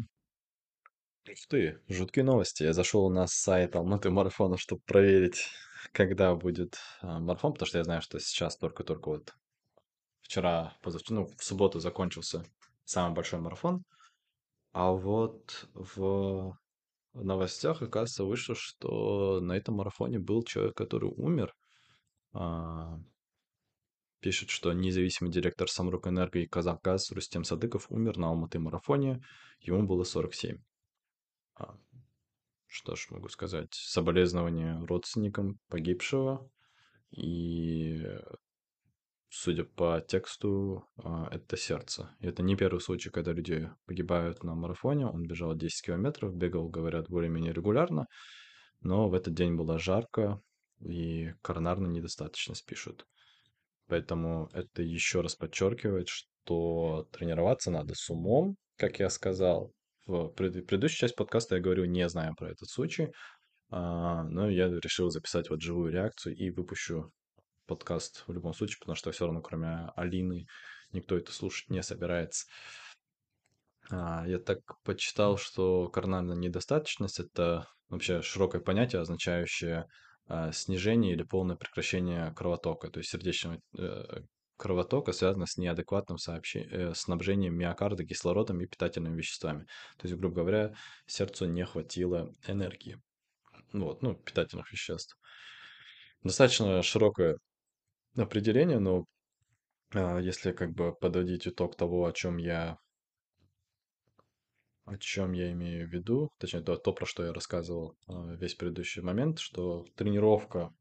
Ух 1.32 1.46
ты, 1.48 1.80
жуткие 1.88 2.26
новости. 2.26 2.64
Я 2.64 2.74
зашел 2.74 3.08
на 3.12 3.28
сайт 3.28 3.76
Алматы 3.76 4.10
марафона, 4.10 4.58
чтобы 4.58 4.82
проверить, 4.82 5.46
когда 5.92 6.34
будет 6.34 6.80
а, 7.02 7.20
марафон, 7.20 7.54
потому 7.54 7.68
что 7.68 7.78
я 7.78 7.84
знаю, 7.84 8.02
что 8.02 8.20
сейчас 8.20 8.58
только-только 8.58 9.10
вот 9.10 9.34
вчера, 10.22 10.76
позавчера, 10.82 11.20
ну, 11.20 11.28
в 11.38 11.44
субботу 11.44 11.80
закончился 11.80 12.44
самый 12.84 13.14
большой 13.14 13.42
марафон. 13.42 13.84
А 14.72 14.92
вот 14.92 15.68
в 15.74 16.58
новостях, 17.14 17.84
оказывается, 17.84 18.24
вышло, 18.24 18.56
что 18.56 19.40
на 19.40 19.56
этом 19.56 19.76
марафоне 19.76 20.18
был 20.18 20.42
человек, 20.44 20.76
который 20.76 21.12
умер. 21.16 21.54
А, 22.34 22.98
пишет, 24.20 24.50
что 24.50 24.74
независимый 24.74 25.32
директор 25.32 25.70
Самрук 25.70 26.08
Энерго 26.08 26.40
и 26.40 26.48
Казахгаз 26.48 27.12
Рустем 27.12 27.44
Садыков 27.44 27.86
умер 27.92 28.18
на 28.18 28.30
Алматы 28.30 28.58
марафоне. 28.58 29.24
Ему 29.60 29.86
было 29.86 30.04
47. 30.04 30.58
А, 31.60 31.78
что 32.68 32.96
ж 32.96 33.08
могу 33.10 33.28
сказать? 33.30 33.74
Соболезнования 33.74 34.80
родственникам 34.86 35.60
погибшего. 35.68 36.50
И, 37.12 38.06
судя 39.30 39.66
по 39.66 40.02
тексту, 40.02 40.88
а, 40.98 41.28
это 41.32 41.58
сердце. 41.58 42.16
И 42.20 42.28
это 42.28 42.44
не 42.44 42.56
первый 42.56 42.80
случай, 42.80 43.10
когда 43.10 43.34
люди 43.34 43.70
погибают 43.86 44.44
на 44.44 44.56
марафоне. 44.56 45.08
Он 45.08 45.28
бежал 45.28 45.56
10 45.56 45.86
километров, 45.86 46.36
бегал, 46.36 46.70
говорят, 46.70 47.10
более-менее 47.10 47.54
регулярно. 47.54 48.08
Но 48.82 49.10
в 49.10 49.14
этот 49.14 49.34
день 49.34 49.56
было 49.56 49.78
жарко, 49.78 50.42
и 50.80 51.34
коронарная 51.42 51.90
недостаточность 51.90 52.66
пишут. 52.66 53.06
Поэтому 53.88 54.50
это 54.54 54.82
еще 54.84 55.22
раз 55.22 55.36
подчеркивает, 55.36 56.08
что 56.08 57.08
тренироваться 57.12 57.72
надо 57.72 57.96
с 57.96 58.10
умом, 58.10 58.56
как 58.78 59.00
я 59.00 59.10
сказал, 59.10 59.74
в 60.10 60.30
пред, 60.30 60.66
предыдущей 60.66 60.98
части 60.98 61.16
подкаста 61.16 61.56
я 61.56 61.62
говорю, 61.62 61.86
не 61.86 62.10
знаю 62.10 62.36
про 62.36 62.50
этот 62.50 62.70
случай, 62.70 63.14
а, 63.70 64.24
но 64.24 64.50
я 64.50 64.68
решил 64.68 65.10
записать 65.10 65.50
вот 65.50 65.62
живую 65.62 65.92
реакцию 65.92 66.36
и 66.36 66.50
выпущу 66.50 67.12
подкаст 67.68 68.24
в 68.28 68.34
любом 68.34 68.54
случае, 68.54 68.80
потому 68.80 68.96
что 68.96 69.12
все 69.12 69.26
равно, 69.26 69.42
кроме 69.42 69.92
Алины, 69.96 70.48
никто 70.92 71.16
это 71.16 71.32
слушать 71.32 71.70
не 71.70 71.84
собирается. 71.84 72.48
А, 73.92 74.28
я 74.28 74.40
так 74.40 74.60
почитал, 74.84 75.38
что 75.38 75.88
коронарная 75.90 76.36
недостаточность– 76.36 77.20
это 77.20 77.68
вообще 77.90 78.22
широкое 78.24 78.62
понятие, 78.62 79.02
означающее 79.02 79.86
а, 80.28 80.52
снижение 80.52 81.14
или 81.14 81.24
полное 81.24 81.56
прекращение 81.56 82.34
кровотока, 82.34 82.90
то 82.90 83.00
есть 83.00 83.12
сердечного 83.12 83.60
э, 83.78 84.22
кровотока 84.60 85.14
связано 85.14 85.46
с 85.46 85.58
неадекватным 85.58 86.18
сообще... 86.18 86.68
э, 86.70 86.94
снабжением 86.94 87.56
миокарда 87.56 88.06
кислородом 88.06 88.62
и 88.62 88.68
питательными 88.68 89.18
веществами. 89.18 89.66
То 89.98 90.08
есть, 90.08 90.20
грубо 90.20 90.36
говоря, 90.36 90.76
сердцу 91.08 91.46
не 91.46 91.66
хватило 91.66 92.32
энергии. 92.46 93.02
Вот, 93.72 94.02
ну, 94.02 94.16
питательных 94.16 94.72
веществ. 94.72 95.18
Достаточно 96.24 96.84
широкое 96.84 97.38
определение, 98.18 98.80
но 98.80 99.06
э, 99.94 100.20
если 100.22 100.52
как 100.52 100.74
бы 100.74 100.94
подводить 100.94 101.48
итог 101.48 101.78
того, 101.78 102.06
о 102.06 102.12
чем 102.12 102.38
я 102.38 102.78
о 104.84 104.98
чем 104.98 105.34
я 105.34 105.52
имею 105.52 105.88
в 105.88 105.92
виду, 105.92 106.32
точнее, 106.40 106.62
то, 106.62 106.76
то 106.76 106.92
про 106.94 107.06
что 107.06 107.24
я 107.24 107.32
рассказывал 107.32 107.96
э, 108.08 108.36
весь 108.38 108.56
предыдущий 108.56 109.02
момент, 109.04 109.40
что 109.40 109.86
тренировка 109.96 110.74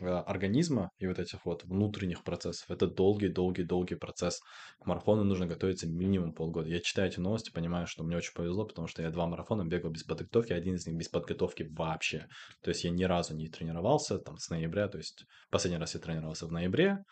организма 0.00 0.90
и 0.98 1.06
вот 1.06 1.18
этих 1.18 1.44
вот 1.44 1.64
внутренних 1.64 2.24
процессов. 2.24 2.70
Это 2.70 2.86
долгий-долгий-долгий 2.86 3.94
процесс. 3.94 4.40
К 4.80 4.86
марафону 4.86 5.24
нужно 5.24 5.46
готовиться 5.46 5.86
минимум 5.86 6.32
полгода. 6.32 6.68
Я 6.68 6.80
читаю 6.80 7.08
эти 7.08 7.20
новости, 7.20 7.50
понимаю, 7.52 7.86
что 7.86 8.02
мне 8.02 8.16
очень 8.16 8.34
повезло, 8.34 8.66
потому 8.66 8.88
что 8.88 9.02
я 9.02 9.10
два 9.10 9.26
марафона 9.26 9.64
бегал 9.64 9.90
без 9.90 10.04
подготовки, 10.04 10.52
один 10.52 10.74
из 10.74 10.86
них 10.86 10.96
без 10.96 11.08
подготовки 11.08 11.68
вообще. 11.70 12.26
То 12.62 12.70
есть 12.70 12.84
я 12.84 12.90
ни 12.90 13.04
разу 13.04 13.34
не 13.36 13.48
тренировался 13.48 14.18
там 14.18 14.36
с 14.38 14.50
ноября, 14.50 14.88
то 14.88 14.98
есть 14.98 15.24
последний 15.50 15.78
раз 15.78 15.94
я 15.94 16.00
тренировался 16.00 16.46
в 16.46 16.52
ноябре, 16.52 17.04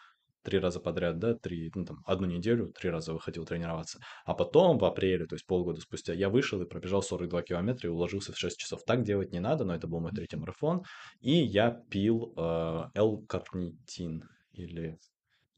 три 0.43 0.59
раза 0.59 0.81
подряд, 0.81 1.19
да, 1.19 1.35
три, 1.35 1.71
ну, 1.75 1.85
там, 1.85 2.03
одну 2.05 2.27
неделю, 2.27 2.73
три 2.73 2.91
раза 2.91 3.13
выходил 3.13 3.45
тренироваться. 3.45 3.99
А 4.25 4.35
потом 4.35 4.79
в 4.79 4.85
апреле, 4.85 5.27
то 5.27 5.35
есть 5.35 5.47
полгода 5.47 5.81
спустя, 5.81 6.13
я 6.13 6.29
вышел 6.29 6.61
и 6.63 6.67
пробежал 6.67 7.03
42 7.03 7.43
километра 7.43 7.89
и 7.89 7.93
уложился 7.93 8.33
в 8.33 8.39
6 8.39 8.59
часов. 8.59 8.85
Так 8.85 9.03
делать 9.05 9.33
не 9.33 9.41
надо, 9.41 9.65
но 9.65 9.75
это 9.75 9.87
был 9.87 10.01
мой 10.01 10.13
третий 10.13 10.37
марафон. 10.37 10.85
И 11.21 11.33
я 11.33 11.71
пил 11.71 12.35
э, 12.37 12.83
L-карнитин, 12.95 14.29
или 14.53 14.99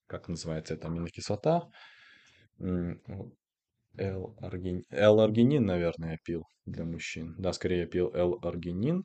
как 0.06 0.28
называется 0.28 0.74
это 0.74 0.88
аминокислота. 0.88 1.70
L-аргинин, 3.96 5.66
наверное, 5.66 6.12
я 6.12 6.18
пил 6.18 6.44
для 6.66 6.84
мужчин. 6.84 7.34
Да, 7.38 7.52
скорее 7.52 7.80
я 7.80 7.86
пил 7.86 8.10
L-аргинин. 8.14 9.04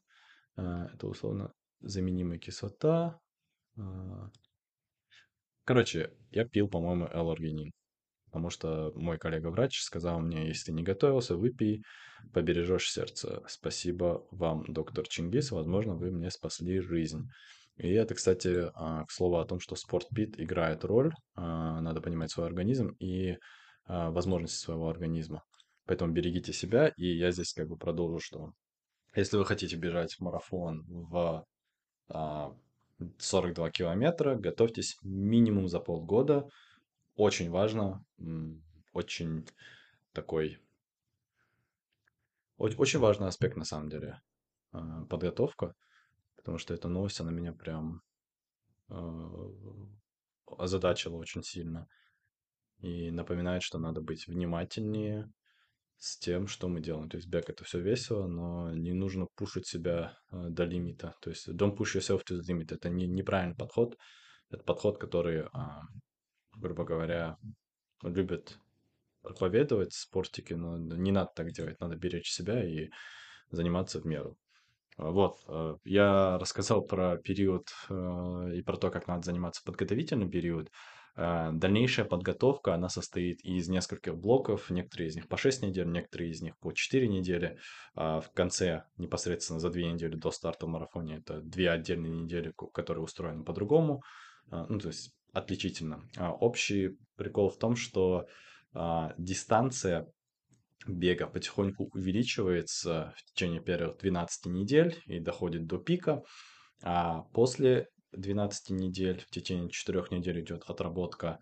Э, 0.58 0.88
это 0.94 1.08
условно 1.08 1.54
заменимая 1.82 2.40
кислота. 2.40 3.20
Короче, 5.70 6.10
я 6.32 6.46
пил, 6.46 6.68
по-моему, 6.68 7.06
L-аргинин. 7.14 7.70
Потому 8.26 8.50
что 8.50 8.92
мой 8.96 9.20
коллега-врач 9.20 9.82
сказал 9.82 10.20
мне, 10.20 10.48
если 10.48 10.66
ты 10.66 10.72
не 10.72 10.82
готовился, 10.82 11.38
выпей, 11.38 11.84
побережешь 12.34 12.90
сердце. 12.90 13.44
Спасибо 13.48 14.26
вам, 14.32 14.64
доктор 14.68 15.08
Чингис, 15.08 15.52
возможно, 15.52 15.94
вы 15.94 16.10
мне 16.10 16.32
спасли 16.32 16.80
жизнь. 16.80 17.30
И 17.78 17.88
это, 17.88 18.16
кстати, 18.16 18.72
а, 18.74 19.06
к 19.06 19.12
слову 19.12 19.38
о 19.38 19.46
том, 19.46 19.60
что 19.60 19.76
спортпит 19.76 20.40
играет 20.40 20.84
роль, 20.86 21.14
а, 21.36 21.80
надо 21.82 22.02
понимать 22.02 22.32
свой 22.32 22.48
организм 22.48 22.96
и 22.98 23.38
а, 23.86 24.10
возможности 24.10 24.58
своего 24.58 24.90
организма. 24.90 25.44
Поэтому 25.86 26.12
берегите 26.12 26.52
себя, 26.52 26.92
и 26.98 27.16
я 27.16 27.30
здесь 27.30 27.54
как 27.54 27.68
бы 27.68 27.78
продолжу, 27.78 28.20
что 28.20 28.54
если 29.14 29.38
вы 29.38 29.46
хотите 29.46 29.76
бежать 29.76 30.20
марафон 30.20 30.84
в 30.88 31.46
42 33.18 33.72
километра, 33.72 34.36
готовьтесь 34.36 34.98
минимум 35.02 35.68
за 35.68 35.80
полгода. 35.80 36.50
Очень 37.16 37.50
важно, 37.50 38.06
очень 38.94 39.48
такой, 40.14 40.60
очень 42.58 43.00
важный 43.00 43.28
аспект 43.28 43.58
на 43.58 43.66
самом 43.66 43.90
деле, 43.90 44.22
а, 44.72 45.06
подготовка, 45.06 45.76
потому 46.36 46.58
что 46.58 46.74
эта 46.74 46.88
новость, 46.88 47.20
она 47.20 47.32
меня 47.32 47.54
прям 47.54 48.02
а, 48.90 49.52
озадачила 50.46 51.16
очень 51.16 51.44
сильно 51.44 51.88
и 52.80 53.12
напоминает, 53.12 53.64
что 53.64 53.78
надо 53.78 54.02
быть 54.02 54.28
внимательнее, 54.28 55.32
с 56.00 56.18
тем, 56.18 56.48
что 56.48 56.70
мы 56.70 56.80
делаем. 56.80 57.10
То 57.10 57.18
есть 57.18 57.30
бег 57.30 57.50
это 57.50 57.64
все 57.64 57.80
весело, 57.80 58.28
но 58.28 58.74
не 58.74 58.94
нужно 58.94 59.28
пушить 59.36 59.68
себя 59.68 60.18
э, 60.32 60.48
до 60.50 60.64
лимита. 60.64 61.14
То 61.22 61.30
есть 61.30 61.50
don't 61.50 61.76
push 61.78 61.96
yourself 61.96 62.22
to 62.26 62.40
the 62.40 62.42
limit. 62.48 62.74
Это 62.74 62.90
не, 62.90 63.06
неправильный 63.06 63.56
подход. 63.56 63.98
Это 64.50 64.64
подход, 64.64 64.98
который, 64.98 65.44
а, 65.54 65.82
грубо 66.56 66.86
говоря, 66.86 67.38
любят 68.02 68.58
проповедовать 69.22 69.94
спортики, 69.94 70.54
но 70.54 70.78
не 70.78 71.12
надо 71.12 71.32
так 71.36 71.52
делать. 71.52 71.80
Надо 71.82 71.98
беречь 71.98 72.32
себя 72.32 72.64
и 72.64 72.90
заниматься 73.52 74.00
в 74.00 74.06
меру. 74.06 74.38
Вот, 74.98 75.38
э, 75.48 75.76
я 75.84 76.38
рассказал 76.40 76.82
про 76.82 77.18
период 77.18 77.68
э, 77.90 78.52
и 78.56 78.62
про 78.62 78.78
то, 78.78 78.90
как 78.90 79.08
надо 79.08 79.24
заниматься 79.26 79.62
подготовительный 79.66 80.30
период. 80.30 80.70
Э, 81.16 81.52
дальнейшая 81.54 82.06
подготовка, 82.06 82.74
она 82.74 82.90
состоит 82.90 83.42
из 83.44 83.70
нескольких 83.70 84.18
блоков, 84.18 84.70
некоторые 84.70 85.10
из 85.10 85.16
них 85.16 85.28
по 85.28 85.38
6 85.38 85.64
недель, 85.64 85.88
некоторые 85.88 86.32
из 86.32 86.42
них 86.42 86.58
по 86.60 86.72
4 86.72 87.08
недели. 87.08 87.58
А 87.96 88.22
в 88.22 88.32
конце, 88.32 88.84
непосредственно 88.98 89.60
за 89.60 89.70
2 89.70 89.82
недели 89.82 90.16
до 90.16 90.32
старта 90.32 90.66
в 90.66 90.70
марафоне, 90.70 91.18
это 91.18 91.42
две 91.42 91.70
отдельные 91.70 92.12
недели, 92.12 92.54
которые 92.74 93.04
устроены 93.04 93.44
по-другому, 93.44 94.02
а, 94.52 94.66
ну, 94.68 94.80
то 94.80 94.88
есть 94.88 95.14
отличительно. 95.34 96.02
А 96.18 96.32
общий 96.32 96.98
прикол 97.16 97.50
в 97.50 97.58
том, 97.58 97.76
что 97.76 98.28
дистанция 99.18 100.08
бега 100.88 101.28
потихоньку 101.28 101.90
увеличивается 101.94 103.14
в 103.18 103.24
течение 103.26 103.62
первых 103.62 103.98
12 103.98 104.46
недель 104.48 105.02
и 105.06 105.20
доходит 105.20 105.66
до 105.66 105.78
пика, 105.78 106.24
а 106.82 107.24
после 107.34 107.90
12 108.12 108.72
недель, 108.72 109.22
в 109.22 109.30
течение 109.30 109.70
4 109.70 110.06
недель 110.12 110.42
идет 110.42 110.64
отработка 110.68 111.40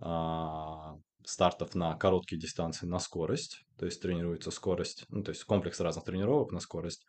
а, 0.00 0.96
стартов 1.24 1.74
на 1.74 1.94
короткие 1.96 2.40
дистанции 2.40 2.86
на 2.86 2.98
скорость, 2.98 3.64
то 3.78 3.86
есть 3.86 4.00
тренируется 4.02 4.50
скорость, 4.50 5.04
ну, 5.08 5.22
то 5.22 5.30
есть 5.30 5.44
комплекс 5.44 5.80
разных 5.80 6.04
тренировок 6.04 6.52
на 6.52 6.60
скорость. 6.60 7.04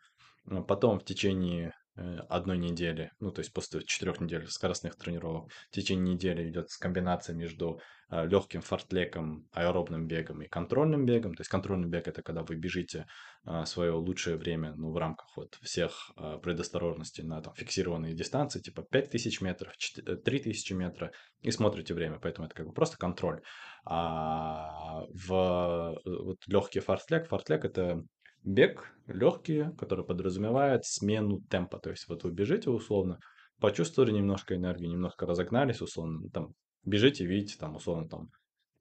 Потом 0.66 0.98
в 0.98 1.04
течение 1.04 1.72
одной 1.94 2.56
недели, 2.56 3.10
ну, 3.20 3.30
то 3.30 3.40
есть 3.40 3.52
после 3.52 3.82
четырех 3.84 4.20
недель 4.20 4.46
скоростных 4.48 4.96
тренировок, 4.96 5.50
в 5.52 5.70
течение 5.70 6.14
недели 6.14 6.48
идет 6.48 6.68
комбинация 6.80 7.36
между 7.36 7.80
э, 8.10 8.26
легким 8.26 8.62
фортлеком, 8.62 9.46
аэробным 9.52 10.06
бегом 10.06 10.40
и 10.40 10.48
контрольным 10.48 11.04
бегом. 11.04 11.34
То 11.34 11.42
есть 11.42 11.50
контрольный 11.50 11.88
бег 11.88 12.08
это 12.08 12.22
когда 12.22 12.42
вы 12.44 12.56
бежите 12.56 13.06
э, 13.44 13.64
свое 13.66 13.92
лучшее 13.92 14.36
время, 14.36 14.74
ну, 14.74 14.90
в 14.90 14.96
рамках 14.96 15.36
вот 15.36 15.58
всех 15.62 16.12
предосторожностей 16.42 17.24
на 17.24 17.42
там 17.42 17.54
фиксированные 17.54 18.14
дистанции, 18.14 18.60
типа 18.60 18.82
5000 18.82 19.42
метров, 19.42 19.72
3000 19.76 20.72
метров, 20.72 21.10
и 21.42 21.50
смотрите 21.50 21.92
время, 21.92 22.18
поэтому 22.18 22.46
это 22.46 22.54
как 22.54 22.66
бы 22.66 22.72
просто 22.72 22.96
контроль. 22.96 23.42
А 23.84 25.02
в 25.12 26.00
вот 26.04 26.38
легкий 26.46 26.80
фортлек, 26.80 27.28
фортлек 27.28 27.64
это 27.64 28.02
бег 28.44 28.92
легкий, 29.06 29.64
который 29.78 30.04
подразумевает 30.04 30.84
смену 30.84 31.40
темпа. 31.50 31.78
То 31.78 31.90
есть 31.90 32.08
вот 32.08 32.24
вы 32.24 32.30
бежите 32.30 32.70
условно, 32.70 33.18
почувствовали 33.60 34.10
немножко 34.10 34.56
энергии, 34.56 34.86
немножко 34.86 35.26
разогнались 35.26 35.80
условно, 35.80 36.28
там 36.30 36.54
бежите, 36.84 37.24
видите, 37.26 37.56
там 37.58 37.76
условно 37.76 38.08
там 38.08 38.30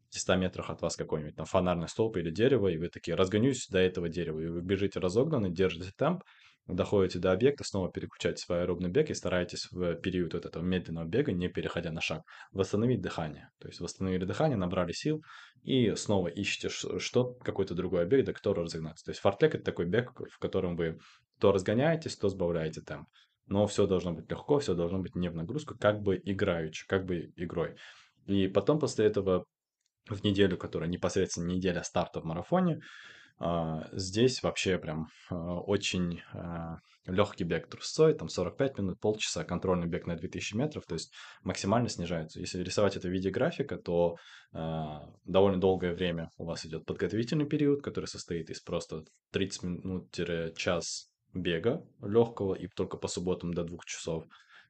в 0.09 0.19
100 0.19 0.35
метрах 0.35 0.69
от 0.69 0.81
вас 0.81 0.95
какой-нибудь 0.95 1.35
там 1.35 1.45
фонарный 1.45 1.87
столб 1.87 2.17
или 2.17 2.31
дерево, 2.31 2.67
и 2.67 2.77
вы 2.77 2.89
такие 2.89 3.15
разгонюсь 3.15 3.67
до 3.69 3.79
этого 3.79 4.09
дерева, 4.09 4.39
и 4.39 4.47
вы 4.47 4.61
бежите 4.61 4.99
разогнанно, 4.99 5.49
держите 5.49 5.91
темп, 5.95 6.23
доходите 6.67 7.19
до 7.19 7.31
объекта, 7.31 7.63
снова 7.63 7.91
переключаете 7.91 8.43
свой 8.43 8.61
аэробный 8.61 8.89
бег 8.89 9.09
и 9.09 9.13
стараетесь 9.13 9.67
в 9.71 9.95
период 9.95 10.33
вот 10.33 10.45
этого 10.45 10.63
медленного 10.63 11.05
бега, 11.05 11.31
не 11.31 11.47
переходя 11.47 11.91
на 11.91 12.01
шаг, 12.01 12.23
восстановить 12.51 13.01
дыхание. 13.01 13.49
То 13.59 13.67
есть 13.67 13.79
восстановили 13.79 14.25
дыхание, 14.25 14.57
набрали 14.57 14.91
сил 14.91 15.23
и 15.63 15.95
снова 15.95 16.27
ищете 16.27 16.69
что 16.69 17.33
какой-то 17.33 17.75
другой 17.75 18.05
бег, 18.05 18.25
до 18.25 18.33
которого 18.33 18.65
разогнаться. 18.65 19.05
То 19.05 19.11
есть 19.11 19.21
фортлек 19.21 19.55
это 19.55 19.63
такой 19.63 19.85
бег, 19.85 20.11
в 20.31 20.39
котором 20.39 20.75
вы 20.75 20.97
то 21.39 21.51
разгоняетесь, 21.51 22.15
то 22.15 22.29
сбавляете 22.29 22.81
темп. 22.81 23.07
Но 23.47 23.67
все 23.67 23.87
должно 23.87 24.13
быть 24.13 24.29
легко, 24.29 24.59
все 24.59 24.75
должно 24.75 24.99
быть 24.99 25.15
не 25.15 25.29
в 25.29 25.35
нагрузку, 25.35 25.75
как 25.77 26.01
бы 26.01 26.21
играючи, 26.23 26.85
как 26.87 27.05
бы 27.05 27.31
игрой. 27.35 27.75
И 28.27 28.47
потом 28.47 28.79
после 28.79 29.05
этого 29.05 29.45
в 30.07 30.23
неделю, 30.23 30.57
которая 30.57 30.89
непосредственно 30.89 31.47
неделя 31.47 31.83
старта 31.83 32.21
в 32.21 32.23
марафоне, 32.23 32.79
здесь 33.91 34.43
вообще 34.43 34.77
прям 34.77 35.07
а, 35.29 35.59
очень 35.59 36.21
а, 36.33 36.77
легкий 37.05 37.43
бег 37.43 37.67
трусцой, 37.67 38.13
там 38.13 38.29
45 38.29 38.77
минут, 38.79 38.99
полчаса, 38.99 39.43
контрольный 39.43 39.87
бег 39.87 40.05
на 40.05 40.15
2000 40.15 40.55
метров, 40.55 40.85
то 40.85 40.93
есть 40.93 41.11
максимально 41.43 41.89
снижается. 41.89 42.39
Если 42.39 42.61
рисовать 42.61 42.95
это 42.97 43.07
в 43.07 43.11
виде 43.11 43.29
графика, 43.29 43.77
то 43.77 44.17
довольно 44.53 45.61
долгое 45.61 45.93
время 45.93 46.29
у 46.37 46.45
вас 46.45 46.65
идет 46.65 46.85
подготовительный 46.85 47.45
период, 47.45 47.81
который 47.81 48.07
состоит 48.07 48.49
из 48.49 48.59
просто 48.59 49.05
30 49.31 49.63
минут-час 49.63 51.07
бега 51.33 51.81
легкого 52.01 52.53
и 52.53 52.67
только 52.67 52.97
по 52.97 53.07
субботам 53.07 53.53
до 53.53 53.63
двух 53.63 53.85
часов. 53.85 54.25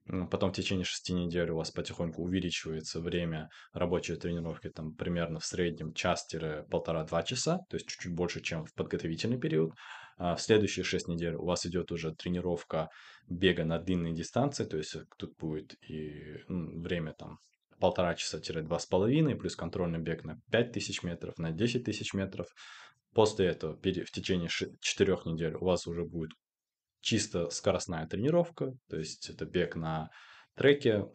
Потом 0.05 0.51
в 0.51 0.55
течение 0.55 0.83
шести 0.83 1.13
недель 1.13 1.51
у 1.51 1.57
вас 1.57 1.71
потихоньку 1.71 2.23
увеличивается 2.23 2.99
время 2.99 3.49
рабочей 3.71 4.15
тренировки, 4.15 4.69
там 4.69 4.93
примерно 4.95 5.39
в 5.39 5.45
среднем 5.45 5.93
час-полтора-два 5.93 7.23
часа, 7.23 7.59
то 7.69 7.75
есть 7.75 7.87
чуть-чуть 7.87 8.13
больше, 8.13 8.41
чем 8.41 8.65
в 8.65 8.73
подготовительный 8.73 9.39
период. 9.39 9.73
А 10.17 10.35
в 10.35 10.41
следующие 10.41 10.83
шесть 10.83 11.07
недель 11.07 11.35
у 11.35 11.45
вас 11.45 11.65
идет 11.65 11.91
уже 11.91 12.13
тренировка 12.13 12.89
бега 13.29 13.63
на 13.63 13.79
длинные 13.79 14.13
дистанции, 14.13 14.65
то 14.65 14.77
есть 14.77 14.95
тут 15.17 15.37
будет 15.37 15.75
и 15.87 16.43
ну, 16.47 16.81
время 16.81 17.13
там 17.13 17.39
полтора 17.79 18.15
часа-два 18.15 18.79
с 18.79 18.85
половиной, 18.85 19.35
плюс 19.35 19.55
контрольный 19.55 19.99
бег 19.99 20.23
на 20.23 20.39
5000 20.51 21.03
метров, 21.03 21.37
на 21.37 21.51
10 21.51 21.83
тысяч 21.83 22.13
метров. 22.13 22.47
После 23.13 23.47
этого 23.47 23.75
в 23.75 24.11
течение 24.11 24.49
четырех 24.79 25.25
недель 25.25 25.55
у 25.55 25.65
вас 25.65 25.87
уже 25.87 26.05
будет 26.05 26.31
чисто 27.01 27.49
скоростная 27.49 28.07
тренировка, 28.07 28.73
то 28.89 28.97
есть 28.97 29.29
это 29.29 29.45
бег 29.45 29.75
на 29.75 30.09
треке, 30.55 31.05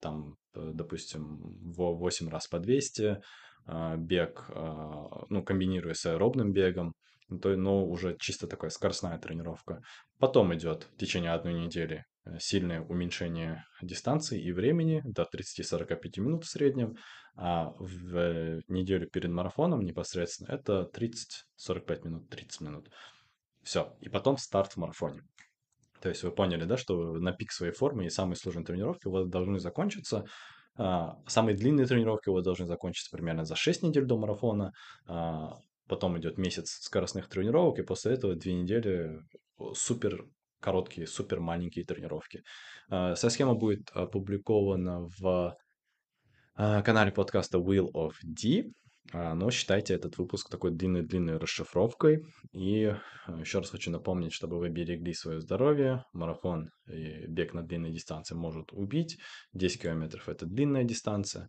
там, 0.00 0.36
допустим, 0.54 1.38
в 1.72 1.96
8 1.96 2.28
раз 2.28 2.46
по 2.46 2.58
200, 2.58 3.20
а, 3.66 3.96
бег, 3.96 4.44
а, 4.48 5.24
ну, 5.30 5.42
комбинируя 5.42 5.94
с 5.94 6.04
аэробным 6.06 6.52
бегом, 6.52 6.94
то, 7.40 7.56
но 7.56 7.84
уже 7.86 8.16
чисто 8.18 8.46
такая 8.46 8.70
скоростная 8.70 9.18
тренировка. 9.18 9.80
Потом 10.18 10.54
идет 10.54 10.88
в 10.94 10.96
течение 10.98 11.32
одной 11.32 11.54
недели 11.54 12.04
э, 12.26 12.38
сильное 12.38 12.82
уменьшение 12.82 13.64
дистанции 13.82 14.40
и 14.40 14.52
времени 14.52 15.02
до 15.04 15.22
30-45 15.22 16.20
минут 16.20 16.44
в 16.44 16.48
среднем, 16.48 16.96
а 17.36 17.72
в 17.78 18.16
э, 18.16 18.60
неделю 18.68 19.08
перед 19.08 19.30
марафоном 19.30 19.80
непосредственно 19.80 20.54
это 20.54 20.90
30-45 20.94 22.04
минут, 22.04 22.28
30 22.28 22.60
минут. 22.60 22.88
Все. 23.64 23.96
И 24.00 24.08
потом 24.08 24.36
старт 24.36 24.72
в 24.72 24.76
марафоне. 24.76 25.22
То 26.00 26.10
есть 26.10 26.22
вы 26.22 26.30
поняли, 26.30 26.64
да, 26.64 26.76
что 26.76 27.14
на 27.14 27.32
пик 27.32 27.50
своей 27.50 27.72
формы 27.72 28.04
и 28.04 28.10
самые 28.10 28.36
сложные 28.36 28.64
тренировки 28.64 29.08
у 29.08 29.10
вас 29.10 29.26
должны 29.26 29.58
закончиться 29.58 30.24
А, 30.76 31.16
самые 31.26 31.56
длинные 31.56 31.86
тренировки 31.86 32.28
у 32.30 32.34
вас 32.34 32.44
должны 32.44 32.66
закончиться 32.66 33.16
примерно 33.16 33.44
за 33.44 33.54
6 33.54 33.82
недель 33.84 34.04
до 34.04 34.18
марафона. 34.18 34.72
А, 35.06 35.52
потом 35.86 36.18
идет 36.18 36.36
месяц 36.36 36.80
скоростных 36.82 37.28
тренировок, 37.28 37.78
и 37.78 37.82
после 37.82 38.14
этого 38.14 38.34
две 38.34 38.54
недели 38.54 39.20
супер 39.74 40.24
короткие, 40.60 41.06
супер 41.06 41.40
маленькие 41.40 41.84
тренировки. 41.84 42.42
А, 42.90 43.14
вся 43.14 43.30
схема 43.30 43.54
будет 43.54 43.90
опубликована 43.92 45.08
в 45.18 45.56
канале 46.56 47.12
подкаста 47.12 47.58
Wheel 47.58 47.88
of 47.94 48.12
D. 48.22 48.72
А, 49.12 49.34
но 49.34 49.50
считайте 49.50 49.94
этот 49.94 50.18
выпуск 50.18 50.48
такой 50.48 50.70
длинной-длинной 50.70 51.36
расшифровкой. 51.38 52.24
И 52.52 52.94
а, 53.26 53.40
еще 53.40 53.58
раз 53.58 53.70
хочу 53.70 53.90
напомнить, 53.90 54.32
чтобы 54.32 54.58
вы 54.58 54.70
берегли 54.70 55.12
свое 55.12 55.40
здоровье. 55.40 56.04
Марафон 56.12 56.70
и 56.86 57.26
бег 57.26 57.54
на 57.54 57.62
длинной 57.62 57.92
дистанции 57.92 58.34
может 58.34 58.72
убить. 58.72 59.18
10 59.52 59.82
километров– 59.82 60.28
это 60.30 60.46
длинная 60.46 60.84
дистанция. 60.84 61.48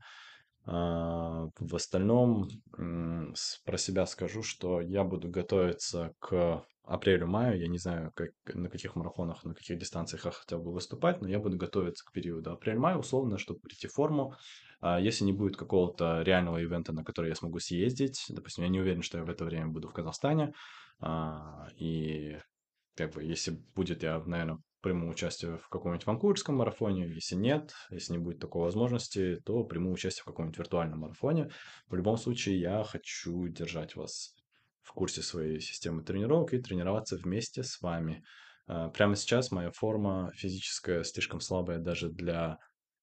В 0.65 1.75
остальном 1.75 2.47
про 2.71 3.77
себя 3.77 4.05
скажу, 4.05 4.41
что 4.41 4.81
я 4.81 5.03
буду 5.03 5.29
готовиться 5.29 6.13
к 6.19 6.65
апрелю-маю. 6.83 7.59
Я 7.59 7.67
не 7.67 7.77
знаю, 7.77 8.11
как, 8.15 8.31
на 8.53 8.69
каких 8.69 8.95
марафонах, 8.95 9.43
на 9.43 9.53
каких 9.53 9.77
дистанциях 9.77 10.25
я 10.25 10.31
хотел 10.31 10.59
бы 10.59 10.71
выступать, 10.71 11.21
но 11.21 11.27
я 11.27 11.39
буду 11.39 11.57
готовиться 11.57 12.05
к 12.05 12.11
периоду 12.11 12.51
апрель-май, 12.51 12.97
условно, 12.97 13.37
чтобы 13.37 13.59
прийти 13.59 13.87
в 13.87 13.93
форму. 13.93 14.35
А 14.81 14.99
если 14.99 15.23
не 15.23 15.33
будет 15.33 15.57
какого-то 15.57 16.21
реального 16.21 16.57
ивента, 16.57 16.93
на 16.93 17.03
который 17.03 17.29
я 17.29 17.35
смогу 17.35 17.59
съездить, 17.59 18.25
допустим, 18.29 18.63
я 18.63 18.69
не 18.69 18.79
уверен, 18.79 19.01
что 19.01 19.17
я 19.17 19.23
в 19.23 19.29
это 19.29 19.45
время 19.45 19.67
буду 19.67 19.87
в 19.87 19.93
Казахстане, 19.93 20.53
а, 20.99 21.67
и 21.77 22.37
как 22.95 23.13
бы 23.13 23.23
если 23.23 23.59
будет, 23.75 24.03
я, 24.03 24.19
наверное, 24.19 24.59
приму 24.85 25.09
участие 25.09 25.57
в 25.57 25.67
каком-нибудь 25.67 26.05
ванкуверском 26.05 26.57
марафоне. 26.57 27.07
Если 27.07 27.33
нет, 27.33 27.73
если 27.89 28.13
не 28.13 28.19
будет 28.19 28.37
такой 28.37 28.61
возможности, 28.61 29.41
то 29.43 29.63
приму 29.63 29.91
участие 29.91 30.21
в 30.21 30.25
каком-нибудь 30.25 30.59
виртуальном 30.59 30.99
марафоне. 30.99 31.49
В 31.87 31.95
любом 31.95 32.17
случае, 32.17 32.59
я 32.59 32.83
хочу 32.83 33.47
держать 33.47 33.95
вас 33.95 34.35
в 34.83 34.93
курсе 34.93 35.23
своей 35.23 35.59
системы 35.59 36.03
тренировок 36.03 36.53
и 36.53 36.61
тренироваться 36.61 37.17
вместе 37.17 37.63
с 37.63 37.81
вами. 37.81 38.23
А, 38.67 38.89
прямо 38.89 39.15
сейчас 39.15 39.49
моя 39.49 39.71
форма 39.71 40.31
физическая 40.35 41.03
слишком 41.03 41.39
слабая 41.39 41.79
даже 41.79 42.09
для 42.09 42.59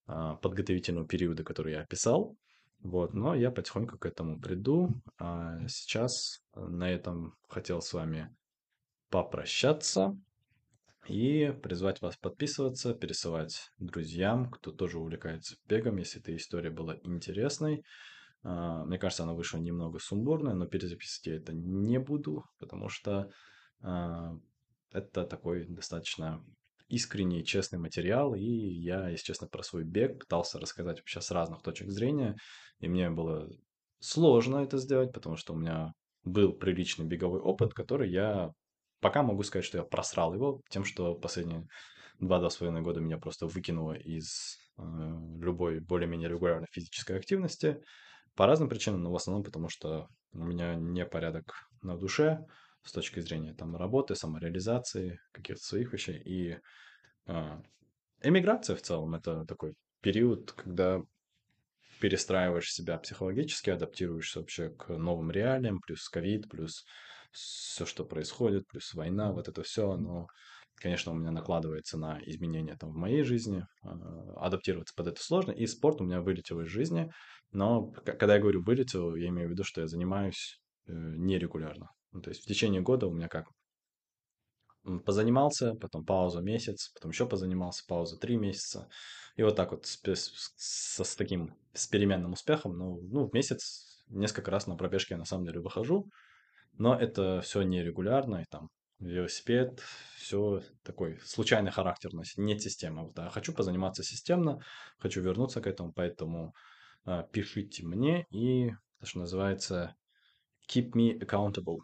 а, 0.06 0.36
подготовительного 0.36 1.08
периода, 1.08 1.42
который 1.42 1.72
я 1.72 1.80
описал. 1.80 2.36
Вот, 2.78 3.12
но 3.12 3.34
я 3.34 3.50
потихоньку 3.50 3.98
к 3.98 4.06
этому 4.06 4.38
приду. 4.38 5.02
А 5.18 5.58
сейчас 5.66 6.44
на 6.54 6.88
этом 6.88 7.34
хотел 7.48 7.82
с 7.82 7.92
вами 7.92 8.32
попрощаться 9.10 10.16
и 11.06 11.52
призвать 11.62 12.00
вас 12.00 12.16
подписываться, 12.16 12.94
пересылать 12.94 13.70
друзьям, 13.78 14.50
кто 14.50 14.70
тоже 14.70 14.98
увлекается 14.98 15.56
бегом, 15.66 15.96
если 15.96 16.20
эта 16.20 16.34
история 16.36 16.70
была 16.70 16.96
интересной. 17.02 17.84
А, 18.42 18.84
мне 18.84 18.98
кажется, 18.98 19.24
она 19.24 19.34
вышла 19.34 19.58
немного 19.58 19.98
сумбурная, 19.98 20.54
но 20.54 20.66
перезаписывать 20.66 21.26
я 21.26 21.36
это 21.36 21.52
не 21.52 21.98
буду, 21.98 22.44
потому 22.58 22.88
что 22.88 23.30
а, 23.80 24.32
это 24.92 25.24
такой 25.24 25.66
достаточно 25.66 26.44
искренний, 26.88 27.44
честный 27.44 27.78
материал, 27.78 28.34
и 28.34 28.44
я, 28.44 29.08
если 29.08 29.24
честно, 29.24 29.48
про 29.48 29.62
свой 29.62 29.84
бег 29.84 30.20
пытался 30.20 30.58
рассказать 30.58 30.98
вообще 30.98 31.20
с 31.20 31.30
разных 31.30 31.62
точек 31.62 31.90
зрения, 31.90 32.36
и 32.80 32.88
мне 32.88 33.10
было 33.10 33.48
сложно 33.98 34.58
это 34.58 34.76
сделать, 34.76 35.12
потому 35.12 35.36
что 35.36 35.54
у 35.54 35.56
меня 35.56 35.92
был 36.24 36.52
приличный 36.52 37.06
беговой 37.06 37.40
опыт, 37.40 37.72
который 37.72 38.10
я 38.10 38.52
пока 39.02 39.22
могу 39.22 39.42
сказать, 39.42 39.66
что 39.66 39.78
я 39.78 39.84
просрал 39.84 40.32
его 40.32 40.62
тем, 40.70 40.84
что 40.84 41.14
последние 41.14 41.66
два-два 42.20 42.48
с 42.48 42.56
половиной 42.56 42.82
года 42.82 43.00
меня 43.00 43.18
просто 43.18 43.46
выкинуло 43.46 43.92
из 43.92 44.56
э, 44.78 44.82
любой 45.40 45.80
более-менее 45.80 46.28
регулярной 46.28 46.68
физической 46.70 47.18
активности 47.18 47.82
по 48.36 48.46
разным 48.46 48.68
причинам, 48.68 49.02
но 49.02 49.10
в 49.10 49.16
основном 49.16 49.42
потому, 49.42 49.68
что 49.68 50.06
у 50.32 50.44
меня 50.44 50.76
не 50.76 51.04
порядок 51.04 51.52
на 51.82 51.98
душе 51.98 52.46
с 52.84 52.92
точки 52.92 53.20
зрения 53.20 53.54
там 53.54 53.76
работы, 53.76 54.14
самореализации, 54.14 55.18
каких-то 55.32 55.62
своих 55.62 55.92
вещей. 55.92 56.22
И 56.24 56.58
э, 57.26 57.62
эмиграция 58.22 58.76
в 58.76 58.82
целом 58.82 59.16
это 59.16 59.44
такой 59.46 59.74
период, 60.00 60.52
когда 60.52 61.02
перестраиваешь 62.00 62.72
себя 62.72 62.98
психологически, 62.98 63.70
адаптируешься 63.70 64.40
вообще 64.40 64.70
к 64.70 64.88
новым 64.96 65.32
реалиям, 65.32 65.80
плюс 65.80 66.08
ковид, 66.08 66.48
плюс 66.48 66.84
все, 67.32 67.86
что 67.86 68.04
происходит, 68.04 68.66
плюс 68.68 68.94
война, 68.94 69.32
вот 69.32 69.48
это 69.48 69.62
все, 69.62 69.90
оно, 69.90 70.26
конечно, 70.76 71.12
у 71.12 71.14
меня 71.14 71.30
накладывается 71.30 71.98
на 71.98 72.20
изменения 72.24 72.76
там 72.76 72.90
в 72.90 72.96
моей 72.96 73.22
жизни, 73.22 73.66
а, 73.82 74.46
адаптироваться 74.46 74.94
под 74.96 75.08
это 75.08 75.22
сложно, 75.22 75.52
и 75.52 75.66
спорт 75.66 76.00
у 76.00 76.04
меня 76.04 76.20
вылетел 76.20 76.60
из 76.60 76.68
жизни, 76.68 77.10
но 77.50 77.90
когда 77.90 78.34
я 78.34 78.40
говорю 78.40 78.62
вылетел, 78.62 79.14
я 79.14 79.28
имею 79.28 79.48
в 79.48 79.52
виду, 79.52 79.64
что 79.64 79.80
я 79.82 79.86
занимаюсь 79.86 80.60
э, 80.86 80.92
нерегулярно. 80.92 81.90
Ну, 82.12 82.20
то 82.20 82.30
есть 82.30 82.42
в 82.42 82.46
течение 82.46 82.80
года 82.80 83.06
у 83.06 83.12
меня 83.12 83.28
как 83.28 83.46
позанимался, 85.04 85.74
потом 85.74 86.04
пауза 86.04 86.40
месяц, 86.40 86.90
потом 86.94 87.10
еще 87.10 87.26
позанимался, 87.26 87.84
пауза 87.86 88.18
три 88.18 88.36
месяца. 88.36 88.88
И 89.36 89.42
вот 89.42 89.56
так 89.56 89.70
вот 89.70 89.86
с, 89.86 90.00
с, 90.04 91.04
с 91.04 91.16
таким 91.16 91.54
с 91.72 91.86
переменным 91.86 92.32
успехом, 92.32 92.76
ну, 92.76 93.00
ну, 93.10 93.28
в 93.28 93.32
месяц 93.32 94.02
несколько 94.08 94.50
раз 94.50 94.66
на 94.66 94.76
пробежке 94.76 95.14
я 95.14 95.18
на 95.18 95.24
самом 95.24 95.46
деле 95.46 95.60
выхожу, 95.60 96.10
но 96.78 96.98
это 96.98 97.40
все 97.42 97.62
нерегулярно, 97.62 98.42
и 98.42 98.44
там 98.50 98.68
велосипед, 98.98 99.82
все 100.16 100.62
такой 100.84 101.18
случайный 101.24 101.70
характер 101.70 102.12
носит, 102.12 102.38
нет 102.38 102.62
системы. 102.62 103.06
Вот, 103.06 103.18
а 103.18 103.30
хочу 103.30 103.52
позаниматься 103.52 104.02
системно, 104.02 104.60
хочу 104.98 105.20
вернуться 105.20 105.60
к 105.60 105.66
этому, 105.66 105.92
поэтому 105.92 106.54
а, 107.04 107.22
пишите 107.24 107.84
мне 107.84 108.26
и, 108.30 108.70
что 109.02 109.20
называется, 109.20 109.96
keep 110.68 110.92
me 110.92 111.18
accountable. 111.18 111.78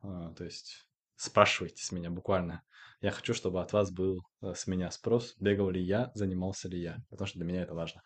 А, 0.00 0.32
то 0.34 0.44
есть 0.44 0.88
спрашивайте 1.16 1.84
с 1.84 1.92
меня 1.92 2.10
буквально. 2.10 2.62
Я 3.00 3.10
хочу, 3.10 3.34
чтобы 3.34 3.60
от 3.60 3.72
вас 3.72 3.92
был 3.92 4.20
а, 4.40 4.54
с 4.54 4.66
меня 4.66 4.90
спрос, 4.90 5.34
бегал 5.38 5.70
ли 5.70 5.82
я, 5.82 6.10
занимался 6.14 6.68
ли 6.68 6.80
я, 6.80 6.98
потому 7.10 7.26
что 7.26 7.38
для 7.38 7.46
меня 7.46 7.62
это 7.62 7.74
важно. 7.74 8.02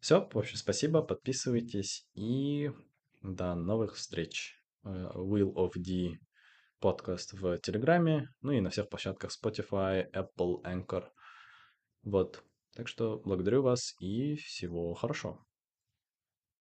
Все, 0.00 0.28
в 0.32 0.38
общем, 0.38 0.56
спасибо, 0.56 1.02
подписывайтесь 1.02 2.08
и 2.14 2.70
до 3.20 3.54
новых 3.54 3.96
встреч. 3.96 4.57
Will 4.88 5.52
of 5.54 5.72
D 5.76 6.18
подкаст 6.80 7.32
в 7.32 7.58
Телеграме, 7.58 8.28
ну 8.40 8.52
и 8.52 8.60
на 8.60 8.70
всех 8.70 8.88
площадках 8.88 9.30
Spotify, 9.30 10.10
Apple, 10.12 10.62
Anchor. 10.64 11.04
Вот. 12.04 12.42
Так 12.74 12.88
что 12.88 13.20
благодарю 13.24 13.62
вас 13.62 13.94
и 14.00 14.36
всего 14.36 14.94
хорошего. 14.94 15.44